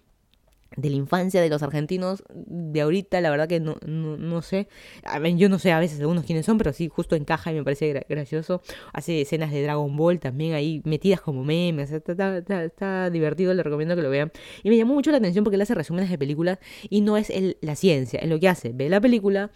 de 0.75 0.89
la 0.89 0.95
infancia 0.95 1.41
de 1.41 1.49
los 1.49 1.61
argentinos 1.61 2.23
de 2.33 2.81
ahorita, 2.81 3.21
la 3.21 3.29
verdad 3.29 3.47
que 3.47 3.59
no, 3.59 3.77
no, 3.85 4.41
sé. 4.41 4.67
A 5.03 5.19
yo 5.19 5.49
no 5.49 5.59
sé 5.59 5.71
a 5.71 5.79
veces 5.79 5.99
algunos 5.99 6.25
quiénes 6.25 6.45
son, 6.45 6.57
pero 6.57 6.73
sí 6.73 6.89
justo 6.89 7.15
encaja 7.15 7.51
y 7.51 7.55
me 7.55 7.63
parece 7.63 8.05
gracioso. 8.09 8.61
Hace 8.91 9.21
escenas 9.21 9.51
de 9.51 9.61
Dragon 9.63 9.95
Ball 9.95 10.19
también 10.19 10.53
ahí 10.53 10.81
metidas 10.85 11.21
como 11.21 11.43
memes. 11.43 11.91
Está, 11.91 12.37
está, 12.37 13.09
divertido, 13.09 13.53
le 13.53 13.63
recomiendo 13.63 13.95
que 13.95 14.01
lo 14.01 14.09
vean. 14.09 14.31
Y 14.63 14.69
me 14.69 14.77
llamó 14.77 14.93
mucho 14.93 15.11
la 15.11 15.17
atención 15.17 15.43
porque 15.43 15.55
él 15.55 15.61
hace 15.61 15.75
resúmenes 15.75 16.09
de 16.09 16.17
películas 16.17 16.59
y 16.89 17.01
no 17.01 17.17
es 17.17 17.29
el, 17.29 17.57
la 17.61 17.75
ciencia, 17.75 18.19
es 18.19 18.29
lo 18.29 18.39
que 18.39 18.49
hace. 18.49 18.71
Ve 18.73 18.89
la 18.89 18.99
película, 18.99 19.51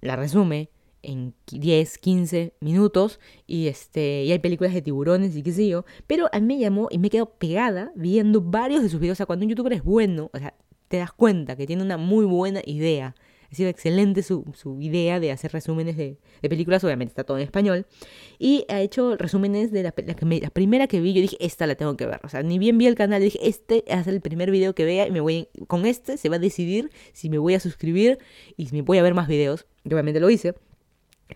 la 0.00 0.16
resume, 0.16 0.70
en 1.02 1.34
10, 1.46 1.98
15 1.98 2.54
minutos 2.60 3.20
y 3.46 3.68
este 3.68 4.24
y 4.24 4.32
hay 4.32 4.40
películas 4.40 4.74
de 4.74 4.82
tiburones 4.82 5.36
y 5.36 5.42
qué 5.42 5.52
sé 5.52 5.68
yo, 5.68 5.84
pero 6.06 6.28
a 6.32 6.40
mí 6.40 6.46
me 6.46 6.58
llamó 6.58 6.88
y 6.90 6.98
me 6.98 7.10
quedo 7.10 7.26
pegada 7.26 7.92
viendo 7.94 8.40
varios 8.40 8.82
de 8.82 8.88
sus 8.88 8.98
videos, 9.00 9.16
o 9.16 9.18
sea, 9.18 9.26
cuando 9.26 9.44
un 9.44 9.50
youtuber 9.50 9.72
es 9.72 9.84
bueno, 9.84 10.30
o 10.32 10.38
sea, 10.38 10.54
te 10.88 10.98
das 10.98 11.12
cuenta 11.12 11.56
que 11.56 11.66
tiene 11.66 11.82
una 11.82 11.96
muy 11.96 12.24
buena 12.24 12.60
idea, 12.64 13.14
ha 13.50 13.54
sido 13.54 13.68
excelente 13.68 14.22
su, 14.22 14.44
su 14.54 14.80
idea 14.80 15.20
de 15.20 15.32
hacer 15.32 15.52
resúmenes 15.52 15.96
de, 15.96 16.18
de, 16.42 16.48
películas, 16.48 16.82
obviamente 16.84 17.10
está 17.10 17.24
todo 17.24 17.38
en 17.38 17.44
español, 17.44 17.86
y 18.38 18.64
ha 18.68 18.80
hecho 18.80 19.16
resúmenes 19.16 19.72
de 19.72 19.82
la, 19.82 19.94
la, 19.96 20.16
la, 20.40 20.50
primera 20.50 20.86
que 20.86 21.00
vi, 21.00 21.12
yo 21.12 21.20
dije, 21.20 21.36
esta 21.40 21.66
la 21.66 21.74
tengo 21.74 21.96
que 21.96 22.06
ver, 22.06 22.20
o 22.24 22.28
sea, 22.28 22.42
ni 22.42 22.58
bien 22.58 22.78
vi 22.78 22.86
el 22.86 22.94
canal, 22.94 23.22
dije, 23.22 23.38
este 23.42 23.84
es 23.86 24.06
el 24.06 24.20
primer 24.20 24.50
video 24.50 24.74
que 24.74 24.84
vea 24.84 25.06
y 25.06 25.10
me 25.10 25.20
voy, 25.20 25.48
con 25.66 25.86
este 25.86 26.16
se 26.16 26.28
va 26.28 26.36
a 26.36 26.40
decidir 26.40 26.90
si 27.12 27.30
me 27.30 27.38
voy 27.38 27.54
a 27.54 27.60
suscribir 27.60 28.18
y 28.56 28.66
si 28.66 28.74
me 28.74 28.82
voy 28.82 28.98
a 28.98 29.02
ver 29.02 29.14
más 29.14 29.28
videos, 29.28 29.66
obviamente 29.84 30.20
lo 30.20 30.30
hice. 30.30 30.54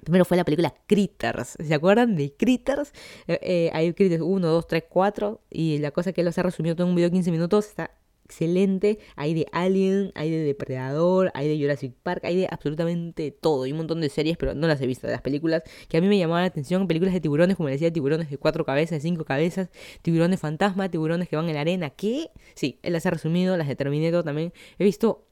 Primero 0.04 0.24
fue 0.24 0.36
la 0.36 0.44
película 0.44 0.74
Critters. 0.86 1.56
¿Se 1.60 1.74
acuerdan 1.74 2.14
de 2.14 2.32
Critters? 2.32 2.92
Eh, 3.26 3.38
eh, 3.42 3.70
hay 3.72 3.92
Critters 3.92 4.22
1, 4.22 4.46
2, 4.46 4.66
3, 4.66 4.84
4. 4.88 5.40
Y 5.50 5.78
la 5.78 5.90
cosa 5.90 6.12
que 6.12 6.22
los 6.22 6.38
ha 6.38 6.42
resumido 6.42 6.76
todo 6.76 6.86
en 6.86 6.90
un 6.90 6.96
video 6.96 7.08
de 7.08 7.14
15 7.14 7.30
minutos 7.32 7.66
está 7.66 7.90
excelente. 8.30 8.98
Hay 9.16 9.34
de 9.34 9.46
Alien, 9.52 10.12
hay 10.14 10.30
de 10.30 10.38
Depredador, 10.44 11.32
hay 11.34 11.48
de 11.48 11.60
Jurassic 11.60 11.94
Park, 12.02 12.24
hay 12.24 12.36
de 12.36 12.48
absolutamente 12.50 13.32
todo. 13.32 13.66
Y 13.66 13.72
un 13.72 13.78
montón 13.78 14.00
de 14.00 14.08
series, 14.08 14.36
pero 14.36 14.54
no 14.54 14.68
las 14.68 14.80
he 14.80 14.86
visto. 14.86 15.06
De 15.06 15.12
las 15.12 15.22
películas 15.22 15.62
que 15.88 15.96
a 15.96 16.00
mí 16.00 16.08
me 16.08 16.16
llamaban 16.16 16.44
la 16.44 16.48
atención. 16.48 16.86
Películas 16.86 17.12
de 17.12 17.20
tiburones, 17.20 17.56
como 17.56 17.68
decía, 17.68 17.92
tiburones 17.92 18.30
de 18.30 18.38
cuatro 18.38 18.64
cabezas, 18.64 18.98
de 18.98 19.00
cinco 19.00 19.24
cabezas. 19.24 19.70
Tiburones 20.02 20.40
fantasma, 20.40 20.88
tiburones 20.88 21.28
que 21.28 21.36
van 21.36 21.48
en 21.48 21.54
la 21.54 21.62
arena. 21.62 21.90
¿Qué? 21.90 22.30
Sí, 22.54 22.78
él 22.82 22.92
las 22.92 23.04
ha 23.06 23.10
resumido, 23.10 23.56
las 23.56 23.68
de 23.68 23.76
Terminator 23.76 24.24
también. 24.24 24.52
He 24.78 24.84
visto, 24.84 25.26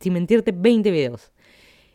sin 0.00 0.14
mentirte, 0.14 0.52
20 0.52 0.90
videos. 0.90 1.32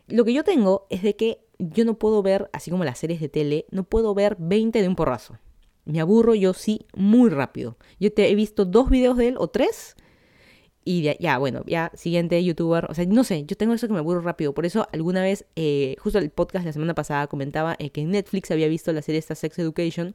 Lo 0.06 0.24
que 0.24 0.32
yo 0.32 0.44
tengo 0.44 0.86
es 0.90 1.02
de 1.02 1.16
que 1.16 1.40
yo 1.58 1.84
no 1.84 1.98
puedo 1.98 2.22
ver, 2.22 2.48
así 2.52 2.70
como 2.70 2.84
las 2.84 2.98
series 2.98 3.20
de 3.20 3.28
tele, 3.28 3.66
no 3.70 3.84
puedo 3.84 4.14
ver 4.14 4.36
20 4.38 4.80
de 4.80 4.88
un 4.88 4.96
porrazo. 4.96 5.38
Me 5.84 6.00
aburro 6.00 6.34
yo 6.34 6.54
sí 6.54 6.86
muy 6.94 7.30
rápido. 7.30 7.76
Yo 8.00 8.12
te 8.12 8.30
he 8.30 8.34
visto 8.34 8.64
dos 8.64 8.88
videos 8.88 9.16
de 9.16 9.28
él 9.28 9.36
o 9.38 9.48
tres. 9.48 9.96
Y 10.84 11.02
ya, 11.18 11.38
bueno, 11.38 11.62
ya 11.66 11.90
siguiente 11.94 12.42
youtuber. 12.44 12.86
O 12.90 12.94
sea, 12.94 13.06
no 13.06 13.24
sé, 13.24 13.44
yo 13.46 13.56
tengo 13.56 13.72
eso 13.72 13.86
que 13.86 13.94
me 13.94 14.00
aburro 14.00 14.20
rápido. 14.20 14.52
Por 14.52 14.66
eso 14.66 14.86
alguna 14.92 15.22
vez, 15.22 15.46
eh, 15.56 15.96
justo 15.98 16.18
el 16.18 16.30
podcast 16.30 16.66
la 16.66 16.72
semana 16.72 16.94
pasada 16.94 17.26
comentaba 17.26 17.74
eh, 17.78 17.90
que 17.90 18.04
Netflix 18.04 18.50
había 18.50 18.68
visto 18.68 18.92
la 18.92 19.00
serie 19.00 19.18
esta 19.18 19.34
Sex 19.34 19.58
Education. 19.58 20.14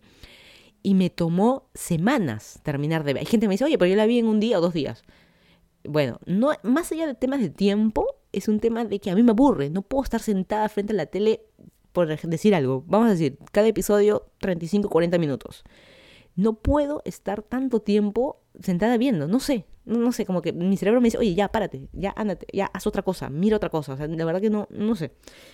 Y 0.84 0.94
me 0.94 1.10
tomó 1.10 1.70
semanas 1.74 2.60
terminar 2.64 3.04
de 3.04 3.14
ver. 3.14 3.22
Hay 3.22 3.26
gente 3.26 3.46
que 3.46 3.48
me 3.50 3.56
dice, 3.56 3.66
oye, 3.66 3.78
pero 3.78 3.90
yo 3.90 3.98
la 3.98 4.06
vi 4.06 4.20
en 4.20 4.28
un 4.28 4.40
día 4.40 4.60
o 4.60 4.62
dos 4.62 4.74
días. 4.74 5.04
Bueno, 5.84 6.20
no, 6.26 6.52
más 6.64 6.92
allá 6.92 7.08
de 7.08 7.16
temas 7.16 7.42
de 7.42 7.50
tiempo, 7.50 8.06
es 8.32 8.48
un 8.48 8.60
tema 8.60 8.86
de 8.86 9.00
que 9.00 9.10
a 9.10 9.16
mí 9.16 9.24
me 9.24 9.32
aburre. 9.32 9.70
No 9.70 9.82
puedo 9.82 10.04
estar 10.04 10.22
sentada 10.22 10.70
frente 10.70 10.94
a 10.94 10.96
la 10.96 11.08
tele 11.08 11.42
por 11.94 12.08
decir 12.08 12.54
algo. 12.54 12.84
Vamos 12.88 13.08
a 13.08 13.12
decir, 13.12 13.38
cada 13.52 13.68
episodio 13.68 14.28
35, 14.40 14.90
40 14.90 15.18
minutos. 15.18 15.64
No 16.40 16.54
puedo 16.54 17.02
estar 17.04 17.42
tanto 17.44 17.82
tiempo 17.82 18.42
sentada 18.62 18.98
viendo, 18.98 19.28
no 19.28 19.42
sé, 19.42 19.66
no, 19.84 20.12
sé, 20.14 20.26
como 20.26 20.42
que 20.42 20.54
mi 20.54 20.78
cerebro 20.78 21.02
me 21.02 21.08
dice, 21.08 21.18
oye, 21.18 21.34
ya, 21.34 21.52
párate, 21.52 21.90
ya, 21.92 22.14
ándate, 22.16 22.46
ya, 22.54 22.68
haz 22.68 22.88
otra 22.88 23.02
cosa, 23.02 23.30
mira 23.30 23.58
otra 23.58 23.70
cosa. 23.70 23.94
O 23.94 23.98
sea, 23.98 24.08
la 24.08 24.24
verdad 24.24 24.40
que 24.40 24.50
no, 24.50 24.68
no 24.70 24.96
sé. 24.96 25.12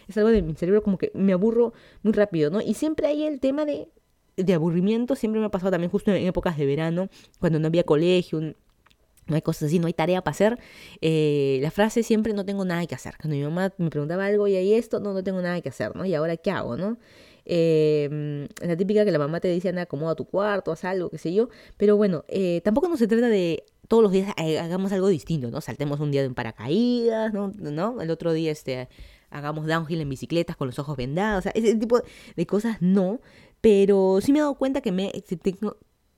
Es 0.07 0.17
algo 0.17 0.29
de 0.29 0.41
mi 0.41 0.53
cerebro 0.55 0.83
como 0.83 0.97
que 0.97 1.11
me 1.15 1.33
aburro 1.33 1.73
muy 2.03 2.13
rápido, 2.13 2.51
¿no? 2.51 2.61
Y 2.61 2.75
siempre 2.75 3.07
hay 3.07 3.23
el 3.23 3.39
tema 3.39 3.65
de, 3.65 3.87
de 4.35 4.53
aburrimiento, 4.53 5.15
siempre 5.15 5.39
me 5.39 5.47
ha 5.47 5.51
pasado 5.51 5.71
también 5.71 5.89
justo 5.89 6.11
en 6.11 6.27
épocas 6.27 6.57
de 6.57 6.65
verano, 6.65 7.07
cuando 7.39 7.59
no 7.59 7.67
había 7.67 7.83
colegio, 7.83 8.41
no 8.41 9.35
hay 9.35 9.41
cosas 9.41 9.63
así, 9.67 9.79
no 9.79 9.87
hay 9.87 9.93
tarea 9.93 10.21
para 10.21 10.33
hacer. 10.33 10.59
Eh, 11.01 11.59
la 11.61 11.71
frase 11.71 12.03
siempre 12.03 12.33
no 12.33 12.45
tengo 12.45 12.65
nada 12.65 12.85
que 12.85 12.95
hacer. 12.95 13.15
Cuando 13.19 13.37
mi 13.37 13.43
mamá 13.43 13.73
me 13.77 13.89
preguntaba 13.89 14.25
algo 14.25 14.47
y 14.47 14.55
ahí 14.55 14.73
esto, 14.73 14.99
no, 14.99 15.13
no 15.13 15.23
tengo 15.23 15.41
nada 15.41 15.61
que 15.61 15.69
hacer, 15.69 15.95
¿no? 15.95 16.05
¿Y 16.05 16.13
ahora 16.13 16.37
qué 16.37 16.51
hago, 16.51 16.77
no? 16.77 16.97
Eh, 17.45 18.47
la 18.61 18.75
típica 18.75 19.05
que 19.05 19.11
la 19.11 19.19
mamá 19.19 19.39
te 19.39 19.47
dice, 19.47 19.69
anda, 19.69 19.83
acomoda 19.83 20.15
tu 20.15 20.25
cuarto, 20.25 20.71
haz 20.71 20.83
algo, 20.85 21.09
qué 21.09 21.17
sé 21.17 21.33
yo. 21.33 21.49
Pero 21.77 21.97
bueno, 21.97 22.25
eh, 22.27 22.61
tampoco 22.63 22.87
no 22.87 22.97
se 22.97 23.07
trata 23.07 23.29
de 23.29 23.63
todos 23.87 24.01
los 24.01 24.11
días 24.11 24.33
hagamos 24.37 24.91
algo 24.91 25.07
distinto, 25.07 25.51
¿no? 25.51 25.61
Saltemos 25.61 25.99
un 25.99 26.11
día 26.11 26.23
en 26.23 26.33
paracaídas, 26.33 27.33
¿no? 27.33 27.51
¿no? 27.57 28.01
El 28.01 28.09
otro 28.09 28.33
día, 28.33 28.51
este, 28.51 28.89
hagamos 29.29 29.67
downhill 29.67 30.01
en 30.01 30.09
bicicletas 30.09 30.55
con 30.55 30.67
los 30.67 30.79
ojos 30.79 30.97
vendados, 30.97 31.39
o 31.39 31.43
sea, 31.43 31.51
ese 31.55 31.75
tipo 31.75 32.01
de 32.35 32.45
cosas 32.47 32.77
no. 32.81 33.19
Pero 33.61 34.19
sí 34.21 34.31
me 34.31 34.39
he 34.39 34.41
dado 34.41 34.55
cuenta 34.55 34.81
que 34.81 34.91
me, 34.91 35.11
tengo, 35.41 35.77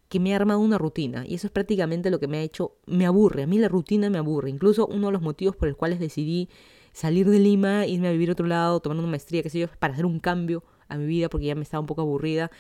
que 0.10 0.20
me 0.20 0.34
ha 0.34 0.36
armado 0.38 0.60
una 0.60 0.78
rutina 0.78 1.26
y 1.26 1.36
eso 1.36 1.48
es 1.48 1.52
prácticamente 1.52 2.10
lo 2.10 2.20
que 2.20 2.28
me 2.28 2.38
ha 2.38 2.42
hecho, 2.42 2.76
me 2.86 3.06
aburre, 3.06 3.44
a 3.44 3.48
mí 3.48 3.58
la 3.58 3.70
rutina 3.70 4.10
me 4.10 4.18
aburre, 4.18 4.50
incluso 4.50 4.88
uno 4.88 5.08
de 5.08 5.14
los 5.14 5.22
motivos 5.22 5.56
por 5.56 5.68
los 5.68 5.78
cuales 5.78 6.00
decidí 6.00 6.50
salir 6.94 7.30
de 7.30 7.40
Lima, 7.40 7.86
irme 7.86 8.08
a 8.08 8.12
vivir 8.12 8.30
a 8.30 8.34
otro 8.34 8.48
lado, 8.48 8.80
tomar 8.80 8.98
una 8.98 9.08
maestría, 9.08 9.44
qué 9.44 9.50
sé 9.50 9.60
yo, 9.60 9.68
para 9.80 9.94
hacer 9.94 10.06
un 10.06 10.20
cambio 10.20 10.64
a 10.90 10.98
mi 10.98 11.06
vida 11.06 11.30
porque 11.30 11.48
ya 11.48 11.56
me 11.56 11.64
estaba 11.64 11.82
un 11.82 11.88
poco 11.88 12.02
aburrida. 12.02 12.52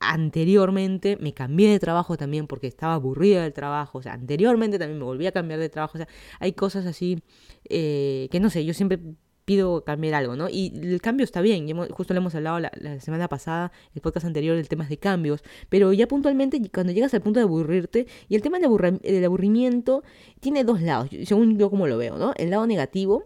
Anteriormente 0.00 1.16
me 1.20 1.32
cambié 1.34 1.70
de 1.70 1.78
trabajo 1.78 2.16
también 2.16 2.46
porque 2.46 2.66
estaba 2.66 2.94
aburrida 2.94 3.42
del 3.42 3.52
trabajo, 3.52 3.98
o 3.98 4.02
sea, 4.02 4.12
anteriormente 4.12 4.78
también 4.78 4.98
me 4.98 5.04
volví 5.04 5.26
a 5.26 5.32
cambiar 5.32 5.60
de 5.60 5.68
trabajo, 5.70 5.96
o 5.96 5.98
sea, 5.98 6.08
hay 6.40 6.52
cosas 6.52 6.84
así 6.86 7.22
eh, 7.68 8.28
que 8.30 8.40
no 8.40 8.50
sé, 8.50 8.64
yo 8.64 8.74
siempre 8.74 8.98
pido 9.44 9.84
cambiar 9.84 10.14
algo, 10.14 10.36
¿no? 10.36 10.48
Y 10.48 10.72
el 10.82 11.00
cambio 11.00 11.24
está 11.24 11.40
bien, 11.40 11.66
justo 11.90 12.14
lo 12.14 12.20
hemos 12.20 12.34
hablado 12.34 12.60
la, 12.60 13.00
semana 13.00 13.28
pasada, 13.28 13.72
el 13.94 14.00
podcast 14.00 14.26
anterior, 14.26 14.56
el 14.56 14.68
tema 14.68 14.86
de 14.86 14.98
cambios, 14.98 15.42
pero 15.68 15.92
ya 15.92 16.08
puntualmente 16.08 16.60
cuando 16.72 16.92
llegas 16.92 17.14
al 17.14 17.20
punto 17.20 17.40
de 17.40 17.44
aburrirte, 17.44 18.06
y 18.28 18.36
el 18.36 18.42
tema 18.42 18.58
del, 18.58 19.24
aburrimiento 19.24 20.02
tiene 20.40 20.64
dos 20.64 20.80
lados, 20.80 21.10
según 21.24 21.58
yo 21.58 21.70
como 21.70 21.86
lo 21.86 21.98
veo, 21.98 22.16
¿no? 22.16 22.32
El 22.36 22.50
lado 22.50 22.66
negativo, 22.66 23.24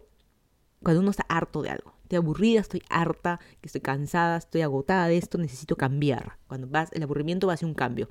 cuando 0.83 1.01
uno 1.01 1.11
está 1.11 1.25
harto 1.29 1.61
de 1.61 1.69
algo, 1.69 1.93
estoy 2.09 2.17
aburrida, 2.17 2.59
estoy 2.59 2.81
harta, 2.89 3.39
que 3.61 3.67
estoy 3.67 3.81
cansada, 3.81 4.37
estoy 4.37 4.61
agotada 4.61 5.07
de 5.07 5.17
esto, 5.17 5.37
necesito 5.37 5.75
cambiar. 5.75 6.39
Cuando 6.47 6.67
vas, 6.67 6.89
el 6.93 7.03
aburrimiento 7.03 7.45
va 7.45 7.53
a 7.53 7.57
ser 7.57 7.67
un 7.67 7.75
cambio. 7.75 8.09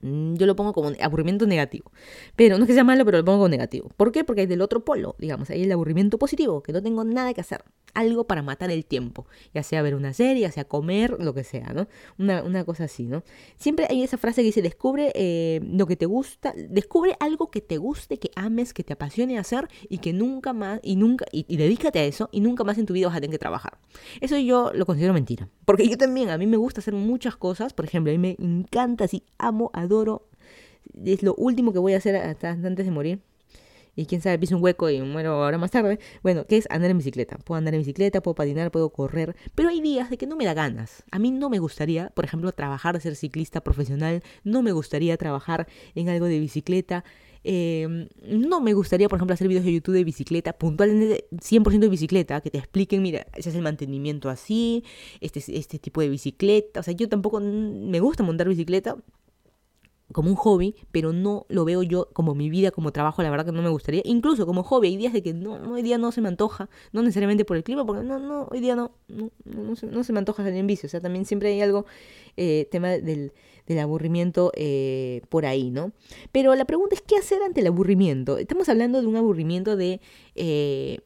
Mm, 0.00 0.34
yo 0.36 0.46
lo 0.46 0.54
pongo 0.54 0.72
como 0.72 0.92
aburrimiento 1.00 1.44
negativo. 1.44 1.90
Pero 2.36 2.56
no 2.56 2.64
es 2.64 2.68
que 2.68 2.74
sea 2.74 2.84
malo, 2.84 3.04
pero 3.04 3.18
lo 3.18 3.24
pongo 3.24 3.38
como 3.38 3.48
negativo. 3.48 3.90
¿Por 3.96 4.12
qué? 4.12 4.22
Porque 4.22 4.42
hay 4.42 4.46
del 4.46 4.62
otro 4.62 4.84
polo, 4.84 5.16
digamos, 5.18 5.50
hay 5.50 5.64
el 5.64 5.72
aburrimiento 5.72 6.18
positivo, 6.18 6.62
que 6.62 6.72
no 6.72 6.82
tengo 6.82 7.02
nada 7.02 7.34
que 7.34 7.40
hacer. 7.40 7.64
Algo 7.94 8.24
para 8.24 8.42
matar 8.42 8.70
el 8.70 8.84
tiempo. 8.84 9.26
Ya 9.54 9.62
sea 9.62 9.82
ver 9.82 9.94
una 9.94 10.12
serie, 10.12 10.42
ya 10.42 10.52
sea 10.52 10.64
comer, 10.64 11.16
lo 11.18 11.34
que 11.34 11.44
sea, 11.44 11.72
¿no? 11.72 11.88
Una, 12.18 12.42
una 12.42 12.64
cosa 12.64 12.84
así, 12.84 13.06
¿no? 13.06 13.22
Siempre 13.56 13.86
hay 13.88 14.02
esa 14.02 14.18
frase 14.18 14.42
que 14.42 14.46
dice, 14.46 14.62
descubre 14.62 15.12
eh, 15.14 15.60
lo 15.64 15.86
que 15.86 15.96
te 15.96 16.06
gusta, 16.06 16.54
descubre 16.68 17.16
algo 17.20 17.50
que 17.50 17.60
te 17.60 17.78
guste, 17.78 18.18
que 18.18 18.30
ames, 18.36 18.72
que 18.72 18.84
te 18.84 18.92
apasione 18.92 19.38
hacer 19.38 19.68
y 19.88 19.98
que 19.98 20.12
nunca 20.12 20.52
más, 20.52 20.80
y 20.82 20.96
nunca, 20.96 21.26
y, 21.32 21.44
y 21.48 21.56
dedícate 21.56 21.98
a 21.98 22.04
eso, 22.04 22.28
y 22.32 22.40
nunca 22.40 22.64
más 22.64 22.78
en 22.78 22.86
tu 22.86 22.94
vida 22.94 23.08
vas 23.08 23.16
a 23.16 23.20
tener 23.20 23.32
que 23.32 23.38
trabajar. 23.38 23.78
Eso 24.20 24.36
yo 24.38 24.70
lo 24.74 24.86
considero 24.86 25.12
mentira. 25.12 25.48
Porque 25.64 25.88
yo 25.88 25.96
también, 25.96 26.30
a 26.30 26.38
mí 26.38 26.46
me 26.46 26.56
gusta 26.56 26.80
hacer 26.80 26.94
muchas 26.94 27.36
cosas, 27.36 27.72
por 27.72 27.84
ejemplo, 27.84 28.12
a 28.12 28.16
mí 28.16 28.18
me 28.18 28.36
encanta, 28.38 29.04
así, 29.04 29.24
amo, 29.38 29.70
adoro, 29.72 30.28
es 31.04 31.22
lo 31.22 31.34
último 31.34 31.72
que 31.72 31.78
voy 31.78 31.94
a 31.94 31.98
hacer 31.98 32.16
hasta 32.16 32.50
antes 32.50 32.84
de 32.84 32.90
morir. 32.90 33.20
Y 33.96 34.06
quién 34.06 34.20
sabe, 34.20 34.38
piso 34.38 34.56
un 34.56 34.62
hueco 34.62 34.88
y 34.90 35.00
muero 35.00 35.32
ahora 35.32 35.58
más 35.58 35.70
tarde. 35.70 35.98
Bueno, 36.22 36.46
¿qué 36.46 36.56
es 36.56 36.66
andar 36.70 36.90
en 36.90 36.98
bicicleta? 36.98 37.38
Puedo 37.38 37.58
andar 37.58 37.74
en 37.74 37.80
bicicleta, 37.80 38.20
puedo 38.22 38.34
patinar, 38.34 38.70
puedo 38.70 38.90
correr. 38.90 39.36
Pero 39.54 39.68
hay 39.68 39.80
días 39.80 40.10
de 40.10 40.18
que 40.18 40.26
no 40.26 40.36
me 40.36 40.44
da 40.44 40.54
ganas. 40.54 41.04
A 41.10 41.18
mí 41.18 41.30
no 41.30 41.50
me 41.50 41.58
gustaría, 41.58 42.10
por 42.10 42.24
ejemplo, 42.24 42.52
trabajar, 42.52 43.00
ser 43.00 43.16
ciclista 43.16 43.60
profesional. 43.62 44.22
No 44.44 44.62
me 44.62 44.72
gustaría 44.72 45.16
trabajar 45.16 45.66
en 45.94 46.08
algo 46.08 46.26
de 46.26 46.38
bicicleta. 46.38 47.04
Eh, 47.42 48.08
no 48.22 48.60
me 48.60 48.74
gustaría, 48.74 49.08
por 49.08 49.16
ejemplo, 49.16 49.34
hacer 49.34 49.48
videos 49.48 49.64
de 49.64 49.72
YouTube 49.72 49.94
de 49.94 50.04
bicicleta, 50.04 50.52
puntualmente 50.52 51.26
100% 51.30 51.78
de 51.80 51.88
bicicleta, 51.88 52.40
que 52.40 52.50
te 52.50 52.58
expliquen, 52.58 53.02
mira, 53.02 53.26
ese 53.34 53.48
es 53.50 53.54
el 53.56 53.62
mantenimiento 53.62 54.28
así, 54.28 54.84
este, 55.20 55.42
este 55.56 55.78
tipo 55.78 56.00
de 56.00 56.10
bicicleta. 56.10 56.80
O 56.80 56.82
sea, 56.82 56.94
yo 56.94 57.08
tampoco 57.08 57.40
me 57.40 58.00
gusta 58.00 58.22
montar 58.22 58.48
bicicleta, 58.48 58.96
como 60.12 60.30
un 60.30 60.36
hobby, 60.36 60.74
pero 60.90 61.12
no 61.12 61.46
lo 61.48 61.64
veo 61.64 61.82
yo 61.82 62.08
como 62.12 62.34
mi 62.34 62.50
vida, 62.50 62.70
como 62.70 62.92
trabajo, 62.92 63.22
la 63.22 63.30
verdad 63.30 63.46
que 63.46 63.52
no 63.52 63.62
me 63.62 63.68
gustaría. 63.68 64.02
Incluso 64.04 64.46
como 64.46 64.62
hobby, 64.62 64.88
hay 64.88 64.96
días 64.96 65.12
de 65.12 65.22
que 65.22 65.32
no, 65.32 65.52
hoy 65.72 65.82
día 65.82 65.98
no 65.98 66.12
se 66.12 66.20
me 66.20 66.28
antoja, 66.28 66.68
no 66.92 67.02
necesariamente 67.02 67.44
por 67.44 67.56
el 67.56 67.64
clima, 67.64 67.84
porque 67.84 68.02
no, 68.02 68.18
no, 68.18 68.48
hoy 68.50 68.60
día 68.60 68.76
no, 68.76 68.92
no, 69.08 69.30
no, 69.44 69.76
se, 69.76 69.86
no 69.86 70.04
se, 70.04 70.12
me 70.12 70.18
antoja 70.18 70.42
salir 70.42 70.58
en 70.58 70.66
bici. 70.66 70.86
O 70.86 70.90
sea, 70.90 71.00
también 71.00 71.24
siempre 71.24 71.50
hay 71.50 71.60
algo, 71.60 71.86
eh, 72.36 72.68
tema 72.70 72.88
del, 72.90 73.32
del 73.66 73.78
aburrimiento 73.78 74.52
eh, 74.56 75.22
por 75.28 75.46
ahí, 75.46 75.70
¿no? 75.70 75.92
Pero 76.32 76.54
la 76.54 76.64
pregunta 76.64 76.94
es, 76.94 77.02
¿qué 77.02 77.16
hacer 77.16 77.42
ante 77.42 77.60
el 77.60 77.68
aburrimiento? 77.68 78.38
Estamos 78.38 78.68
hablando 78.68 79.00
de 79.00 79.06
un 79.06 79.16
aburrimiento 79.16 79.76
de 79.76 80.00
eh, 80.34 81.00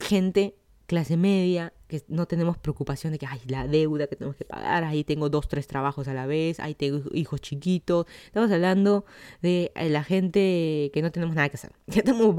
gente 0.00 0.56
clase 0.86 1.16
media, 1.16 1.72
que 1.90 2.02
no 2.08 2.26
tenemos 2.26 2.56
preocupación 2.56 3.12
de 3.12 3.18
que, 3.18 3.26
hay 3.26 3.40
la 3.46 3.66
deuda 3.66 4.06
que 4.06 4.16
tenemos 4.16 4.36
que 4.36 4.44
pagar, 4.44 4.84
ahí 4.84 5.04
tengo 5.04 5.28
dos, 5.28 5.48
tres 5.48 5.66
trabajos 5.66 6.08
a 6.08 6.14
la 6.14 6.26
vez, 6.26 6.60
ahí 6.60 6.74
tengo 6.74 7.02
hijos 7.12 7.40
chiquitos. 7.40 8.06
Estamos 8.26 8.50
hablando 8.50 9.04
de 9.42 9.72
eh, 9.74 9.90
la 9.90 10.04
gente 10.04 10.90
que 10.94 11.02
no 11.02 11.10
tenemos 11.12 11.34
nada 11.34 11.48
que 11.48 11.56
hacer. 11.56 11.72
Que 11.90 11.98
estamos, 11.98 12.34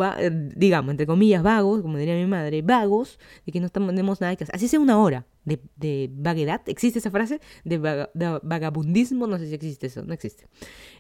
digamos, 0.56 0.92
entre 0.92 1.06
comillas, 1.06 1.44
vagos, 1.44 1.82
como 1.82 1.98
diría 1.98 2.16
mi 2.16 2.26
madre, 2.26 2.62
vagos, 2.62 3.20
de 3.46 3.52
que 3.52 3.60
no 3.60 3.70
tenemos 3.70 4.22
nada 4.22 4.36
que 4.36 4.46
hacer. 4.46 4.56
Así 4.56 4.68
sea 4.68 4.80
una 4.80 4.98
hora 4.98 5.26
de, 5.46 6.10
vaguedad, 6.14 6.62
¿existe 6.68 7.00
esa 7.00 7.12
frase? 7.12 7.40
De, 7.64 7.78
vagabundismo, 7.78 9.28
no 9.28 9.38
sé 9.38 9.48
si 9.48 9.56
existe 9.56 9.88
eso, 9.88 10.04
no 10.04 10.14
existe. 10.14 10.48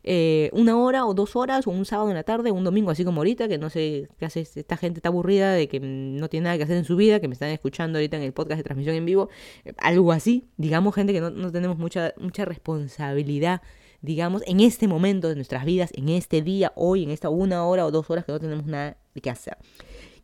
Eh, 0.03 0.49
una 0.53 0.77
hora 0.77 1.05
o 1.05 1.13
dos 1.13 1.35
horas, 1.35 1.67
o 1.67 1.71
un 1.71 1.85
sábado 1.85 2.09
en 2.09 2.15
la 2.15 2.23
tarde, 2.23 2.51
un 2.51 2.63
domingo, 2.63 2.91
así 2.91 3.05
como 3.05 3.21
ahorita, 3.21 3.47
que 3.47 3.57
no 3.57 3.69
sé 3.69 4.09
qué 4.17 4.25
hace, 4.25 4.41
esta 4.41 4.77
gente 4.77 4.99
está 4.99 5.09
aburrida 5.09 5.53
de 5.53 5.67
que 5.67 5.79
no 5.79 6.29
tiene 6.29 6.45
nada 6.45 6.57
que 6.57 6.63
hacer 6.63 6.77
en 6.77 6.85
su 6.85 6.95
vida, 6.95 7.19
que 7.19 7.27
me 7.27 7.33
están 7.33 7.49
escuchando 7.49 7.99
ahorita 7.99 8.17
en 8.17 8.23
el 8.23 8.33
podcast 8.33 8.57
de 8.57 8.63
transmisión 8.63 8.95
en 8.95 9.05
vivo, 9.05 9.29
eh, 9.65 9.73
algo 9.77 10.11
así, 10.11 10.49
digamos 10.57 10.95
gente 10.95 11.13
que 11.13 11.21
no, 11.21 11.29
no 11.29 11.51
tenemos 11.51 11.77
mucha, 11.77 12.13
mucha 12.17 12.45
responsabilidad 12.45 13.61
digamos, 14.01 14.41
en 14.47 14.59
este 14.61 14.87
momento 14.87 15.29
de 15.29 15.35
nuestras 15.35 15.63
vidas, 15.63 15.91
en 15.93 16.09
este 16.09 16.41
día, 16.41 16.73
hoy, 16.75 17.03
en 17.03 17.11
esta 17.11 17.29
una 17.29 17.65
hora 17.65 17.85
o 17.85 17.91
dos 17.91 18.09
horas 18.09 18.25
que 18.25 18.31
no 18.31 18.39
tenemos 18.39 18.65
nada 18.65 18.97
que 19.21 19.29
hacer. 19.29 19.57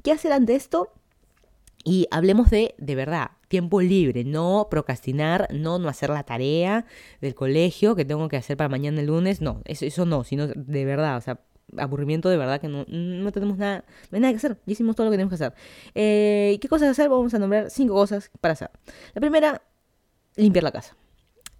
¿Qué 0.03 0.11
hacer 0.11 0.31
ante 0.31 0.55
esto? 0.55 0.91
Y 1.87 2.05
hablemos 2.11 2.49
de, 2.49 2.75
de 2.77 2.95
verdad, 2.95 3.31
tiempo 3.47 3.79
libre, 3.79 4.25
no 4.25 4.67
procrastinar, 4.69 5.47
no 5.53 5.79
no 5.79 5.87
hacer 5.87 6.09
la 6.09 6.23
tarea 6.23 6.85
del 7.21 7.33
colegio 7.33 7.95
que 7.95 8.03
tengo 8.03 8.27
que 8.27 8.35
hacer 8.35 8.57
para 8.57 8.67
mañana 8.67 8.99
el 8.99 9.07
lunes, 9.07 9.39
no, 9.39 9.61
eso, 9.63 9.85
eso 9.85 10.05
no, 10.05 10.25
sino 10.25 10.47
de 10.47 10.83
verdad, 10.83 11.15
o 11.15 11.21
sea, 11.21 11.39
aburrimiento 11.77 12.27
de 12.27 12.35
verdad 12.35 12.59
que 12.59 12.67
no, 12.67 12.83
no 12.89 13.31
tenemos 13.31 13.57
nada, 13.57 13.85
no 14.11 14.17
hay 14.17 14.19
nada 14.19 14.33
que 14.33 14.37
hacer, 14.37 14.57
ya 14.65 14.73
hicimos 14.73 14.97
todo 14.97 15.05
lo 15.05 15.11
que 15.11 15.17
tenemos 15.17 15.29
que 15.31 15.41
hacer. 15.45 15.53
Eh, 15.95 16.57
¿Qué 16.59 16.67
cosas 16.67 16.89
hacer? 16.89 17.07
Vamos 17.07 17.33
a 17.33 17.39
nombrar 17.39 17.69
cinco 17.69 17.93
cosas 17.93 18.31
para 18.41 18.51
hacer. 18.51 18.69
La 19.13 19.21
primera, 19.21 19.61
limpiar 20.35 20.63
la 20.63 20.73
casa 20.73 20.93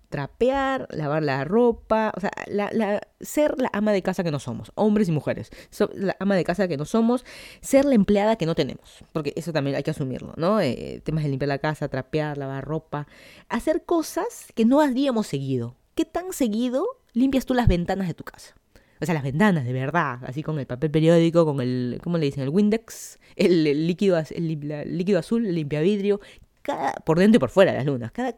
trapear, 0.09 0.87
lavar 0.91 1.23
la 1.23 1.43
ropa, 1.43 2.13
o 2.15 2.19
sea, 2.19 2.31
la, 2.47 3.01
ser 3.19 3.59
la 3.59 3.69
ama 3.73 3.91
de 3.91 4.01
casa 4.01 4.23
que 4.23 4.31
no 4.31 4.39
somos, 4.39 4.71
hombres 4.75 5.09
y 5.09 5.11
mujeres, 5.11 5.49
la 5.93 6.15
ama 6.19 6.35
de 6.35 6.43
casa 6.43 6.67
que 6.67 6.77
no 6.77 6.85
somos, 6.85 7.25
ser 7.61 7.85
la 7.85 7.95
empleada 7.95 8.35
que 8.35 8.45
no 8.45 8.55
tenemos, 8.55 9.03
porque 9.11 9.33
eso 9.35 9.51
también 9.51 9.75
hay 9.75 9.83
que 9.83 9.91
asumirlo, 9.91 10.33
¿no? 10.37 10.59
Eh, 10.61 11.01
temas 11.03 11.23
de 11.23 11.29
limpiar 11.29 11.49
la 11.49 11.59
casa, 11.59 11.87
trapear, 11.87 12.37
lavar 12.37 12.65
ropa, 12.65 13.07
hacer 13.49 13.83
cosas 13.83 14.47
que 14.55 14.65
no 14.65 14.81
haríamos 14.81 15.27
seguido. 15.27 15.75
¿Qué 15.95 16.05
tan 16.05 16.31
seguido 16.31 16.85
limpias 17.13 17.45
tú 17.45 17.53
las 17.53 17.67
ventanas 17.67 18.07
de 18.07 18.13
tu 18.13 18.23
casa? 18.23 18.55
O 18.99 19.05
sea, 19.05 19.13
las 19.13 19.23
ventanas, 19.23 19.65
de 19.65 19.73
verdad, 19.73 20.19
así 20.25 20.41
con 20.41 20.57
el 20.59 20.65
papel 20.65 20.89
periódico, 20.89 21.45
con 21.45 21.61
el, 21.61 21.99
¿cómo 22.03 22.17
le 22.17 22.25
dicen? 22.25 22.43
El 22.43 22.49
Windex, 22.49 23.19
el, 23.35 23.63
líquido, 23.85 24.17
el, 24.17 24.97
líquido 24.97 25.19
azul, 25.19 25.45
el 25.45 25.55
limpia 25.55 25.81
vidrio, 25.81 26.19
cada, 26.63 26.93
por 26.93 27.19
dentro 27.19 27.37
y 27.37 27.39
por 27.39 27.49
fuera 27.49 27.73
las 27.73 27.85
lunas, 27.85 28.11
cada 28.11 28.33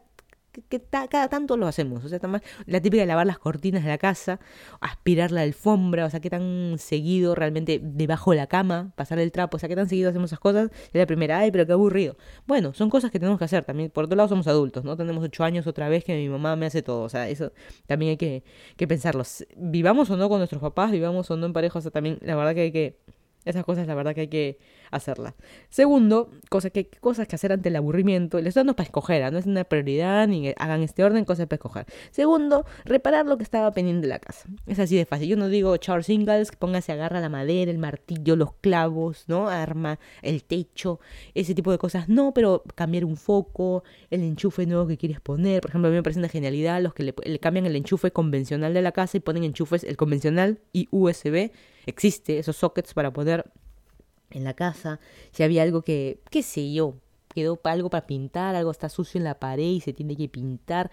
que, 0.68 0.80
cada 0.80 1.28
tanto 1.28 1.56
lo 1.56 1.66
hacemos. 1.66 2.04
O 2.04 2.08
sea, 2.08 2.18
la 2.66 2.80
típica 2.80 3.02
de 3.02 3.06
lavar 3.06 3.26
las 3.26 3.38
cortinas 3.38 3.82
de 3.84 3.88
la 3.90 3.98
casa, 3.98 4.40
aspirar 4.80 5.30
la 5.30 5.42
alfombra, 5.42 6.06
o 6.06 6.10
sea, 6.10 6.20
qué 6.20 6.30
tan 6.30 6.76
seguido 6.78 7.34
realmente 7.34 7.80
debajo 7.82 8.32
de 8.32 8.38
la 8.38 8.46
cama, 8.46 8.92
pasar 8.96 9.18
el 9.18 9.32
trapo, 9.32 9.56
o 9.56 9.60
sea, 9.60 9.68
qué 9.68 9.76
tan 9.76 9.88
seguido 9.88 10.10
hacemos 10.10 10.30
esas 10.30 10.40
cosas. 10.40 10.70
Es 10.92 10.94
la 10.94 11.06
primera, 11.06 11.38
ay, 11.38 11.50
pero 11.50 11.66
qué 11.66 11.72
aburrido. 11.72 12.16
Bueno, 12.46 12.74
son 12.74 12.90
cosas 12.90 13.10
que 13.10 13.18
tenemos 13.18 13.38
que 13.38 13.44
hacer 13.44 13.64
también. 13.64 13.90
Por 13.90 14.04
otro 14.04 14.16
lado, 14.16 14.28
somos 14.28 14.46
adultos, 14.46 14.84
¿no? 14.84 14.96
Tenemos 14.96 15.24
ocho 15.24 15.44
años 15.44 15.66
otra 15.66 15.88
vez 15.88 16.04
que 16.04 16.14
mi 16.16 16.28
mamá 16.28 16.56
me 16.56 16.66
hace 16.66 16.82
todo. 16.82 17.02
O 17.02 17.08
sea, 17.08 17.28
eso 17.28 17.52
también 17.86 18.10
hay 18.10 18.16
que, 18.16 18.44
que 18.76 18.88
pensarlo. 18.88 19.22
Vivamos 19.56 20.10
o 20.10 20.16
no 20.16 20.28
con 20.28 20.38
nuestros 20.38 20.60
papás, 20.60 20.90
vivamos 20.90 21.30
o 21.30 21.36
no 21.36 21.46
en 21.46 21.52
pareja, 21.52 21.78
o 21.78 21.82
sea, 21.82 21.90
también 21.90 22.18
la 22.22 22.34
verdad 22.36 22.54
que 22.54 22.60
hay 22.62 22.72
que 22.72 22.98
esas 23.44 23.64
cosas, 23.64 23.86
la 23.86 23.94
verdad 23.94 24.14
que 24.14 24.22
hay 24.22 24.28
que 24.28 24.58
hacerlas. 24.90 25.34
Segundo, 25.68 26.30
cosas 26.48 26.72
que, 26.72 26.88
cosas 26.88 27.28
que 27.28 27.36
hacer 27.36 27.52
ante 27.52 27.68
el 27.68 27.76
aburrimiento. 27.76 28.40
Les 28.40 28.54
dando 28.54 28.74
para 28.74 28.84
escoger, 28.84 29.22
¿ah? 29.22 29.30
no 29.30 29.38
es 29.38 29.46
una 29.46 29.64
prioridad, 29.64 30.26
ni 30.28 30.52
hagan 30.56 30.82
este 30.82 31.04
orden, 31.04 31.24
cosas 31.24 31.46
para 31.46 31.56
escoger. 31.56 31.86
Segundo, 32.10 32.66
reparar 32.84 33.26
lo 33.26 33.36
que 33.36 33.44
estaba 33.44 33.70
pendiente 33.72 34.02
de 34.02 34.08
la 34.08 34.18
casa. 34.18 34.48
Es 34.66 34.78
así 34.78 34.96
de 34.96 35.04
fácil. 35.04 35.28
Yo 35.28 35.36
no 35.36 35.48
digo 35.48 35.76
Charles 35.76 36.08
Ingalls, 36.08 36.52
póngase, 36.56 36.92
agarra 36.92 37.20
la 37.20 37.28
madera, 37.28 37.70
el 37.70 37.78
martillo, 37.78 38.36
los 38.36 38.54
clavos, 38.54 39.24
¿no? 39.28 39.48
Arma 39.48 39.98
el 40.22 40.44
techo, 40.44 41.00
ese 41.34 41.54
tipo 41.54 41.70
de 41.70 41.78
cosas. 41.78 42.08
No, 42.08 42.32
pero 42.34 42.62
cambiar 42.74 43.04
un 43.04 43.16
foco, 43.16 43.84
el 44.10 44.22
enchufe 44.22 44.66
nuevo 44.66 44.86
que 44.86 44.96
quieres 44.96 45.20
poner. 45.20 45.60
Por 45.60 45.70
ejemplo, 45.70 45.88
a 45.88 45.90
mí 45.90 45.96
me 45.96 46.02
parece 46.02 46.18
una 46.18 46.28
genialidad 46.28 46.80
los 46.82 46.94
que 46.94 47.04
le, 47.04 47.14
le 47.24 47.38
cambian 47.38 47.66
el 47.66 47.76
enchufe 47.76 48.10
convencional 48.10 48.74
de 48.74 48.82
la 48.82 48.92
casa 48.92 49.16
y 49.16 49.20
ponen 49.20 49.44
enchufes, 49.44 49.84
el 49.84 49.96
convencional 49.96 50.60
y 50.72 50.88
USB 50.90 51.50
existe, 51.86 52.38
esos 52.38 52.56
sockets 52.56 52.94
para 52.94 53.12
poder 53.12 53.44
en 54.30 54.44
la 54.44 54.54
casa, 54.54 55.00
si 55.32 55.42
había 55.42 55.62
algo 55.62 55.82
que, 55.82 56.20
qué 56.30 56.42
sé 56.42 56.72
yo, 56.72 56.96
quedó 57.34 57.60
algo 57.64 57.90
para 57.90 58.06
pintar, 58.06 58.54
algo 58.54 58.70
está 58.70 58.88
sucio 58.88 59.18
en 59.18 59.24
la 59.24 59.38
pared 59.38 59.64
y 59.64 59.80
se 59.80 59.92
tiene 59.92 60.16
que 60.16 60.28
pintar, 60.28 60.90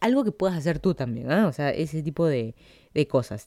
algo 0.00 0.24
que 0.24 0.32
puedas 0.32 0.56
hacer 0.56 0.78
tú 0.78 0.94
también, 0.94 1.30
¿ah? 1.30 1.46
O 1.46 1.52
sea, 1.52 1.70
ese 1.70 2.02
tipo 2.02 2.26
de, 2.26 2.54
de 2.98 3.06
cosas. 3.06 3.46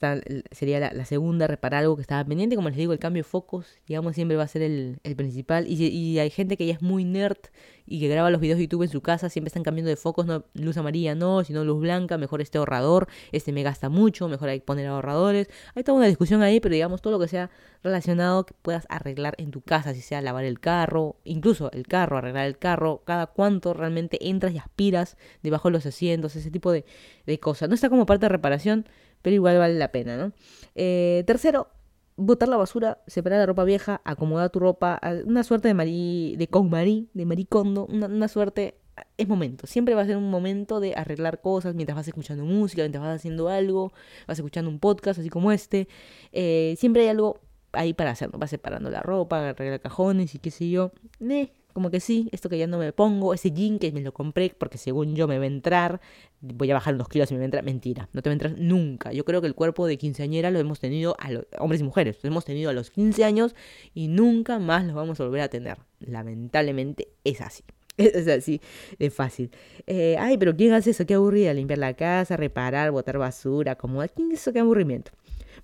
sería 0.51 0.79
la, 0.79 1.05
segunda, 1.05 1.45
reparar 1.45 1.81
algo 1.81 1.97
que 1.97 2.01
estaba 2.01 2.23
pendiente. 2.23 2.55
Como 2.55 2.69
les 2.69 2.77
digo, 2.77 2.93
el 2.93 2.99
cambio 2.99 3.21
de 3.23 3.29
focos, 3.29 3.67
digamos, 3.85 4.15
siempre 4.15 4.37
va 4.37 4.43
a 4.43 4.47
ser 4.47 4.61
el, 4.61 4.99
principal. 5.17 5.67
Y, 5.67 5.87
y, 5.87 6.19
hay 6.19 6.29
gente 6.29 6.55
que 6.55 6.65
ya 6.65 6.73
es 6.73 6.81
muy 6.81 7.03
nerd 7.03 7.37
y 7.85 7.99
que 7.99 8.07
graba 8.07 8.29
los 8.29 8.39
videos 8.39 8.57
de 8.57 8.63
YouTube 8.63 8.83
en 8.83 8.89
su 8.89 9.01
casa, 9.01 9.27
siempre 9.29 9.49
están 9.49 9.63
cambiando 9.63 9.89
de 9.89 9.97
focos, 9.97 10.25
no 10.25 10.45
luz 10.53 10.77
amarilla 10.77 11.15
no, 11.15 11.43
sino 11.43 11.65
luz 11.65 11.81
blanca, 11.81 12.17
mejor 12.17 12.39
este 12.39 12.57
ahorrador, 12.57 13.07
este 13.33 13.51
me 13.51 13.63
gasta 13.63 13.89
mucho, 13.89 14.29
mejor 14.29 14.47
hay 14.47 14.59
que 14.59 14.65
poner 14.65 14.87
ahorradores. 14.87 15.49
Hay 15.75 15.83
toda 15.83 15.97
una 15.97 16.07
discusión 16.07 16.41
ahí, 16.41 16.61
pero 16.61 16.73
digamos, 16.73 17.01
todo 17.01 17.11
lo 17.11 17.19
que 17.19 17.27
sea 17.27 17.49
relacionado 17.83 18.45
que 18.45 18.53
puedas 18.61 18.85
arreglar 18.89 19.35
en 19.37 19.51
tu 19.51 19.61
casa, 19.61 19.93
si 19.93 19.99
sea 20.01 20.21
lavar 20.21 20.45
el 20.45 20.61
carro, 20.61 21.17
incluso 21.25 21.69
el 21.73 21.85
carro, 21.87 22.17
arreglar 22.17 22.47
el 22.47 22.57
carro, 22.57 23.01
cada 23.05 23.27
cuánto 23.27 23.73
realmente 23.73 24.29
entras 24.29 24.53
y 24.53 24.59
aspiras 24.59 25.17
debajo 25.43 25.67
de 25.67 25.73
los 25.73 25.85
asientos, 25.85 26.37
ese 26.37 26.51
tipo 26.51 26.71
de, 26.71 26.85
de 27.25 27.39
cosas. 27.39 27.67
No 27.67 27.75
está 27.75 27.89
como 27.89 28.05
parte 28.05 28.25
de 28.25 28.29
reparación, 28.29 28.85
pero 29.21 29.35
igual 29.35 29.57
vale 29.57 29.75
la 29.75 29.91
pena, 29.91 30.17
¿no? 30.17 30.33
Eh, 30.75 31.23
tercero, 31.27 31.67
botar 32.15 32.47
la 32.49 32.57
basura, 32.57 32.99
separar 33.07 33.39
la 33.39 33.45
ropa 33.45 33.63
vieja, 33.63 34.01
acomodar 34.03 34.49
tu 34.49 34.59
ropa, 34.59 34.99
una 35.25 35.43
suerte 35.43 35.67
de 35.67 35.73
Marí, 35.73 36.35
de 36.37 36.47
con 36.47 36.69
Marí, 36.69 37.09
de 37.13 37.25
maricondo, 37.25 37.85
una, 37.87 38.07
una 38.07 38.27
suerte 38.27 38.75
es 39.17 39.27
momento, 39.27 39.67
siempre 39.67 39.95
va 39.95 40.01
a 40.01 40.05
ser 40.05 40.17
un 40.17 40.29
momento 40.29 40.79
de 40.79 40.95
arreglar 40.95 41.41
cosas 41.41 41.75
mientras 41.75 41.95
vas 41.95 42.07
escuchando 42.07 42.45
música, 42.45 42.81
mientras 42.81 43.03
vas 43.03 43.15
haciendo 43.15 43.49
algo, 43.49 43.93
vas 44.27 44.37
escuchando 44.37 44.69
un 44.69 44.79
podcast 44.79 45.19
así 45.19 45.29
como 45.29 45.51
este, 45.51 45.87
eh, 46.31 46.75
siempre 46.77 47.03
hay 47.03 47.09
algo 47.09 47.39
ahí 47.73 47.93
para 47.93 48.11
hacerlo, 48.11 48.37
vas 48.37 48.49
separando 48.49 48.89
la 48.89 49.01
ropa, 49.01 49.49
arreglar 49.49 49.79
cajones 49.79 50.35
y 50.35 50.39
qué 50.39 50.51
sé 50.51 50.69
yo, 50.69 50.91
eh, 51.21 51.51
como 51.73 51.91
que 51.91 51.99
sí, 51.99 52.29
esto 52.31 52.49
que 52.49 52.57
ya 52.57 52.67
no 52.67 52.77
me 52.77 52.93
pongo, 52.93 53.33
ese 53.33 53.51
jean 53.51 53.79
que 53.79 53.91
me 53.91 54.01
lo 54.01 54.13
compré 54.13 54.53
porque 54.57 54.77
según 54.77 55.15
yo 55.15 55.27
me 55.27 55.37
va 55.37 55.43
a 55.43 55.47
entrar, 55.47 56.01
voy 56.41 56.69
a 56.71 56.73
bajar 56.73 56.95
unos 56.95 57.07
kilos 57.07 57.31
y 57.31 57.33
me 57.33 57.39
va 57.39 57.43
a 57.43 57.45
entrar. 57.45 57.63
Mentira, 57.63 58.09
no 58.13 58.21
te 58.21 58.29
va 58.29 58.31
a 58.31 58.33
entrar 58.33 58.55
nunca. 58.57 59.11
Yo 59.11 59.25
creo 59.25 59.41
que 59.41 59.47
el 59.47 59.55
cuerpo 59.55 59.87
de 59.87 59.97
quinceañera 59.97 60.51
lo 60.51 60.59
hemos 60.59 60.79
tenido 60.79 61.15
a 61.19 61.31
los 61.31 61.45
hombres 61.59 61.81
y 61.81 61.83
mujeres, 61.83 62.17
lo 62.21 62.29
hemos 62.29 62.45
tenido 62.45 62.69
a 62.69 62.73
los 62.73 62.89
15 62.91 63.23
años 63.23 63.55
y 63.93 64.07
nunca 64.07 64.59
más 64.59 64.85
lo 64.85 64.93
vamos 64.93 65.19
a 65.19 65.25
volver 65.25 65.41
a 65.41 65.49
tener. 65.49 65.77
Lamentablemente 65.99 67.09
es 67.23 67.41
así. 67.41 67.63
Es 67.97 68.27
así 68.27 68.61
de 68.97 69.09
fácil. 69.09 69.51
Eh, 69.85 70.15
ay, 70.17 70.37
pero 70.37 70.55
¿quién 70.55 70.73
hace 70.73 70.91
eso? 70.91 71.05
Qué 71.05 71.13
aburrida. 71.13 71.53
Limpiar 71.53 71.77
la 71.77 71.93
casa, 71.93 72.37
reparar, 72.37 72.89
botar 72.91 73.17
basura, 73.17 73.73
acomodar. 73.73 74.11
¿Quién 74.11 74.31
eso? 74.31 74.53
Qué 74.53 74.59
aburrimiento. 74.59 75.11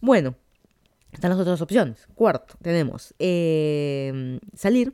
Bueno, 0.02 0.36
están 1.12 1.32
las 1.32 1.40
otras 1.40 1.62
opciones. 1.62 2.08
Cuarto, 2.16 2.56
tenemos 2.62 3.14
eh, 3.20 4.40
salir 4.54 4.94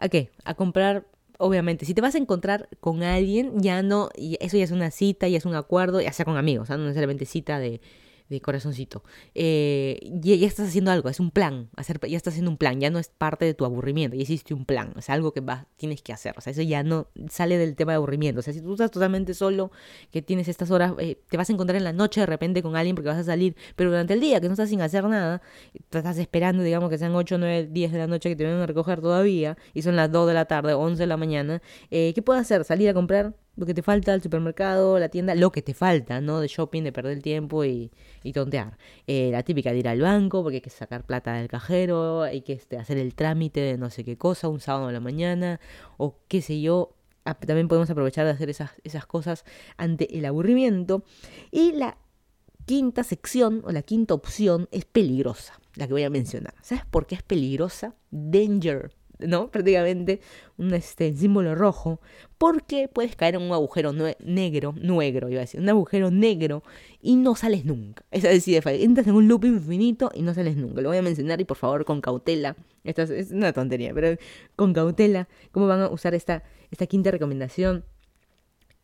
¿A 0.00 0.08
qué? 0.08 0.30
A 0.44 0.54
comprar, 0.54 1.06
obviamente, 1.38 1.84
si 1.84 1.92
te 1.92 2.00
vas 2.00 2.14
a 2.14 2.18
encontrar 2.18 2.68
con 2.80 3.02
alguien, 3.02 3.60
ya 3.60 3.82
no, 3.82 4.08
eso 4.16 4.56
ya 4.56 4.64
es 4.64 4.70
una 4.70 4.90
cita, 4.90 5.28
ya 5.28 5.36
es 5.36 5.44
un 5.44 5.54
acuerdo, 5.54 6.00
ya 6.00 6.12
sea 6.12 6.24
con 6.24 6.38
amigos, 6.38 6.70
no 6.70 6.78
necesariamente 6.78 7.26
cita 7.26 7.58
de, 7.58 7.82
de 8.30 8.40
corazoncito. 8.40 9.02
Eh, 9.34 9.98
ya, 10.22 10.34
estás 10.46 10.68
haciendo 10.68 10.90
algo, 10.92 11.08
es 11.08 11.20
un 11.20 11.30
plan, 11.30 11.68
hacer, 11.76 12.00
ya 12.08 12.16
estás 12.16 12.34
haciendo 12.34 12.50
un 12.50 12.56
plan, 12.56 12.80
ya 12.80 12.88
no 12.88 12.98
es 12.98 13.08
parte 13.08 13.44
de 13.44 13.54
tu 13.54 13.64
aburrimiento, 13.64 14.16
ya 14.16 14.22
hiciste 14.22 14.54
un 14.54 14.64
plan, 14.64 14.94
es 14.96 15.10
algo 15.10 15.32
que 15.32 15.40
vas, 15.40 15.66
tienes 15.76 16.00
que 16.00 16.12
hacer, 16.12 16.34
o 16.38 16.40
sea, 16.40 16.52
eso 16.52 16.62
ya 16.62 16.82
no 16.82 17.08
sale 17.28 17.58
del 17.58 17.74
tema 17.74 17.92
de 17.92 17.96
aburrimiento, 17.96 18.38
o 18.38 18.42
sea, 18.42 18.54
si 18.54 18.60
tú 18.60 18.72
estás 18.72 18.90
totalmente 18.90 19.34
solo, 19.34 19.72
que 20.12 20.22
tienes 20.22 20.48
estas 20.48 20.70
horas, 20.70 20.94
eh, 20.98 21.20
te 21.28 21.36
vas 21.36 21.50
a 21.50 21.52
encontrar 21.52 21.76
en 21.76 21.84
la 21.84 21.92
noche 21.92 22.20
de 22.20 22.26
repente 22.26 22.62
con 22.62 22.76
alguien 22.76 22.94
porque 22.94 23.08
vas 23.08 23.18
a 23.18 23.24
salir, 23.24 23.56
pero 23.74 23.90
durante 23.90 24.14
el 24.14 24.20
día 24.20 24.40
que 24.40 24.46
no 24.46 24.54
estás 24.54 24.68
sin 24.68 24.80
hacer 24.80 25.04
nada, 25.04 25.42
estás 25.74 26.16
esperando, 26.18 26.62
digamos, 26.62 26.88
que 26.88 26.98
sean 26.98 27.14
8, 27.14 27.36
9, 27.36 27.68
10 27.70 27.92
de 27.92 27.98
la 27.98 28.06
noche 28.06 28.28
que 28.28 28.36
te 28.36 28.44
vengan 28.44 28.60
a 28.60 28.66
recoger 28.66 29.00
todavía, 29.00 29.58
y 29.74 29.82
son 29.82 29.96
las 29.96 30.10
2 30.10 30.28
de 30.28 30.34
la 30.34 30.44
tarde, 30.44 30.74
11 30.74 31.02
de 31.02 31.06
la 31.08 31.16
mañana, 31.16 31.62
eh, 31.90 32.12
¿qué 32.14 32.22
puedes 32.22 32.42
hacer? 32.42 32.64
Salir 32.64 32.88
a 32.88 32.94
comprar 32.94 33.34
lo 33.56 33.66
que 33.66 33.74
te 33.74 33.82
falta 33.82 34.12
al 34.12 34.22
supermercado, 34.22 34.98
la 34.98 35.08
tienda, 35.08 35.34
lo 35.34 35.52
que 35.52 35.62
te 35.62 35.74
falta, 35.74 36.20
¿no? 36.20 36.40
De 36.40 36.48
shopping, 36.48 36.82
de 36.82 36.92
perder 36.92 37.12
el 37.12 37.22
tiempo 37.22 37.64
y, 37.64 37.90
y 38.22 38.32
tontear. 38.32 38.78
Eh, 39.06 39.30
la 39.32 39.42
típica 39.42 39.72
de 39.72 39.78
ir 39.78 39.88
al 39.88 40.00
banco 40.00 40.42
porque 40.42 40.56
hay 40.56 40.60
que 40.60 40.70
sacar 40.70 41.04
plata 41.04 41.34
del 41.34 41.48
cajero, 41.48 42.22
hay 42.22 42.42
que 42.42 42.54
este, 42.54 42.78
hacer 42.78 42.98
el 42.98 43.14
trámite 43.14 43.60
de 43.60 43.76
no 43.76 43.90
sé 43.90 44.04
qué 44.04 44.16
cosa, 44.16 44.48
un 44.48 44.60
sábado 44.60 44.88
a 44.88 44.92
la 44.92 45.00
mañana, 45.00 45.60
o 45.96 46.18
qué 46.28 46.42
sé 46.42 46.60
yo. 46.60 46.96
También 47.46 47.68
podemos 47.68 47.90
aprovechar 47.90 48.24
de 48.24 48.32
hacer 48.32 48.48
esas, 48.50 48.72
esas 48.82 49.06
cosas 49.06 49.44
ante 49.76 50.16
el 50.16 50.24
aburrimiento. 50.24 51.04
Y 51.50 51.72
la 51.72 51.98
quinta 52.64 53.04
sección 53.04 53.62
o 53.64 53.72
la 53.72 53.82
quinta 53.82 54.14
opción 54.14 54.68
es 54.70 54.84
peligrosa, 54.84 55.60
la 55.74 55.86
que 55.86 55.92
voy 55.92 56.04
a 56.04 56.10
mencionar. 56.10 56.54
¿Sabes 56.62 56.84
por 56.86 57.06
qué 57.06 57.16
es 57.16 57.22
peligrosa? 57.22 57.94
Danger. 58.10 58.92
¿No? 59.26 59.50
Prácticamente 59.50 60.20
un 60.56 60.74
este, 60.74 61.14
símbolo 61.14 61.54
rojo, 61.54 62.00
porque 62.38 62.88
puedes 62.88 63.16
caer 63.16 63.36
en 63.36 63.42
un 63.42 63.52
agujero 63.52 63.92
negro, 63.92 64.74
negro, 64.80 65.28
iba 65.28 65.38
a 65.38 65.42
decir, 65.42 65.60
un 65.60 65.68
agujero 65.68 66.10
negro 66.10 66.62
y 67.00 67.16
no 67.16 67.34
sales 67.34 67.64
nunca. 67.64 68.04
Es 68.10 68.22
decir, 68.22 68.62
entras 68.66 69.06
en 69.06 69.14
un 69.14 69.28
loop 69.28 69.44
infinito 69.44 70.10
y 70.14 70.22
no 70.22 70.34
sales 70.34 70.56
nunca. 70.56 70.80
Lo 70.80 70.88
voy 70.88 70.98
a 70.98 71.02
mencionar 71.02 71.40
y 71.40 71.44
por 71.44 71.56
favor 71.56 71.84
con 71.84 72.00
cautela. 72.00 72.56
Esta 72.84 73.02
es, 73.02 73.30
una 73.30 73.52
tontería, 73.52 73.92
pero 73.94 74.16
con 74.56 74.72
cautela, 74.72 75.28
cómo 75.52 75.66
van 75.66 75.82
a 75.82 75.88
usar 75.88 76.14
esta, 76.14 76.42
esta 76.70 76.86
quinta 76.86 77.10
recomendación, 77.10 77.84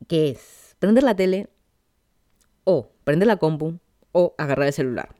que 0.08 0.30
es 0.30 0.76
prender 0.78 1.04
la 1.04 1.16
tele 1.16 1.48
o 2.64 2.90
prender 3.04 3.26
la 3.26 3.36
compu 3.36 3.78
o 4.12 4.34
agarrar 4.38 4.66
el 4.66 4.72
celular 4.72 5.15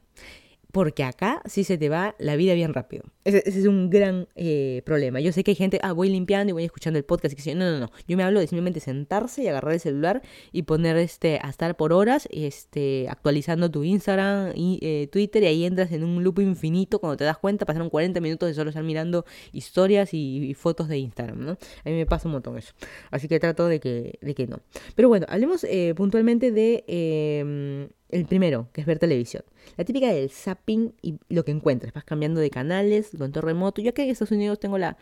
porque 0.76 1.04
acá 1.04 1.40
sí 1.46 1.64
se 1.64 1.78
te 1.78 1.88
va 1.88 2.14
la 2.18 2.36
vida 2.36 2.52
bien 2.52 2.74
rápido. 2.74 3.04
Ese, 3.24 3.42
es 3.46 3.64
un 3.64 3.88
gran 3.88 4.28
eh, 4.34 4.82
problema. 4.84 5.20
Yo 5.20 5.32
sé 5.32 5.42
que 5.42 5.52
hay 5.52 5.54
gente, 5.54 5.80
ah, 5.82 5.92
voy 5.92 6.10
limpiando 6.10 6.50
y 6.50 6.52
voy 6.52 6.64
escuchando 6.64 6.98
el 6.98 7.04
podcast. 7.06 7.32
Y 7.32 7.42
que, 7.42 7.54
no, 7.54 7.70
no, 7.70 7.80
no. 7.80 7.90
Yo 8.06 8.14
me 8.18 8.22
hablo 8.22 8.40
de 8.40 8.46
simplemente 8.46 8.80
sentarse 8.80 9.42
y 9.42 9.48
agarrar 9.48 9.72
el 9.72 9.80
celular 9.80 10.20
y 10.52 10.64
poner 10.64 10.98
este, 10.98 11.40
a 11.42 11.48
estar 11.48 11.78
por 11.78 11.94
horas 11.94 12.28
este, 12.30 13.06
actualizando 13.08 13.70
tu 13.70 13.84
Instagram 13.84 14.52
y 14.54 14.78
eh, 14.82 15.08
Twitter 15.10 15.44
y 15.44 15.46
ahí 15.46 15.64
entras 15.64 15.92
en 15.92 16.04
un 16.04 16.22
loop 16.22 16.40
infinito. 16.40 16.98
Cuando 16.98 17.16
te 17.16 17.24
das 17.24 17.38
cuenta, 17.38 17.64
pasaron 17.64 17.88
40 17.88 18.20
minutos 18.20 18.46
de 18.46 18.54
solo 18.54 18.68
estar 18.68 18.84
mirando 18.84 19.24
historias 19.52 20.12
y, 20.12 20.52
fotos 20.52 20.88
de 20.88 20.98
Instagram, 20.98 21.42
¿no? 21.42 21.52
A 21.52 21.88
mí 21.88 21.94
me 21.94 22.04
pasa 22.04 22.28
un 22.28 22.32
montón 22.32 22.58
eso. 22.58 22.74
Así 23.10 23.28
que 23.28 23.40
trato 23.40 23.66
de 23.66 23.80
que, 23.80 24.18
de 24.20 24.34
que 24.34 24.46
no. 24.46 24.60
Pero 24.94 25.08
bueno, 25.08 25.24
hablemos 25.30 25.64
eh, 25.64 25.94
puntualmente 25.96 26.52
de 26.52 26.84
em, 26.86 27.88
el 28.08 28.26
primero, 28.26 28.68
que 28.72 28.80
es 28.80 28.86
ver 28.86 28.98
televisión. 28.98 29.42
La 29.76 29.84
típica 29.84 30.08
del 30.12 30.30
zapping 30.30 30.94
y 31.02 31.18
lo 31.28 31.44
que 31.44 31.50
encuentres. 31.50 31.92
Vas 31.92 32.04
cambiando 32.04 32.40
de 32.40 32.50
canales, 32.50 33.10
control 33.18 33.44
remoto. 33.44 33.82
Yo 33.82 33.90
aquí 33.90 34.02
en 34.02 34.10
Estados 34.10 34.32
Unidos 34.32 34.60
tengo 34.60 34.78
la 34.78 34.96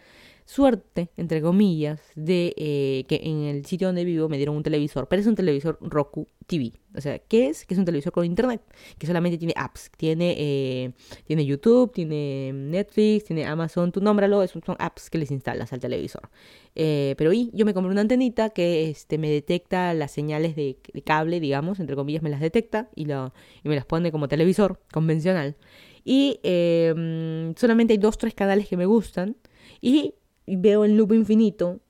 suerte, 0.44 1.10
entre 1.16 1.40
comillas, 1.40 2.00
de 2.14 2.54
eh, 2.56 3.04
que 3.08 3.20
en 3.24 3.44
el 3.44 3.64
sitio 3.64 3.88
donde 3.88 4.04
vivo 4.04 4.28
me 4.28 4.36
dieron 4.36 4.56
un 4.56 4.62
televisor, 4.62 5.08
pero 5.08 5.20
es 5.20 5.26
un 5.26 5.34
televisor 5.34 5.78
Roku 5.80 6.26
TV. 6.46 6.72
O 6.94 7.00
sea, 7.00 7.18
¿qué 7.18 7.48
es? 7.48 7.64
Que 7.64 7.74
es 7.74 7.78
un 7.78 7.84
televisor 7.84 8.12
con 8.12 8.24
internet, 8.24 8.60
que 8.98 9.06
solamente 9.06 9.38
tiene 9.38 9.54
apps. 9.56 9.90
Tiene, 9.96 10.34
eh, 10.38 10.92
tiene 11.26 11.46
YouTube, 11.46 11.92
tiene 11.92 12.52
Netflix, 12.52 13.24
tiene 13.24 13.46
Amazon, 13.46 13.90
tú 13.90 14.00
nómbralo, 14.00 14.46
son 14.46 14.62
apps 14.78 15.10
que 15.10 15.18
les 15.18 15.30
instalas 15.30 15.72
al 15.72 15.80
televisor. 15.80 16.28
Eh, 16.74 17.14
pero 17.16 17.32
y 17.32 17.50
yo 17.54 17.64
me 17.64 17.72
compré 17.72 17.90
una 17.90 18.02
antenita 18.02 18.50
que 18.50 18.90
este, 18.90 19.16
me 19.18 19.30
detecta 19.30 19.94
las 19.94 20.10
señales 20.10 20.56
de, 20.56 20.78
cable, 21.04 21.40
digamos, 21.40 21.80
entre 21.80 21.96
comillas, 21.96 22.22
me 22.22 22.30
las 22.30 22.40
detecta 22.40 22.90
y, 22.94 23.06
lo, 23.06 23.32
y 23.62 23.68
me 23.68 23.76
las 23.76 23.86
pone 23.86 24.12
como 24.12 24.28
televisor 24.28 24.80
convencional. 24.92 25.56
Y 26.04 26.38
em, 26.42 27.54
solamente 27.56 27.94
hay 27.94 27.98
dos, 27.98 28.18
tres 28.18 28.34
canales 28.34 28.68
que 28.68 28.76
me 28.76 28.84
gustan. 28.86 29.36
Y 29.80 30.14
veo 30.46 30.84
en 30.84 30.96
loop 30.96 31.12
infinito, 31.12 31.80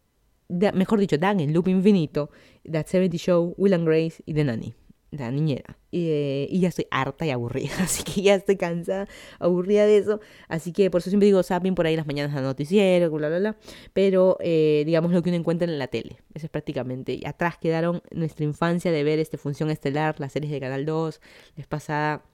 mejor 0.49 1.01
dicho, 1.01 1.19
dan 1.19 1.41
en 1.41 1.53
loop 1.53 1.69
infinito, 1.69 2.31
That 2.71 2.87
70 2.87 3.17
Show, 3.19 3.55
Will 3.57 3.75
and 3.75 3.87
Grace 3.87 4.23
y 4.27 4.35
The 4.35 4.45
Nanny, 4.45 4.75
la 5.11 5.31
niñera. 5.31 5.79
Eh, 5.93 6.49
y, 6.51 6.61
ya 6.61 6.69
estoy 6.69 6.87
harta 6.91 7.25
y 7.25 7.31
aburrida, 7.31 7.73
así 7.81 8.03
que 8.03 8.23
ya 8.23 8.35
estoy 8.35 8.57
cansada, 8.57 9.07
aburrida 9.39 9.87
de 9.87 9.99
eso. 9.99 10.21
Así 10.49 10.73
que 10.73 10.91
por 10.91 11.01
eso 11.01 11.11
siempre 11.11 11.27
digo 11.27 11.43
zapping 11.43 11.75
por 11.75 11.87
ahí 11.87 11.97
las 11.97 12.07
mañanas 12.07 12.37
al 12.37 12.43
noticiero, 12.43 13.11
bla, 13.11 13.29
bla, 13.29 13.39
bla. 13.39 13.57
Pero 13.93 14.37
eh, 14.41 14.83
digamos 14.87 15.13
lo 15.13 15.23
que 15.23 15.31
uno 15.31 15.39
encuentra 15.39 15.69
en 15.69 15.79
la 15.79 15.89
tele. 15.89 16.19
Eso 16.35 16.47
es 16.47 16.51
prácticamente. 16.51 17.15
Y 17.15 17.27
atrás 17.27 17.59
quedaron 17.59 18.03
nuestra 18.11 18.45
infancia 18.45 18.91
de 18.91 19.05
ver 19.05 19.19
este 19.19 19.39
Función 19.39 19.71
Estelar, 19.71 20.19
las 20.19 20.33
series 20.33 20.53
de 20.53 20.61
Canal 20.61 20.85
2, 20.85 21.21
les 21.57 21.67
pasada 21.67 22.25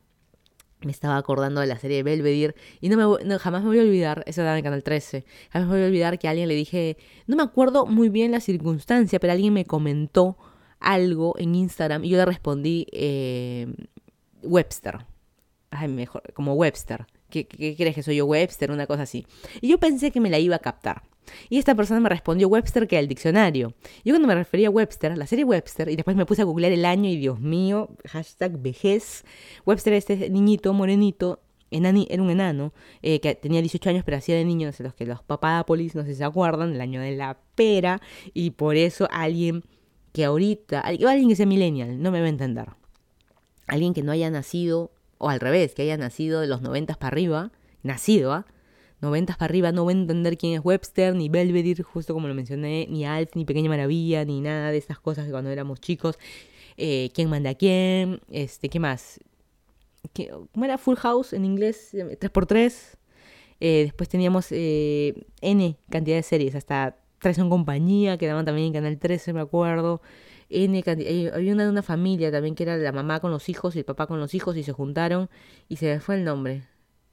me 0.82 0.92
estaba 0.92 1.16
acordando 1.16 1.60
de 1.60 1.66
la 1.66 1.78
serie 1.78 1.98
de 1.98 2.02
Belvedere 2.02 2.54
y 2.80 2.88
no 2.88 2.96
me 2.96 3.38
jamás 3.38 3.62
me 3.62 3.68
voy 3.68 3.78
a 3.78 3.82
olvidar, 3.82 4.24
esa 4.26 4.42
era 4.42 4.56
en 4.56 4.64
Canal 4.64 4.82
13, 4.82 5.24
jamás 5.50 5.68
me 5.68 5.74
voy 5.74 5.84
a 5.84 5.86
olvidar 5.86 6.18
que 6.18 6.28
a 6.28 6.30
alguien 6.30 6.48
le 6.48 6.54
dije, 6.54 6.96
no 7.26 7.36
me 7.36 7.42
acuerdo 7.42 7.86
muy 7.86 8.08
bien 8.08 8.32
la 8.32 8.40
circunstancia, 8.40 9.20
pero 9.20 9.32
alguien 9.32 9.52
me 9.52 9.64
comentó 9.64 10.36
algo 10.78 11.34
en 11.38 11.54
Instagram 11.54 12.04
y 12.04 12.10
yo 12.10 12.16
le 12.16 12.24
respondí 12.24 12.86
eh, 12.92 13.72
Webster, 14.42 14.98
Ay, 15.72 15.86
mejor, 15.88 16.22
como 16.34 16.54
Webster, 16.54 17.06
¿Qué, 17.30 17.46
¿qué 17.46 17.76
crees 17.76 17.94
que 17.94 18.02
soy 18.02 18.16
yo 18.16 18.26
Webster? 18.26 18.70
Una 18.72 18.86
cosa 18.86 19.04
así. 19.04 19.24
Y 19.60 19.68
yo 19.68 19.78
pensé 19.78 20.10
que 20.10 20.20
me 20.20 20.30
la 20.30 20.38
iba 20.38 20.56
a 20.56 20.58
captar. 20.58 21.02
Y 21.48 21.58
esta 21.58 21.74
persona 21.74 22.00
me 22.00 22.08
respondió 22.08 22.48
Webster 22.48 22.88
que 22.88 22.98
el 22.98 23.08
diccionario. 23.08 23.74
Yo 24.04 24.12
cuando 24.12 24.28
me 24.28 24.34
refería 24.34 24.68
a 24.68 24.70
Webster, 24.70 25.16
la 25.16 25.26
serie 25.26 25.44
Webster, 25.44 25.88
y 25.88 25.96
después 25.96 26.16
me 26.16 26.26
puse 26.26 26.42
a 26.42 26.44
googlear 26.44 26.72
el 26.72 26.84
año 26.84 27.08
y 27.08 27.16
Dios 27.16 27.40
mío, 27.40 27.90
hashtag 28.08 28.58
vejez. 28.58 29.24
Webster 29.64 29.92
este 29.92 30.30
niñito 30.30 30.72
morenito 30.72 31.40
era 31.70 32.22
un 32.22 32.30
enano 32.30 32.72
eh, 33.02 33.20
que 33.20 33.34
tenía 33.36 33.60
18 33.60 33.90
años 33.90 34.04
pero 34.04 34.16
hacía 34.16 34.34
de 34.34 34.44
niño, 34.44 34.66
no 34.66 34.72
sé, 34.72 34.82
los 34.82 34.94
que 34.94 35.06
los 35.06 35.22
papápolis 35.22 35.94
no 35.94 36.02
sé 36.02 36.08
si 36.08 36.14
se 36.16 36.24
acuerdan, 36.24 36.74
el 36.74 36.80
año 36.80 37.00
de 37.00 37.16
la 37.16 37.38
pera, 37.54 38.00
y 38.34 38.50
por 38.50 38.76
eso 38.76 39.08
alguien 39.10 39.62
que 40.12 40.24
ahorita, 40.24 40.80
alguien 40.80 41.28
que 41.28 41.36
sea 41.36 41.46
millennial, 41.46 42.02
no 42.02 42.10
me 42.10 42.20
va 42.20 42.26
a 42.26 42.30
entender. 42.30 42.68
Alguien 43.68 43.94
que 43.94 44.02
no 44.02 44.10
haya 44.10 44.28
nacido, 44.30 44.90
o 45.18 45.28
al 45.28 45.38
revés, 45.38 45.74
que 45.74 45.82
haya 45.82 45.96
nacido 45.96 46.40
de 46.40 46.48
los 46.48 46.62
90 46.62 46.94
para 46.94 47.08
arriba, 47.08 47.52
nacido, 47.84 48.32
¿ah? 48.32 48.46
90 49.00 49.34
para 49.34 49.44
arriba 49.46 49.72
no 49.72 49.84
voy 49.84 49.94
a 49.94 49.96
entender 49.98 50.36
quién 50.36 50.54
es 50.54 50.60
Webster, 50.62 51.14
ni 51.14 51.28
Belvedere, 51.28 51.82
justo 51.82 52.14
como 52.14 52.28
lo 52.28 52.34
mencioné, 52.34 52.86
ni 52.90 53.04
Alf, 53.04 53.34
ni 53.34 53.44
Pequeña 53.44 53.68
Maravilla, 53.68 54.24
ni 54.24 54.40
nada 54.40 54.70
de 54.70 54.78
esas 54.78 54.98
cosas 54.98 55.26
que 55.26 55.30
cuando 55.30 55.50
éramos 55.50 55.80
chicos. 55.80 56.18
Eh, 56.76 57.10
¿Quién 57.14 57.28
manda 57.30 57.50
a 57.50 57.54
quién? 57.54 58.20
Este, 58.30 58.68
¿Qué 58.68 58.80
más? 58.80 59.20
¿Qué, 60.12 60.30
¿Cómo 60.52 60.64
era 60.64 60.78
Full 60.78 60.96
House 60.96 61.32
en 61.32 61.44
inglés? 61.44 61.90
3x3. 61.92 62.96
Eh, 63.60 63.82
después 63.84 64.08
teníamos 64.08 64.46
eh, 64.50 65.26
N 65.42 65.76
cantidad 65.90 66.16
de 66.16 66.22
series, 66.22 66.54
hasta 66.54 66.96
Tres 67.20 67.36
son 67.36 67.50
compañía, 67.50 68.16
que 68.16 68.26
daban 68.26 68.46
también 68.46 68.68
en 68.68 68.72
Canal 68.72 68.98
13, 68.98 69.34
me 69.34 69.40
acuerdo. 69.40 70.00
N 70.48 70.82
había 70.86 71.52
una 71.52 71.64
de 71.64 71.70
una 71.70 71.82
familia 71.82 72.32
también 72.32 72.54
que 72.54 72.62
era 72.62 72.78
la 72.78 72.92
mamá 72.92 73.20
con 73.20 73.30
los 73.30 73.50
hijos 73.50 73.76
y 73.76 73.80
el 73.80 73.84
papá 73.84 74.06
con 74.06 74.18
los 74.18 74.34
hijos 74.34 74.56
y 74.56 74.62
se 74.62 74.72
juntaron 74.72 75.28
y 75.68 75.76
se 75.76 75.86
me 75.86 76.00
fue 76.00 76.14
el 76.16 76.24
nombre 76.24 76.62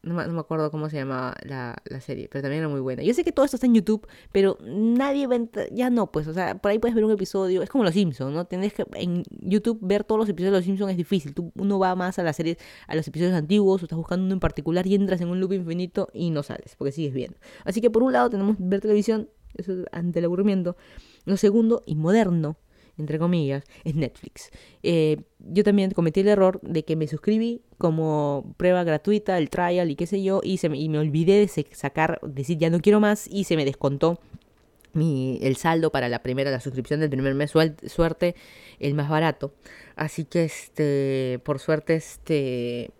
no, 0.04 0.14
me 0.14 0.39
acuerdo 0.39 0.72
cómo 0.72 0.89
se 0.89 0.98
llamaba 0.98 1.36
la, 1.43 1.82
serie, 2.00 2.30
pero 2.32 2.41
también 2.41 2.60
era 2.60 2.70
muy 2.70 2.80
buena. 2.80 3.04
Yo 3.04 3.14
sé 3.14 3.24
que 3.24 3.32
todo 3.32 3.45
esto 3.45 3.58
está 3.58 3.66
en 3.66 3.74
YouTube, 3.74 4.08
pero 4.32 4.58
nadie 4.62 5.28
va 5.28 5.38
ya 5.72 5.89
no, 5.89 6.12
pues, 6.12 6.28
o 6.28 6.34
sea, 6.34 6.58
por 6.58 6.72
ahí 6.72 6.80
puedes 6.80 6.95
ver 6.95 7.04
un 7.04 7.12
episodio, 7.12 7.62
es 7.62 7.70
como 7.70 7.84
Los 7.84 7.93
Simpsons, 7.93 8.34
¿no? 8.34 8.45
Tienes 8.45 8.74
que 8.74 8.86
en 8.93 9.24
YouTube 9.30 9.80
ver 9.82 10.04
todos 10.04 10.20
los 10.20 10.30
episodios 10.30 10.54
de 10.54 10.60
Los 10.60 10.66
Simpsons 10.66 10.91
es 10.91 10.98
difícil, 10.98 11.34
tú, 11.34 11.52
uno 11.56 11.80
va 11.80 11.95
más 11.95 12.20
a 12.20 12.24
las 12.24 12.36
series, 12.36 12.58
a 12.88 12.95
los 12.95 13.08
episodios 13.08 13.36
antiguos, 13.36 13.82
o 13.82 13.86
estás 13.86 13.98
buscando 13.98 14.26
uno 14.26 14.34
en 14.34 14.39
particular 14.39 14.86
y 14.88 14.95
entras 14.95 15.22
en 15.22 15.30
un 15.30 15.39
loop 15.39 15.54
infinito 15.54 16.10
y 16.14 16.30
no 16.30 16.43
sales, 16.43 16.76
porque 16.78 16.91
sigues 16.91 17.14
viendo. 17.14 17.38
Así 17.66 17.82
que 17.82 17.89
por 17.89 18.04
un 18.04 18.14
lado 18.14 18.30
tenemos 18.30 18.56
ver 18.60 18.82
televisión, 18.82 19.30
eso 19.56 19.74
es 19.74 19.86
ante 19.91 20.20
el 20.20 20.26
aburrimiento. 20.26 20.78
Lo 21.26 21.38
segundo, 21.38 21.84
y 21.86 21.95
moderno, 21.95 22.58
entre 22.98 23.20
comillas, 23.20 23.64
es 23.84 23.95
Netflix. 23.95 24.50
Eh, 24.84 25.18
yo 25.39 25.64
también 25.64 25.91
cometí 25.91 26.22
el 26.22 26.28
error 26.28 26.60
de 26.62 26.84
que 26.84 26.95
me 26.95 27.08
suscribí 27.08 27.62
como 27.78 28.54
prueba 28.58 28.84
gratuita, 28.84 29.38
el 29.38 29.50
trial 29.50 29.91
y 29.91 29.95
qué 29.95 30.08
sé 30.08 30.24
yo, 30.24 30.41
y, 30.43 30.60
me, 30.70 30.78
y 30.78 30.89
me 30.89 31.00
olvidé 31.00 31.39
de 31.39 31.66
sacar, 31.72 32.20
decir 32.24 32.58
ya 32.58 32.70
no 32.70 32.80
quiero 32.80 33.00
más 33.00 33.28
y 33.28 33.43
se 33.43 33.56
me 33.56 33.66
descontó 33.66 34.20
mi, 34.93 35.39
el 35.41 35.56
saldo 35.56 35.91
para 35.91 36.10
la 36.10 36.24
primera, 36.24 36.52
la 36.52 36.60
suscripción 36.60 37.00
del 37.00 37.10
primer 37.10 37.36
mes, 37.36 37.52
suerte, 37.52 38.36
el 38.80 38.93
más 38.95 39.10
barato. 39.10 39.54
Así 39.95 40.26
que, 40.26 40.43
este, 40.43 41.39
por 41.43 41.60
suerte, 41.60 41.95
este, 41.95 42.91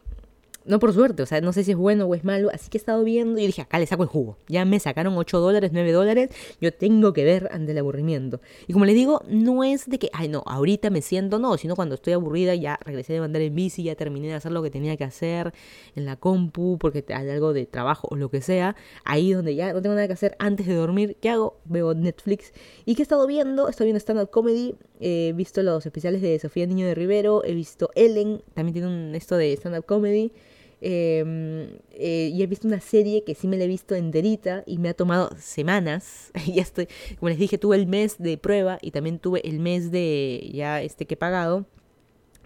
no 0.68 0.80
por 0.80 0.94
suerte, 0.94 1.24
o 1.24 1.26
sea, 1.26 1.42
no 1.42 1.54
sé 1.54 1.64
si 1.64 1.72
es 1.72 1.78
bueno 1.78 2.06
o 2.06 2.14
es 2.14 2.24
malo, 2.24 2.50
así 2.54 2.70
que 2.70 2.78
he 2.78 2.80
estado 2.80 3.04
viendo 3.04 3.40
y 3.40 3.46
dije, 3.46 3.62
acá 3.62 3.80
le 3.80 3.86
saco 3.86 4.04
el 4.04 4.10
jugo. 4.10 4.38
Ya 4.48 4.66
me 4.66 4.80
sacaron 4.80 5.18
8 5.18 5.40
dólares, 5.40 5.72
9 5.74 5.92
dólares, 5.92 6.30
yo 6.62 6.74
tengo 6.74 7.14
que 7.14 7.24
ver 7.24 7.50
ante 7.52 7.72
el 7.72 7.78
aburrimiento. 7.78 8.42
Y 8.68 8.74
como 8.74 8.86
les 8.86 8.96
digo, 8.96 9.22
no 9.28 9.64
es 9.64 9.90
de 9.90 9.98
que, 9.98 10.10
ay 10.14 10.28
no, 10.28 10.44
ahorita 10.46 10.90
me 10.90 11.02
siento, 11.02 11.40
no, 11.40 11.58
sino 11.58 11.76
cuando 11.76 11.96
estoy 11.96 12.14
aburrida 12.14 12.54
ya 12.56 12.80
regresé 12.86 13.14
de 13.14 13.22
mandar 13.22 13.42
en 13.42 13.56
bici, 13.56 13.84
ya 13.84 13.96
terminé 13.96 14.28
de 14.28 14.34
hacer 14.34 14.52
lo 14.52 14.62
que 14.62 14.70
tenía 14.70 14.98
que 14.98 15.04
hacer 15.04 15.54
en 15.96 16.06
la 16.06 16.18
compu, 16.18 16.78
porque 16.78 17.04
hay 17.14 17.30
algo 17.30 17.54
de 17.54 17.66
trabajo 17.66 18.08
o 18.12 18.16
lo 18.16 18.30
que 18.30 18.42
sea, 18.42 18.76
ahí 19.06 19.34
donde 19.34 19.56
ya 19.56 19.74
no 19.74 19.82
tengo 19.82 19.96
nada 19.96 20.08
que 20.08 20.14
hacer 20.14 20.36
antes 20.40 20.68
de 20.68 20.76
dormir, 20.76 21.18
¿qué 21.22 21.30
hago? 21.30 21.60
Veo 21.66 21.94
Netflix. 21.94 22.52
¿Y 22.86 22.96
qué 22.96 23.02
he 23.02 23.04
estado 23.04 23.26
viendo? 23.28 23.70
Estoy 23.70 23.86
viendo 23.86 24.00
stand-up 24.00 24.30
comedy, 24.30 24.76
he 25.00 25.34
visto 25.34 25.64
los 25.64 25.86
especiales 25.86 26.22
de 26.22 26.38
Sofía 26.40 26.66
Niño 26.66 26.86
de 26.86 26.96
Rivero, 26.96 27.44
he 27.46 27.54
visto 27.54 27.90
Ellen, 27.96 28.42
también 28.54 28.74
tiene 28.74 28.88
un 28.88 29.16
esto 29.16 29.38
de 29.38 29.54
stand-up 29.54 29.86
comedy. 29.86 30.32
Em, 30.80 31.80
eh, 31.92 32.30
y 32.32 32.44
he 32.44 32.48
visto 32.48 32.68
una 32.68 32.80
serie 32.80 33.24
que 33.24 33.34
sí 33.34 33.48
me 33.48 33.58
la 33.58 33.64
he 33.64 33.68
visto 33.68 33.96
enterita 33.96 34.64
y 34.66 34.78
me 34.78 34.90
ha 34.90 34.94
tomado 34.94 35.32
semanas. 35.38 36.32
ya 36.54 36.62
estoy, 36.62 36.88
como 37.20 37.30
les 37.30 37.40
dije, 37.40 37.58
tuve 37.58 37.78
el 37.78 37.88
mes 37.88 38.18
de 38.20 38.38
prueba 38.38 38.78
y 38.82 38.92
también 38.92 39.20
tuve 39.20 39.48
el 39.48 39.60
mes 39.60 39.92
de 39.92 40.50
ya 40.54 40.82
este 40.82 41.06
que 41.08 41.16
he 41.16 41.18
pagado. 41.18 41.66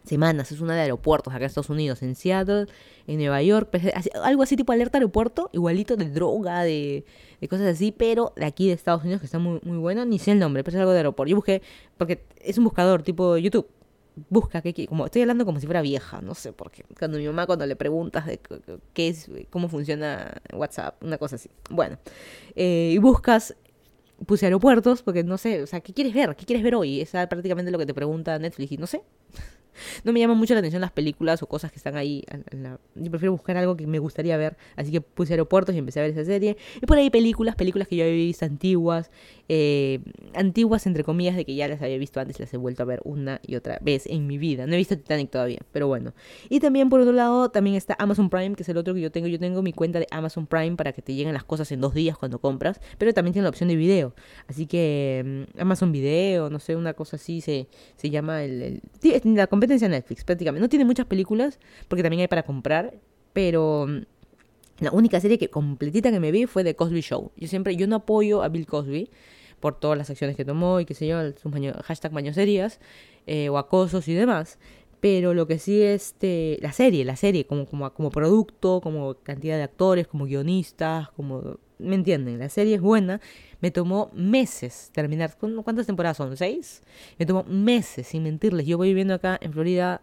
Semanas, 0.04 0.52
es 0.52 0.62
una 0.62 0.74
de 0.74 0.82
aeropuertos 0.82 1.32
acá 1.32 1.44
en 1.44 1.48
Estados 1.48 1.70
Unidos, 1.70 2.02
en 2.02 2.16
Seattle, 2.16 2.66
en 3.06 3.18
Nueva 3.20 3.44
York, 3.44 3.68
pues, 3.70 3.84
algo 4.24 4.42
así 4.42 4.56
tipo 4.56 4.74
alerta 4.74 4.98
aeropuerto, 4.98 5.52
igualito 5.54 5.96
de 5.96 6.10
droga, 6.10 6.64
de, 6.64 7.06
de 7.40 7.48
cosas 7.48 7.68
así, 7.68 7.92
pero 7.92 8.34
de 8.36 8.46
aquí 8.46 8.68
de 8.68 8.74
Estados 8.74 9.04
Unidos 9.04 9.22
que 9.22 9.28
está 9.28 9.38
muy, 9.38 9.60
muy 9.62 9.78
bueno, 9.78 10.04
ni 10.04 10.18
sé 10.18 10.32
el 10.32 10.40
nombre, 10.40 10.64
pero 10.64 10.76
es 10.76 10.80
algo 10.82 10.92
de 10.92 10.98
aeropuerto. 10.98 11.30
Yo 11.30 11.36
busqué, 11.36 11.62
porque 11.98 12.24
es 12.40 12.58
un 12.58 12.64
buscador 12.64 13.04
tipo 13.04 13.38
YouTube, 13.38 13.68
busca 14.30 14.62
que 14.62 14.86
como 14.88 15.06
estoy 15.06 15.22
hablando 15.22 15.46
como 15.46 15.60
si 15.60 15.66
fuera 15.66 15.82
vieja, 15.82 16.22
no 16.22 16.36
sé 16.36 16.54
por 16.54 16.72
qué. 16.72 16.84
Cuando 16.98 17.18
mi 17.18 17.26
mamá 17.26 17.46
cuando 17.46 17.66
le 17.66 17.76
preguntas 17.76 18.26
de 18.26 18.40
qué 18.94 19.08
es 19.08 19.30
cómo 19.50 19.70
funciona 19.70 20.42
WhatsApp, 20.54 21.02
una 21.04 21.18
cosa 21.18 21.36
así. 21.36 21.50
Bueno, 21.70 21.98
eh, 22.56 22.92
y 22.94 22.98
buscas 22.98 23.56
puse 24.26 24.46
aeropuertos 24.46 25.02
porque 25.02 25.24
no 25.24 25.38
sé, 25.38 25.64
o 25.64 25.68
sea, 25.68 25.82
¿qué 25.82 25.94
quieres 25.94 26.14
ver? 26.14 26.36
¿Qué 26.36 26.46
quieres 26.46 26.64
ver 26.64 26.76
hoy? 26.76 27.02
Es 27.02 27.12
prácticamente 27.12 27.72
lo 27.72 27.78
que 27.78 27.86
te 27.86 27.94
pregunta 27.94 28.38
Netflix 28.38 28.72
y 28.72 28.78
no 28.78 28.88
sé. 28.88 29.02
No 30.04 30.14
me 30.14 30.20
llaman 30.20 30.38
mucho 30.38 30.54
la 30.54 30.60
atención 30.60 30.82
las 30.82 30.92
películas 30.92 31.42
o 31.44 31.48
cosas 31.48 31.72
que 31.72 31.78
están 31.78 31.96
ahí. 31.96 32.24
Yo 32.96 33.12
prefiero 33.12 33.32
buscar 33.32 33.58
algo 33.58 33.76
que 33.76 33.88
me 33.88 34.00
gustaría 34.00 34.38
ver. 34.38 34.58
Así 34.76 34.92
que 34.92 35.02
puse 35.02 35.34
aeropuertos 35.34 35.76
y 35.76 35.78
empecé 35.78 36.00
a 36.00 36.04
ver 36.04 36.12
esa 36.12 36.26
serie. 36.26 36.58
Y 36.82 36.86
por 36.86 36.98
ahí 36.98 37.10
películas, 37.10 37.56
películas 37.56 37.88
que 37.88 37.96
yo 37.96 38.04
había 38.04 38.16
visto 38.16 38.46
antiguas. 38.46 39.12
Eh, 39.50 40.00
antiguas 40.34 40.86
entre 40.88 41.04
comillas 41.04 41.36
de 41.36 41.46
que 41.46 41.56
ya 41.56 41.68
las 41.68 41.82
había 41.82 41.98
visto 41.98 42.20
antes. 42.20 42.40
Las 42.40 42.54
he 42.54 42.58
vuelto 42.58 42.84
a 42.84 42.86
ver 42.86 43.02
una 43.04 43.40
y 43.46 43.56
otra 43.56 43.80
vez 43.82 44.06
en 44.08 44.28
mi 44.28 44.38
vida. 44.38 44.66
No 44.68 44.74
he 44.74 44.78
visto 44.78 44.96
Titanic 44.96 45.30
todavía, 45.30 45.60
pero 45.72 45.88
bueno. 45.88 46.14
Y 46.50 46.60
también 46.60 46.90
por 46.90 47.02
otro 47.02 47.14
lado, 47.14 47.50
también 47.50 47.76
está 47.76 47.96
Amazon 48.00 48.30
Prime, 48.30 48.56
que 48.56 48.64
es 48.64 48.70
el 48.70 48.78
otro 48.78 48.94
que 48.94 49.02
yo 49.02 49.12
tengo. 49.12 49.28
Yo 49.28 49.40
tengo 49.40 49.62
mi 49.62 49.74
cuenta 49.74 50.00
de 50.00 50.08
Amazon 50.12 50.48
Prime 50.48 50.76
para 50.76 50.94
que 50.94 51.02
te 51.02 51.14
lleguen 51.14 51.34
las 51.34 51.44
cosas 51.44 51.72
en 51.72 51.82
dos 51.82 51.94
días 51.94 52.18
cuando 52.18 52.40
compras. 52.40 52.80
Pero 52.98 53.14
también 53.14 53.34
tiene 53.34 53.44
la 53.44 53.50
opción 53.50 53.70
de 53.70 53.76
video. 53.76 54.14
Así 54.48 54.66
que 54.68 55.46
mm, 55.56 55.62
Amazon 55.62 55.92
Video, 55.92 56.50
no 56.50 56.60
sé, 56.60 56.76
una 56.76 56.94
cosa 56.94 57.16
así 57.16 57.42
se, 57.42 57.68
se 57.96 58.10
llama 58.10 58.44
el... 58.44 58.82
la 59.24 59.48
competencia 59.62 59.88
Netflix, 59.88 60.24
prácticamente. 60.24 60.60
No 60.60 60.70
tiene 60.70 60.86
muchas 60.86 61.06
películas, 61.06 61.60
porque 61.88 62.02
también 62.02 62.22
hay 62.22 62.28
para 62.28 62.42
comprar, 62.42 62.96
pero 63.32 63.86
mm, 63.88 64.02
la 64.80 64.92
única 64.92 65.20
serie 65.20 65.38
que 65.38 65.50
completita 65.50 66.12
que 66.12 66.20
me 66.20 66.32
vi 66.32 66.48
fue 66.48 66.64
de 66.64 66.76
Cosby 66.76 67.02
Show. 67.02 67.32
Yo 67.38 67.48
siempre, 67.48 67.76
yo 67.76 67.86
no 67.86 67.98
apoyo 67.98 68.42
a 68.42 68.50
Bill 68.50 68.66
Cosby 68.66 69.12
por 69.60 69.80
todas 69.80 70.00
las 70.00 70.10
acciones 70.10 70.36
que 70.36 70.44
tomó 70.44 70.80
y 70.80 70.86
qué 70.86 70.96
sé 70.96 71.06
yo, 71.06 71.20
sus 71.34 71.54
hashtag 71.84 72.12
bañoserías 72.12 72.80
eh, 73.28 73.50
o 73.50 73.60
acosos 73.60 74.08
y 74.08 74.16
demás. 74.16 74.58
Pero 75.00 75.36
lo 75.36 75.46
que 75.46 75.60
sí, 75.60 75.80
este, 75.84 76.58
la 76.62 76.72
serie, 76.72 77.06
la 77.06 77.16
serie, 77.16 77.46
como, 77.46 77.68
como, 77.68 77.94
como 77.94 78.10
producto, 78.10 78.82
como 78.82 79.14
cantidad 79.22 79.58
de 79.58 79.64
actores, 79.64 80.08
como 80.08 80.26
guionistas, 80.26 81.12
como, 81.12 81.60
¿me 81.78 81.94
entienden? 81.94 82.40
La 82.40 82.50
serie 82.50 82.76
es 82.76 82.82
buena. 82.82 83.22
Me 83.62 83.72
tomó 83.72 84.10
meses 84.14 84.90
terminar. 84.94 85.38
¿Cuántas 85.38 85.86
temporadas 85.86 86.18
son? 86.18 86.36
¿Seis? 86.36 86.82
Me 87.18 87.26
tomó 87.26 87.44
meses, 87.44 88.08
sin 88.08 88.24
mentirles. 88.24 88.66
Yo 88.66 88.78
voy 88.78 88.90
viviendo 88.90 89.14
acá 89.14 89.38
en 89.42 89.54
Florida 89.54 90.02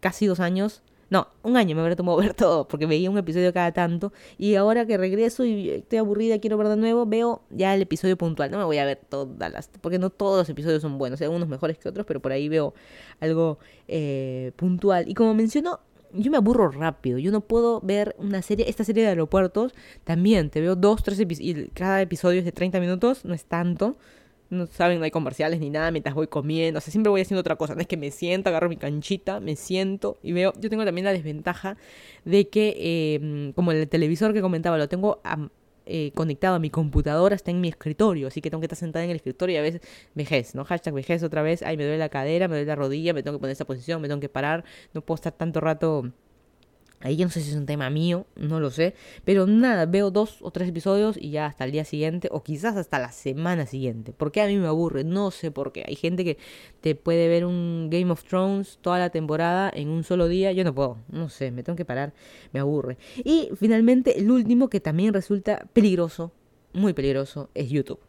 casi 0.00 0.26
dos 0.26 0.40
años 0.40 0.82
no, 1.08 1.28
un 1.42 1.56
año 1.56 1.76
me 1.76 1.82
habría 1.82 1.96
tomado 1.96 2.18
ver 2.20 2.34
todo, 2.34 2.66
porque 2.66 2.86
veía 2.86 3.10
un 3.10 3.18
episodio 3.18 3.52
cada 3.52 3.72
tanto. 3.72 4.12
Y 4.38 4.56
ahora 4.56 4.86
que 4.86 4.96
regreso 4.96 5.44
y 5.44 5.70
estoy 5.70 5.98
aburrida, 5.98 6.38
quiero 6.38 6.56
ver 6.58 6.68
de 6.68 6.76
nuevo, 6.76 7.06
veo 7.06 7.42
ya 7.50 7.74
el 7.74 7.82
episodio 7.82 8.16
puntual. 8.16 8.50
No 8.50 8.58
me 8.58 8.64
voy 8.64 8.78
a 8.78 8.84
ver 8.84 9.00
todas 9.08 9.52
las. 9.52 9.68
Porque 9.80 9.98
no 9.98 10.10
todos 10.10 10.38
los 10.38 10.48
episodios 10.48 10.82
son 10.82 10.98
buenos, 10.98 11.20
hay 11.20 11.28
unos 11.28 11.48
mejores 11.48 11.78
que 11.78 11.88
otros, 11.88 12.06
pero 12.06 12.20
por 12.20 12.32
ahí 12.32 12.48
veo 12.48 12.74
algo 13.20 13.58
eh, 13.88 14.52
puntual. 14.56 15.08
Y 15.08 15.14
como 15.14 15.34
menciono, 15.34 15.80
yo 16.12 16.30
me 16.30 16.36
aburro 16.36 16.70
rápido. 16.70 17.18
Yo 17.18 17.32
no 17.32 17.40
puedo 17.40 17.80
ver 17.80 18.14
una 18.18 18.42
serie, 18.42 18.68
esta 18.68 18.84
serie 18.84 19.02
de 19.02 19.10
aeropuertos. 19.10 19.74
También 20.04 20.50
te 20.50 20.60
veo 20.60 20.76
dos, 20.76 21.02
tres 21.02 21.18
episodios. 21.20 21.66
Y 21.66 21.70
cada 21.70 22.00
episodio 22.02 22.40
es 22.40 22.44
de 22.44 22.52
30 22.52 22.80
minutos, 22.80 23.24
no 23.24 23.34
es 23.34 23.44
tanto 23.44 23.96
no 24.50 24.66
saben, 24.66 24.98
no 24.98 25.04
hay 25.04 25.10
comerciales 25.10 25.60
ni 25.60 25.70
nada 25.70 25.90
mientras 25.90 26.14
voy 26.14 26.28
comiendo, 26.28 26.78
o 26.78 26.80
sea, 26.80 26.90
siempre 26.90 27.10
voy 27.10 27.20
haciendo 27.20 27.40
otra 27.40 27.56
cosa, 27.56 27.74
no 27.74 27.80
es 27.80 27.86
que 27.86 27.96
me 27.96 28.10
siento, 28.10 28.48
agarro 28.48 28.68
mi 28.68 28.76
canchita, 28.76 29.40
me 29.40 29.56
siento 29.56 30.18
y 30.22 30.32
veo, 30.32 30.52
yo 30.60 30.70
tengo 30.70 30.84
también 30.84 31.04
la 31.04 31.12
desventaja 31.12 31.76
de 32.24 32.48
que, 32.48 33.16
em, 33.16 33.52
como 33.52 33.72
el 33.72 33.88
televisor 33.88 34.32
que 34.32 34.40
comentaba, 34.40 34.78
lo 34.78 34.88
tengo 34.88 35.20
eh, 35.86 36.12
conectado 36.14 36.56
a 36.56 36.58
mi 36.58 36.70
computadora, 36.70 37.34
está 37.34 37.50
en 37.50 37.60
mi 37.60 37.68
escritorio, 37.68 38.28
así 38.28 38.40
que 38.40 38.50
tengo 38.50 38.60
que 38.60 38.66
estar 38.66 38.78
sentada 38.78 39.04
en 39.04 39.10
el 39.10 39.16
escritorio 39.16 39.54
y 39.54 39.58
a 39.58 39.62
veces 39.62 39.80
vejez, 40.14 40.54
¿no? 40.54 40.64
Hashtag 40.64 40.92
vejez 40.94 41.22
otra 41.22 41.42
vez, 41.42 41.62
ay, 41.62 41.76
me 41.76 41.84
duele 41.84 41.98
la 41.98 42.08
cadera, 42.08 42.48
me 42.48 42.56
duele 42.56 42.66
la 42.66 42.74
rodilla, 42.74 43.14
me 43.14 43.22
tengo 43.22 43.38
que 43.38 43.40
poner 43.40 43.52
esta 43.52 43.64
posición, 43.64 44.02
me 44.02 44.08
tengo 44.08 44.20
que 44.20 44.28
parar, 44.28 44.64
no 44.94 45.00
puedo 45.00 45.16
estar 45.16 45.32
tanto 45.32 45.60
rato 45.60 46.12
Ahí 47.06 47.18
no 47.18 47.30
sé 47.30 47.40
si 47.40 47.50
es 47.50 47.56
un 47.56 47.66
tema 47.66 47.88
mío, 47.88 48.26
no 48.34 48.58
lo 48.58 48.72
sé. 48.72 48.96
Pero 49.24 49.46
nada, 49.46 49.86
veo 49.86 50.10
dos 50.10 50.38
o 50.40 50.50
tres 50.50 50.68
episodios 50.68 51.16
y 51.16 51.30
ya 51.30 51.46
hasta 51.46 51.62
el 51.62 51.70
día 51.70 51.84
siguiente 51.84 52.28
o 52.32 52.42
quizás 52.42 52.76
hasta 52.76 52.98
la 52.98 53.12
semana 53.12 53.64
siguiente. 53.64 54.12
Porque 54.12 54.42
a 54.42 54.48
mí 54.48 54.56
me 54.56 54.66
aburre, 54.66 55.04
no 55.04 55.30
sé 55.30 55.52
por 55.52 55.70
qué. 55.70 55.84
Hay 55.86 55.94
gente 55.94 56.24
que 56.24 56.36
te 56.80 56.96
puede 56.96 57.28
ver 57.28 57.44
un 57.44 57.90
Game 57.92 58.10
of 58.10 58.24
Thrones 58.24 58.80
toda 58.80 58.98
la 58.98 59.10
temporada 59.10 59.70
en 59.72 59.88
un 59.88 60.02
solo 60.02 60.26
día. 60.26 60.50
Yo 60.50 60.64
no 60.64 60.74
puedo, 60.74 60.98
no 61.08 61.28
sé, 61.28 61.52
me 61.52 61.62
tengo 61.62 61.76
que 61.76 61.84
parar, 61.84 62.12
me 62.52 62.58
aburre. 62.58 62.98
Y 63.22 63.50
finalmente 63.54 64.18
el 64.18 64.28
último 64.28 64.68
que 64.68 64.80
también 64.80 65.14
resulta 65.14 65.64
peligroso, 65.72 66.32
muy 66.72 66.92
peligroso, 66.92 67.50
es 67.54 67.70
YouTube. 67.70 68.00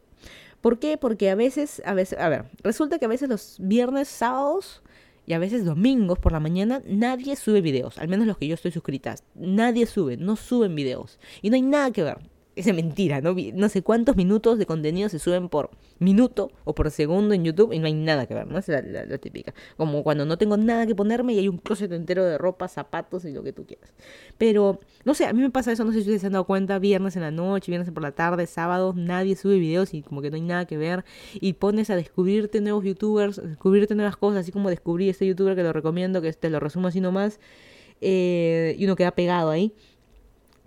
¿Por 0.60 0.80
qué? 0.80 0.98
Porque 0.98 1.30
a 1.30 1.36
veces, 1.36 1.80
a 1.84 1.94
veces, 1.94 2.18
a 2.18 2.28
ver, 2.28 2.46
resulta 2.64 2.98
que 2.98 3.04
a 3.04 3.08
veces 3.08 3.28
los 3.28 3.58
viernes, 3.60 4.08
sábados 4.08 4.82
y 5.28 5.34
a 5.34 5.38
veces 5.38 5.66
domingos 5.66 6.18
por 6.18 6.32
la 6.32 6.40
mañana 6.40 6.82
nadie 6.86 7.36
sube 7.36 7.60
videos, 7.60 7.98
al 7.98 8.08
menos 8.08 8.26
los 8.26 8.38
que 8.38 8.48
yo 8.48 8.54
estoy 8.54 8.72
suscrita. 8.72 9.14
Nadie 9.34 9.84
sube, 9.84 10.16
no 10.16 10.36
suben 10.36 10.74
videos. 10.74 11.18
Y 11.42 11.50
no 11.50 11.56
hay 11.56 11.62
nada 11.62 11.90
que 11.90 12.02
ver 12.02 12.18
es 12.60 12.74
mentira, 12.74 13.20
¿no? 13.20 13.34
No 13.54 13.68
sé 13.68 13.82
cuántos 13.82 14.16
minutos 14.16 14.58
de 14.58 14.66
contenido 14.66 15.08
se 15.08 15.18
suben 15.18 15.48
por 15.48 15.70
minuto 15.98 16.50
o 16.64 16.74
por 16.74 16.90
segundo 16.90 17.34
en 17.34 17.44
YouTube 17.44 17.72
y 17.72 17.78
no 17.78 17.86
hay 17.86 17.94
nada 17.94 18.26
que 18.26 18.34
ver, 18.34 18.46
¿no? 18.46 18.58
Es 18.58 18.68
la, 18.68 19.18
típica. 19.18 19.54
Como 19.76 20.02
cuando 20.02 20.24
no 20.24 20.38
tengo 20.38 20.56
nada 20.56 20.86
que 20.86 20.94
ponerme 20.94 21.34
y 21.34 21.38
hay 21.38 21.48
un 21.48 21.58
closet 21.58 21.92
entero 21.92 22.24
de 22.24 22.38
ropa, 22.38 22.68
zapatos 22.68 23.24
y 23.24 23.32
lo 23.32 23.42
que 23.42 23.52
tú 23.52 23.66
quieras. 23.66 23.92
Pero, 24.38 24.80
no 25.04 25.14
sé, 25.14 25.26
a 25.26 25.32
mí 25.32 25.40
me 25.40 25.50
pasa 25.50 25.72
eso, 25.72 25.84
no 25.84 25.90
sé 25.90 25.96
si 25.96 26.00
ustedes 26.00 26.20
se 26.20 26.26
han 26.26 26.32
dado 26.32 26.44
cuenta, 26.44 26.78
viernes 26.78 27.16
en 27.16 27.22
la 27.22 27.30
noche, 27.30 27.70
viernes 27.70 27.90
por 27.92 28.02
la 28.02 28.12
tarde, 28.12 28.46
sábados, 28.46 28.96
nadie 28.96 29.36
sube 29.36 29.58
videos 29.58 29.94
y 29.94 30.02
como 30.02 30.22
que 30.22 30.30
no 30.30 30.36
hay 30.36 30.42
nada 30.42 30.66
que 30.66 30.76
ver. 30.76 31.04
Y 31.34 31.54
pones 31.54 31.90
a 31.90 31.96
descubrirte 31.96 32.60
nuevos 32.60 32.84
youtubers, 32.84 33.42
descubrirte 33.42 33.94
nuevas 33.94 34.16
cosas, 34.16 34.40
así 34.40 34.52
como 34.52 34.70
descubrí 34.70 35.08
este 35.08 35.26
youtuber 35.26 35.56
que 35.56 35.62
lo 35.62 35.72
recomiendo, 35.72 36.20
que 36.22 36.32
te 36.32 36.50
lo 36.50 36.60
resumo 36.60 36.88
así 36.88 37.00
nomás. 37.00 37.40
Eh, 38.00 38.76
y 38.78 38.84
uno 38.84 38.96
queda 38.96 39.12
pegado 39.12 39.50
ahí. 39.50 39.72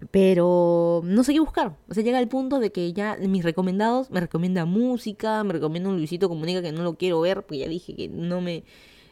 Pero 0.09 1.01
no 1.03 1.23
sé 1.23 1.33
qué 1.33 1.39
buscar. 1.39 1.77
O 1.87 1.93
sea, 1.93 2.03
llega 2.03 2.19
el 2.19 2.27
punto 2.27 2.59
de 2.59 2.71
que 2.71 2.91
ya 2.93 3.17
mis 3.17 3.43
recomendados 3.43 4.09
me 4.09 4.19
recomienda 4.19 4.65
música, 4.65 5.43
me 5.43 5.53
recomienda 5.53 5.89
un 5.89 5.97
Luisito 5.97 6.27
Comunica 6.27 6.61
que 6.61 6.71
no 6.71 6.81
lo 6.81 6.95
quiero 6.95 7.21
ver, 7.21 7.43
porque 7.43 7.59
ya 7.59 7.67
dije 7.67 7.95
que 7.95 8.07
no 8.07 8.41
me, 8.41 8.63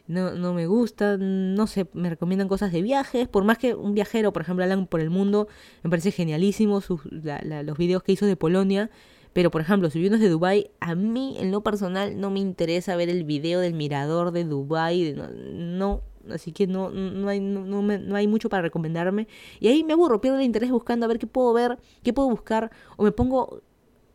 no, 0.08 0.32
no 0.32 0.54
me 0.54 0.66
gusta. 0.66 1.18
No 1.18 1.68
sé, 1.68 1.88
me 1.94 2.10
recomiendan 2.10 2.48
cosas 2.48 2.72
de 2.72 2.82
viajes. 2.82 3.28
Por 3.28 3.44
más 3.44 3.60
que 3.60 3.76
un 3.76 3.94
viajero, 3.94 4.34
por 4.34 4.42
ejemplo, 4.42 4.64
hablan 4.64 4.88
por 4.88 5.02
el 5.02 5.12
mundo, 5.12 5.48
me 5.84 5.90
parece 5.92 6.12
genialísimo 6.12 6.82
sus, 6.82 7.02
los 7.06 7.78
videos 7.78 8.02
que 8.02 8.14
hizo 8.14 8.26
de 8.26 8.36
Polonia. 8.36 8.90
Pero, 9.32 9.52
por 9.52 9.62
ejemplo, 9.62 9.92
si 9.92 10.00
vienes 10.00 10.20
de 10.22 10.30
Dubai, 10.30 10.72
a 10.80 10.96
mí 10.96 11.38
en 11.40 11.52
lo 11.52 11.62
personal 11.62 12.20
no 12.20 12.32
me 12.32 12.40
interesa 12.40 12.96
ver 12.96 13.10
el 13.10 13.24
video 13.26 13.60
del 13.60 13.76
mirador 13.76 14.32
de 14.32 14.44
Dubai. 14.44 15.16
no 15.54 16.02
así 16.34 16.52
que 16.52 16.68
no, 16.68 16.90
no, 16.90 17.28
hay, 17.28 17.40
no, 17.40 17.82
no, 17.82 18.16
hay 18.16 18.28
mucho 18.28 18.50
para 18.50 18.62
recomendarme. 18.62 19.28
Y 19.60 19.68
ahí 19.68 19.84
me 19.84 19.94
aburro, 19.94 20.22
pierdo 20.22 20.40
el 20.40 20.46
interés 20.46 20.72
buscando 20.72 21.06
a 21.06 21.10
ver 21.10 21.20
qué 21.20 21.28
puedo 21.28 21.54
ver, 21.54 21.78
qué 22.04 22.14
puedo 22.14 22.30
buscar, 22.30 22.72
o 22.98 23.04
me 23.04 23.12
pongo, 23.12 23.62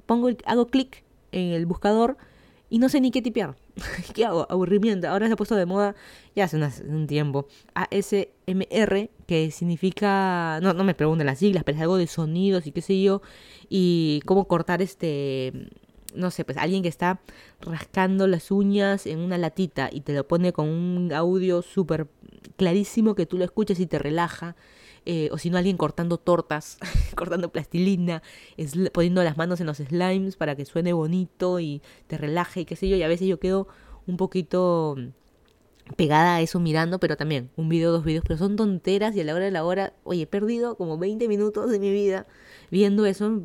pongo 0.06 0.30
hago 0.44 0.66
clic 0.66 1.04
en 1.32 1.52
el 1.52 1.66
buscador 1.66 2.16
y 2.70 2.78
no 2.78 2.88
sé 2.88 3.00
ni 3.00 3.10
qué 3.10 3.22
tipear. 3.22 3.56
¿Qué 4.14 4.24
hago? 4.24 4.46
Aburrimiento. 4.50 5.08
Ahora 5.08 5.26
se 5.26 5.34
ha 5.34 5.36
puesto 5.36 5.56
de 5.56 5.66
moda, 5.66 5.94
ya 6.34 6.44
hace 6.44 6.56
un 6.56 7.06
tiempo, 7.06 7.46
ASMR, 7.74 9.10
que 9.26 9.50
significa, 9.50 10.60
no, 10.62 10.72
no 10.72 10.84
me 10.84 10.94
pregunten 10.94 11.26
las 11.26 11.38
siglas, 11.38 11.64
pero 11.64 11.76
es 11.76 11.82
algo 11.82 11.96
de 11.96 12.06
sonidos 12.06 12.66
y 12.66 12.72
qué 12.72 12.80
sé 12.80 13.00
yo, 13.02 13.22
y 13.68 14.22
cómo 14.26 14.46
cortar 14.46 14.82
este 14.82 15.68
no 16.14 16.30
sé, 16.30 16.44
pues 16.44 16.58
alguien 16.58 16.82
que 16.82 16.88
está 16.88 17.20
rascando 17.60 18.26
las 18.26 18.50
uñas 18.50 19.06
en 19.06 19.20
una 19.20 19.38
latita 19.38 19.88
y 19.92 20.00
te 20.00 20.12
lo 20.14 20.26
pone 20.26 20.52
con 20.52 20.68
un 20.68 21.12
audio 21.12 21.62
súper 21.62 22.08
clarísimo 22.56 23.14
que 23.14 23.26
tú 23.26 23.38
lo 23.38 23.44
escuchas 23.44 23.80
y 23.80 23.86
te 23.86 23.98
relaja. 23.98 24.56
eh, 25.06 25.28
o 25.32 25.38
si 25.38 25.50
no 25.50 25.58
alguien 25.58 25.76
cortando 25.76 26.16
tortas, 26.18 26.78
cortando 27.16 27.50
plastilina, 27.50 28.22
poniendo 28.92 29.22
las 29.22 29.36
manos 29.36 29.60
en 29.60 29.66
los 29.66 29.78
slimes 29.78 30.36
para 30.36 30.56
que 30.56 30.64
suene 30.64 30.92
bonito 30.94 31.60
y 31.60 31.82
te 32.06 32.16
relaje 32.18 32.60
y 32.62 32.64
qué 32.64 32.76
sé 32.76 32.88
yo, 32.88 32.96
y 32.96 33.02
a 33.02 33.08
veces 33.08 33.28
yo 33.28 33.38
quedo 33.38 33.68
un 34.06 34.16
poquito 34.16 34.96
pegada 35.96 36.36
a 36.36 36.40
eso 36.40 36.60
mirando, 36.60 36.98
pero 36.98 37.16
también 37.16 37.50
un 37.56 37.68
video, 37.68 37.92
dos 37.92 38.04
videos, 38.04 38.24
pero 38.26 38.38
son 38.38 38.56
tonteras 38.56 39.14
y 39.14 39.20
a 39.20 39.24
la 39.24 39.34
hora 39.34 39.44
de 39.44 39.50
la 39.50 39.64
hora, 39.64 39.92
oye, 40.04 40.22
he 40.22 40.26
perdido 40.26 40.76
como 40.76 40.96
20 40.98 41.28
minutos 41.28 41.70
de 41.70 41.78
mi 41.78 41.90
vida 41.90 42.26
viendo 42.74 43.06
eso, 43.06 43.42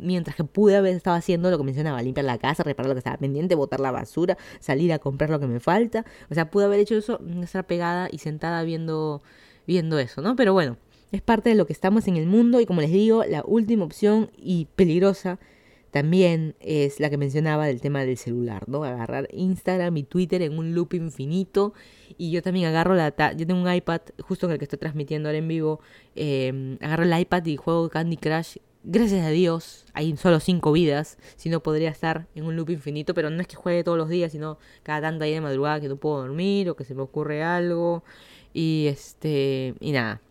mientras 0.00 0.36
que 0.36 0.44
pude 0.44 0.76
haber 0.76 0.94
estado 0.94 1.16
haciendo 1.16 1.50
lo 1.50 1.58
que 1.58 1.64
mencionaba, 1.64 2.00
limpiar 2.00 2.24
la 2.24 2.38
casa, 2.38 2.62
reparar 2.62 2.88
lo 2.88 2.94
que 2.94 3.00
estaba 3.00 3.16
pendiente, 3.16 3.56
botar 3.56 3.80
la 3.80 3.90
basura, 3.90 4.38
salir 4.60 4.92
a 4.92 5.00
comprar 5.00 5.30
lo 5.30 5.40
que 5.40 5.48
me 5.48 5.58
falta, 5.58 6.06
o 6.30 6.34
sea, 6.34 6.48
pude 6.48 6.66
haber 6.66 6.78
hecho 6.78 6.94
eso, 6.94 7.20
estar 7.42 7.66
pegada 7.66 8.08
y 8.12 8.18
sentada 8.18 8.62
viendo, 8.62 9.20
viendo 9.66 9.98
eso, 9.98 10.22
¿no? 10.22 10.36
Pero 10.36 10.52
bueno, 10.52 10.76
es 11.10 11.22
parte 11.22 11.48
de 11.50 11.56
lo 11.56 11.66
que 11.66 11.72
estamos 11.72 12.06
en 12.06 12.16
el 12.16 12.26
mundo 12.26 12.60
y 12.60 12.66
como 12.66 12.80
les 12.80 12.92
digo, 12.92 13.24
la 13.24 13.42
última 13.44 13.84
opción 13.84 14.30
y 14.36 14.68
peligrosa 14.76 15.40
también 15.90 16.54
es 16.60 17.00
la 17.00 17.08
que 17.10 17.16
mencionaba 17.16 17.66
del 17.66 17.80
tema 17.80 18.04
del 18.04 18.16
celular, 18.16 18.68
¿no? 18.68 18.84
Agarrar 18.84 19.26
Instagram 19.32 19.96
y 19.96 20.02
Twitter 20.02 20.42
en 20.42 20.58
un 20.58 20.74
loop 20.74 20.94
infinito. 20.94 21.72
Y 22.18 22.30
yo 22.30 22.42
también 22.42 22.66
agarro 22.66 22.94
la... 22.94 23.14
Yo 23.34 23.46
tengo 23.46 23.62
un 23.62 23.72
iPad, 23.72 24.02
justo 24.20 24.46
en 24.46 24.52
el 24.52 24.58
que 24.58 24.66
estoy 24.66 24.78
transmitiendo 24.78 25.28
ahora 25.28 25.38
en 25.38 25.48
vivo. 25.48 25.80
Eh, 26.14 26.76
agarro 26.82 27.04
el 27.04 27.18
iPad 27.18 27.46
y 27.46 27.56
juego 27.56 27.88
Candy 27.88 28.18
Crush. 28.18 28.58
Gracias 28.90 29.26
a 29.26 29.28
Dios, 29.28 29.84
hay 29.92 30.16
solo 30.16 30.40
cinco 30.40 30.72
vidas. 30.72 31.18
Si 31.36 31.50
no, 31.50 31.62
podría 31.62 31.90
estar 31.90 32.26
en 32.34 32.44
un 32.46 32.56
loop 32.56 32.70
infinito. 32.70 33.12
Pero 33.12 33.28
no 33.28 33.38
es 33.42 33.46
que 33.46 33.54
juegue 33.54 33.84
todos 33.84 33.98
los 33.98 34.08
días, 34.08 34.32
sino 34.32 34.56
cada 34.82 35.02
tanto 35.02 35.24
ahí 35.24 35.34
de 35.34 35.42
madrugada 35.42 35.78
que 35.78 35.88
no 35.88 35.96
puedo 35.96 36.22
dormir 36.22 36.70
o 36.70 36.74
que 36.74 36.84
se 36.84 36.94
me 36.94 37.02
ocurre 37.02 37.42
algo. 37.42 38.02
Y 38.54 38.86
este... 38.88 39.74
Y 39.80 39.92
nada. 39.92 40.22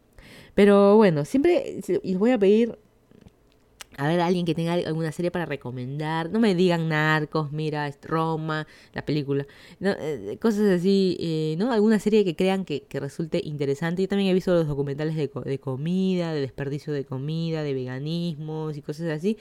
Pero 0.55 0.95
bueno, 0.95 1.23
siempre 1.23 1.81
les 2.01 2.17
voy 2.17 2.31
a 2.31 2.39
pedir 2.39 2.79
a 3.97 4.07
ver, 4.07 4.21
alguien 4.21 4.45
que 4.45 4.53
tenga 4.53 4.73
alguna 4.73 5.11
serie 5.11 5.31
para 5.31 5.45
recomendar. 5.45 6.29
No 6.29 6.39
me 6.39 6.53
digan 6.53 6.87
Narcos, 6.87 7.51
mira, 7.51 7.91
Roma, 8.03 8.67
la 8.93 9.03
película. 9.03 9.47
Eh, 9.81 10.37
cosas 10.39 10.79
así, 10.79 11.17
eh, 11.19 11.55
¿no? 11.57 11.71
Alguna 11.71 11.97
serie 11.99 12.23
que 12.23 12.35
crean 12.35 12.63
que, 12.63 12.85
resulte 12.91 13.41
interesante. 13.43 14.03
Yo 14.03 14.07
también 14.07 14.29
he 14.29 14.33
visto 14.35 14.53
los 14.53 14.67
documentales 14.67 15.15
de, 15.15 15.31
de 15.45 15.59
comida, 15.59 16.31
de 16.31 16.41
desperdicio 16.41 16.93
de 16.93 17.05
comida, 17.05 17.63
de 17.63 17.73
veganismos 17.73 18.77
y 18.77 18.83
cosas 18.83 19.09
así. 19.09 19.37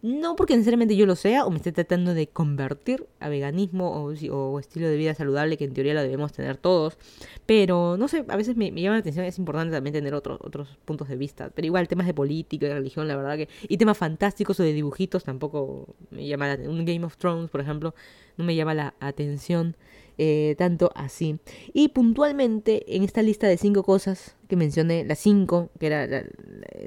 No 0.00 0.36
porque 0.36 0.54
necesariamente 0.54 0.96
yo 0.96 1.06
lo 1.06 1.16
sea 1.16 1.44
o 1.44 1.50
me 1.50 1.56
esté 1.56 1.72
tratando 1.72 2.14
de 2.14 2.28
convertir 2.28 3.06
a 3.18 3.28
veganismo 3.28 3.90
o, 3.90 4.60
estilo 4.60 4.86
de 4.88 4.96
vida 4.96 5.14
saludable 5.14 5.56
que 5.56 5.64
en 5.64 5.74
teoría 5.74 5.92
lo 5.94 6.02
debemos 6.02 6.32
tener 6.32 6.56
todos. 6.56 6.98
Pero 7.46 7.96
no 7.96 8.06
sé, 8.06 8.24
a 8.28 8.36
veces 8.36 8.56
me, 8.56 8.70
llama 8.70 8.96
la 8.96 9.00
atención, 9.00 9.24
es 9.24 9.38
importante 9.38 9.74
también 9.74 9.92
tener 9.92 10.14
otros 10.14 10.38
otros 10.40 10.78
puntos 10.84 11.08
de 11.08 11.16
vista. 11.16 11.50
Pero 11.50 11.66
igual 11.66 11.88
temas 11.88 12.06
de 12.06 12.14
política 12.14 12.66
y 12.66 12.72
religión, 12.72 13.08
la 13.08 13.16
verdad 13.16 13.36
que... 13.36 13.48
Y 13.68 13.76
temas 13.76 13.98
fantásticos 13.98 14.60
o 14.60 14.62
de 14.62 14.72
dibujitos 14.72 15.24
tampoco 15.24 15.96
me 16.10 16.26
llama 16.26 16.54
la. 16.56 16.68
Un 16.68 16.84
Game 16.84 17.04
of 17.04 17.16
Thrones, 17.16 17.50
por 17.50 17.60
ejemplo, 17.60 17.94
no 18.36 18.44
me 18.44 18.54
llama 18.54 18.74
la 18.74 18.94
atención. 19.00 19.76
Eh, 20.20 20.56
tanto 20.58 20.90
así. 20.96 21.38
Y 21.72 21.90
puntualmente 21.90 22.96
en 22.96 23.04
esta 23.04 23.22
lista 23.22 23.46
de 23.46 23.56
cinco 23.56 23.84
cosas 23.84 24.34
que 24.48 24.56
mencioné, 24.56 25.04
la 25.04 25.14
cinco, 25.14 25.70
que 25.78 25.86
era 25.86 26.24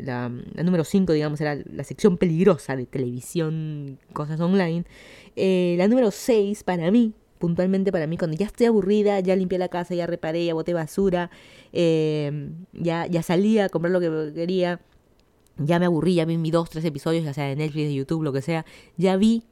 la, 0.01 0.29
número 0.61 0.83
cinco, 0.83 1.13
digamos, 1.13 1.39
era 1.39 1.55
la 1.71 1.85
sección 1.85 2.17
peligrosa 2.17 2.75
de 2.75 2.85
televisión, 2.85 3.99
cosas 4.11 4.41
online. 4.41 4.83
Eh, 5.37 5.75
la 5.77 5.87
número 5.87 6.11
seis, 6.11 6.63
para 6.63 6.91
mí, 6.91 7.13
puntualmente 7.39 7.93
para 7.93 8.05
mí, 8.05 8.17
cuando 8.17 8.35
ya 8.35 8.47
estoy 8.47 8.65
aburrida, 8.65 9.21
ya 9.21 9.33
limpié 9.37 9.57
la 9.57 9.69
casa, 9.69 9.95
ya 9.95 10.07
reparé, 10.07 10.45
ya 10.45 10.53
boté 10.53 10.73
basura, 10.73 11.31
eh, 11.71 12.49
ya, 12.73 13.07
ya 13.07 13.23
salí 13.23 13.59
a 13.59 13.69
comprar 13.69 13.93
lo 13.93 14.01
que 14.01 14.33
quería, 14.33 14.81
ya 15.57 15.79
me 15.79 15.85
aburrí, 15.85 16.15
ya 16.15 16.25
vi 16.25 16.37
mis 16.37 16.51
dos, 16.51 16.69
tres 16.69 16.83
episodios, 16.83 17.23
ya 17.23 17.33
sea 17.33 17.45
de 17.45 17.55
Netflix, 17.55 17.87
de 17.87 17.93
YouTube, 17.93 18.23
lo 18.23 18.33
que 18.33 18.41
sea, 18.41 18.65
ya 18.97 19.15
vi 19.15 19.43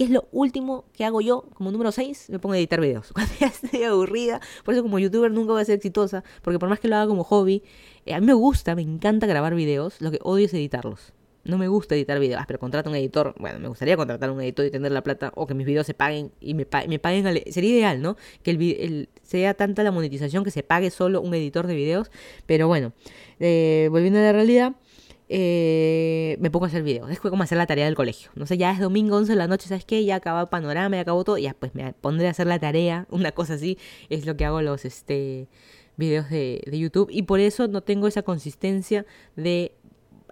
¿Qué 0.00 0.04
es 0.04 0.10
lo 0.10 0.26
último 0.32 0.86
que 0.94 1.04
hago 1.04 1.20
yo 1.20 1.44
como 1.52 1.70
número 1.70 1.92
6? 1.92 2.30
Me 2.30 2.38
pongo 2.38 2.54
a 2.54 2.56
editar 2.56 2.80
videos. 2.80 3.12
Cuando 3.12 3.34
ya 3.38 3.48
estoy 3.48 3.82
aburrida, 3.82 4.40
por 4.64 4.72
eso 4.72 4.82
como 4.82 4.98
youtuber 4.98 5.30
nunca 5.30 5.52
voy 5.52 5.60
a 5.60 5.64
ser 5.66 5.74
exitosa, 5.74 6.24
porque 6.40 6.58
por 6.58 6.70
más 6.70 6.80
que 6.80 6.88
lo 6.88 6.96
haga 6.96 7.06
como 7.06 7.22
hobby, 7.22 7.62
eh, 8.06 8.14
a 8.14 8.20
mí 8.20 8.24
me 8.24 8.32
gusta, 8.32 8.74
me 8.74 8.80
encanta 8.80 9.26
grabar 9.26 9.54
videos, 9.54 10.00
lo 10.00 10.10
que 10.10 10.18
odio 10.22 10.46
es 10.46 10.54
editarlos. 10.54 11.12
No 11.44 11.58
me 11.58 11.68
gusta 11.68 11.94
editar 11.96 12.18
videos, 12.18 12.40
ah, 12.40 12.46
pero 12.46 12.58
contrato 12.58 12.88
un 12.88 12.96
editor. 12.96 13.34
Bueno, 13.38 13.58
me 13.58 13.68
gustaría 13.68 13.94
contratar 13.94 14.30
un 14.30 14.40
editor 14.40 14.64
y 14.64 14.70
tener 14.70 14.90
la 14.90 15.02
plata 15.02 15.32
o 15.34 15.46
que 15.46 15.52
mis 15.52 15.66
videos 15.66 15.86
se 15.86 15.92
paguen 15.92 16.32
y 16.40 16.54
me, 16.54 16.64
paguen. 16.64 17.42
sería 17.52 17.70
ideal, 17.70 18.00
¿no? 18.00 18.16
Que 18.42 18.52
el, 18.52 19.10
sea 19.22 19.52
tanta 19.52 19.82
la 19.82 19.90
monetización 19.90 20.44
que 20.44 20.50
se 20.50 20.62
pague 20.62 20.90
solo 20.90 21.20
un 21.20 21.34
editor 21.34 21.66
de 21.66 21.74
videos. 21.74 22.10
Pero 22.46 22.68
bueno, 22.68 22.94
eh, 23.38 23.88
volviendo 23.90 24.18
a 24.18 24.22
la 24.22 24.32
realidad, 24.32 24.76
eh, 25.32 26.36
me 26.40 26.50
pongo 26.50 26.64
a 26.64 26.68
hacer 26.68 26.82
videos. 26.82 27.08
Es 27.08 27.20
como 27.20 27.44
hacer 27.44 27.56
la 27.56 27.66
tarea 27.66 27.84
del 27.84 27.94
colegio. 27.94 28.32
No 28.34 28.46
sé, 28.46 28.58
ya 28.58 28.72
es 28.72 28.80
domingo 28.80 29.16
11 29.16 29.30
de 29.32 29.36
la 29.36 29.46
noche, 29.46 29.68
¿sabes 29.68 29.84
qué? 29.84 30.04
Ya 30.04 30.16
acabó 30.16 30.40
el 30.40 30.48
panorama, 30.48 30.96
ya 30.96 31.02
acabó 31.02 31.22
todo. 31.22 31.38
Ya 31.38 31.54
pues 31.54 31.72
me 31.72 31.92
pondré 31.92 32.26
a 32.26 32.30
hacer 32.30 32.48
la 32.48 32.58
tarea, 32.58 33.06
una 33.10 33.30
cosa 33.30 33.54
así. 33.54 33.78
Es 34.08 34.26
lo 34.26 34.36
que 34.36 34.44
hago 34.44 34.60
los 34.60 34.84
este, 34.84 35.46
videos 35.96 36.28
de, 36.30 36.62
de 36.66 36.78
YouTube. 36.78 37.08
Y 37.12 37.22
por 37.22 37.38
eso 37.38 37.68
no 37.68 37.80
tengo 37.80 38.08
esa 38.08 38.22
consistencia 38.22 39.06
de 39.36 39.72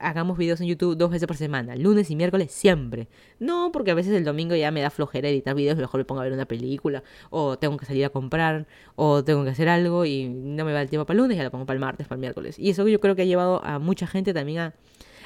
hagamos 0.00 0.38
videos 0.38 0.60
en 0.60 0.66
YouTube 0.68 0.96
dos 0.96 1.10
veces 1.10 1.26
por 1.26 1.36
semana, 1.36 1.76
lunes 1.76 2.10
y 2.10 2.16
miércoles 2.16 2.52
siempre. 2.52 3.08
No, 3.38 3.70
porque 3.72 3.90
a 3.90 3.94
veces 3.94 4.12
el 4.14 4.24
domingo 4.24 4.54
ya 4.56 4.70
me 4.70 4.80
da 4.80 4.90
flojera 4.90 5.28
editar 5.28 5.54
videos, 5.54 5.76
mejor 5.78 5.98
me 5.98 6.04
pongo 6.04 6.20
a 6.20 6.24
ver 6.24 6.32
una 6.32 6.46
película, 6.46 7.02
o 7.30 7.58
tengo 7.58 7.76
que 7.76 7.86
salir 7.86 8.04
a 8.04 8.10
comprar, 8.10 8.66
o 8.96 9.24
tengo 9.24 9.44
que 9.44 9.50
hacer 9.50 9.68
algo 9.68 10.04
y 10.04 10.28
no 10.28 10.64
me 10.64 10.72
va 10.72 10.82
el 10.82 10.88
tiempo 10.88 11.06
para 11.06 11.16
el 11.16 11.22
lunes, 11.22 11.36
ya 11.36 11.44
lo 11.44 11.50
pongo 11.50 11.66
para 11.66 11.76
el 11.76 11.80
martes, 11.80 12.06
para 12.06 12.16
el 12.16 12.20
miércoles. 12.20 12.58
Y 12.58 12.70
eso 12.70 12.86
yo 12.88 13.00
creo 13.00 13.16
que 13.16 13.22
ha 13.22 13.26
llevado 13.26 13.64
a 13.64 13.78
mucha 13.78 14.06
gente 14.06 14.34
también 14.34 14.58
a, 14.58 14.74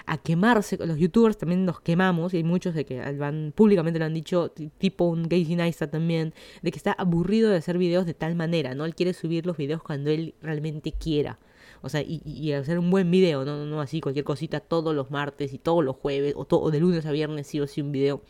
a 0.06 0.18
quemarse. 0.18 0.76
Los 0.78 0.98
youtubers 0.98 1.38
también 1.38 1.64
nos 1.64 1.80
quemamos, 1.80 2.34
y 2.34 2.38
hay 2.38 2.44
muchos 2.44 2.74
de 2.74 2.84
que 2.84 3.00
van 3.12 3.52
públicamente 3.54 3.98
lo 3.98 4.04
han 4.04 4.14
dicho, 4.14 4.52
tipo 4.78 5.04
un 5.04 5.24
Casey 5.24 5.56
Neistat 5.56 5.90
también, 5.90 6.34
de 6.62 6.70
que 6.70 6.76
está 6.76 6.92
aburrido 6.92 7.50
de 7.50 7.56
hacer 7.56 7.78
videos 7.78 8.06
de 8.06 8.14
tal 8.14 8.34
manera, 8.34 8.74
¿no? 8.74 8.84
Él 8.84 8.94
quiere 8.94 9.12
subir 9.12 9.46
los 9.46 9.56
videos 9.56 9.82
cuando 9.82 10.10
él 10.10 10.34
realmente 10.42 10.92
quiera. 10.92 11.38
O 11.82 11.88
sea, 11.88 12.02
y, 12.02 12.52
hacer 12.52 12.78
un 12.78 12.90
buen 12.90 13.10
video, 13.10 13.44
¿no? 13.44 13.66
no 13.66 13.80
así 13.80 14.00
cualquier 14.00 14.24
cosita 14.24 14.60
todos 14.60 14.94
los 14.94 15.10
martes 15.10 15.52
y 15.52 15.58
todos 15.58 15.84
los 15.84 15.96
jueves, 15.96 16.34
o, 16.36 16.44
todo, 16.44 16.70
de 16.70 16.80
lunes 16.80 17.04
a 17.06 17.12
viernes 17.12 17.46
sí 17.48 17.60
o 17.60 17.66
sí 17.66 17.80
un 17.82 17.92
video 17.92 18.22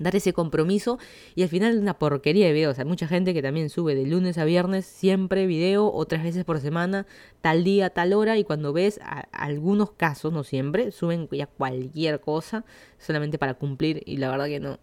dar 0.00 0.16
ese 0.16 0.32
compromiso 0.32 0.98
y 1.34 1.42
al 1.42 1.48
final 1.48 1.78
una 1.78 1.98
porquería 1.98 2.46
de 2.46 2.52
videos. 2.52 2.78
Hay 2.78 2.84
mucha 2.84 3.06
gente 3.06 3.34
que 3.34 3.42
también 3.42 3.68
sube 3.70 3.94
de 3.94 4.06
lunes 4.06 4.38
a 4.38 4.44
viernes 4.44 4.86
siempre 4.86 5.46
video 5.46 5.92
o 5.92 6.06
tres 6.06 6.22
veces 6.22 6.44
por 6.44 6.60
semana, 6.60 7.06
tal 7.40 7.64
día, 7.64 7.90
tal 7.90 8.12
hora 8.12 8.38
y 8.38 8.44
cuando 8.44 8.72
ves 8.72 9.00
algunos 9.32 9.92
casos, 9.92 10.32
no 10.32 10.44
siempre, 10.44 10.92
suben 10.92 11.28
ya 11.30 11.46
cualquier 11.46 12.20
cosa 12.20 12.64
solamente 12.98 13.38
para 13.38 13.54
cumplir 13.54 14.02
y 14.06 14.16
la 14.16 14.30
verdad 14.30 14.46
que 14.46 14.60
no. 14.60 14.78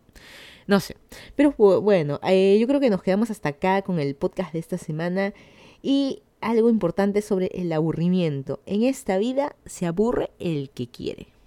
No 0.67 0.79
sé. 0.79 0.97
Pero 1.35 1.55
bueno, 1.81 2.19
eh, 2.23 2.57
yo 2.59 2.67
creo 2.67 2.79
que 2.79 2.91
nos 2.91 3.01
quedamos 3.01 3.31
hasta 3.31 3.49
acá 3.49 3.81
con 3.81 3.99
el 3.99 4.15
podcast 4.15 4.53
de 4.53 4.59
esta 4.59 4.77
semana 4.77 5.33
y 5.81 6.21
algo 6.41 6.69
importante 6.69 7.21
sobre 7.21 7.47
el 7.53 7.71
aburrimiento. 7.71 8.59
En 8.65 8.83
esta 8.83 9.17
vida 9.17 9.55
se 9.65 9.85
aburre 9.85 10.29
el 10.39 10.69
que 10.69 10.87
quiere. 10.87 11.29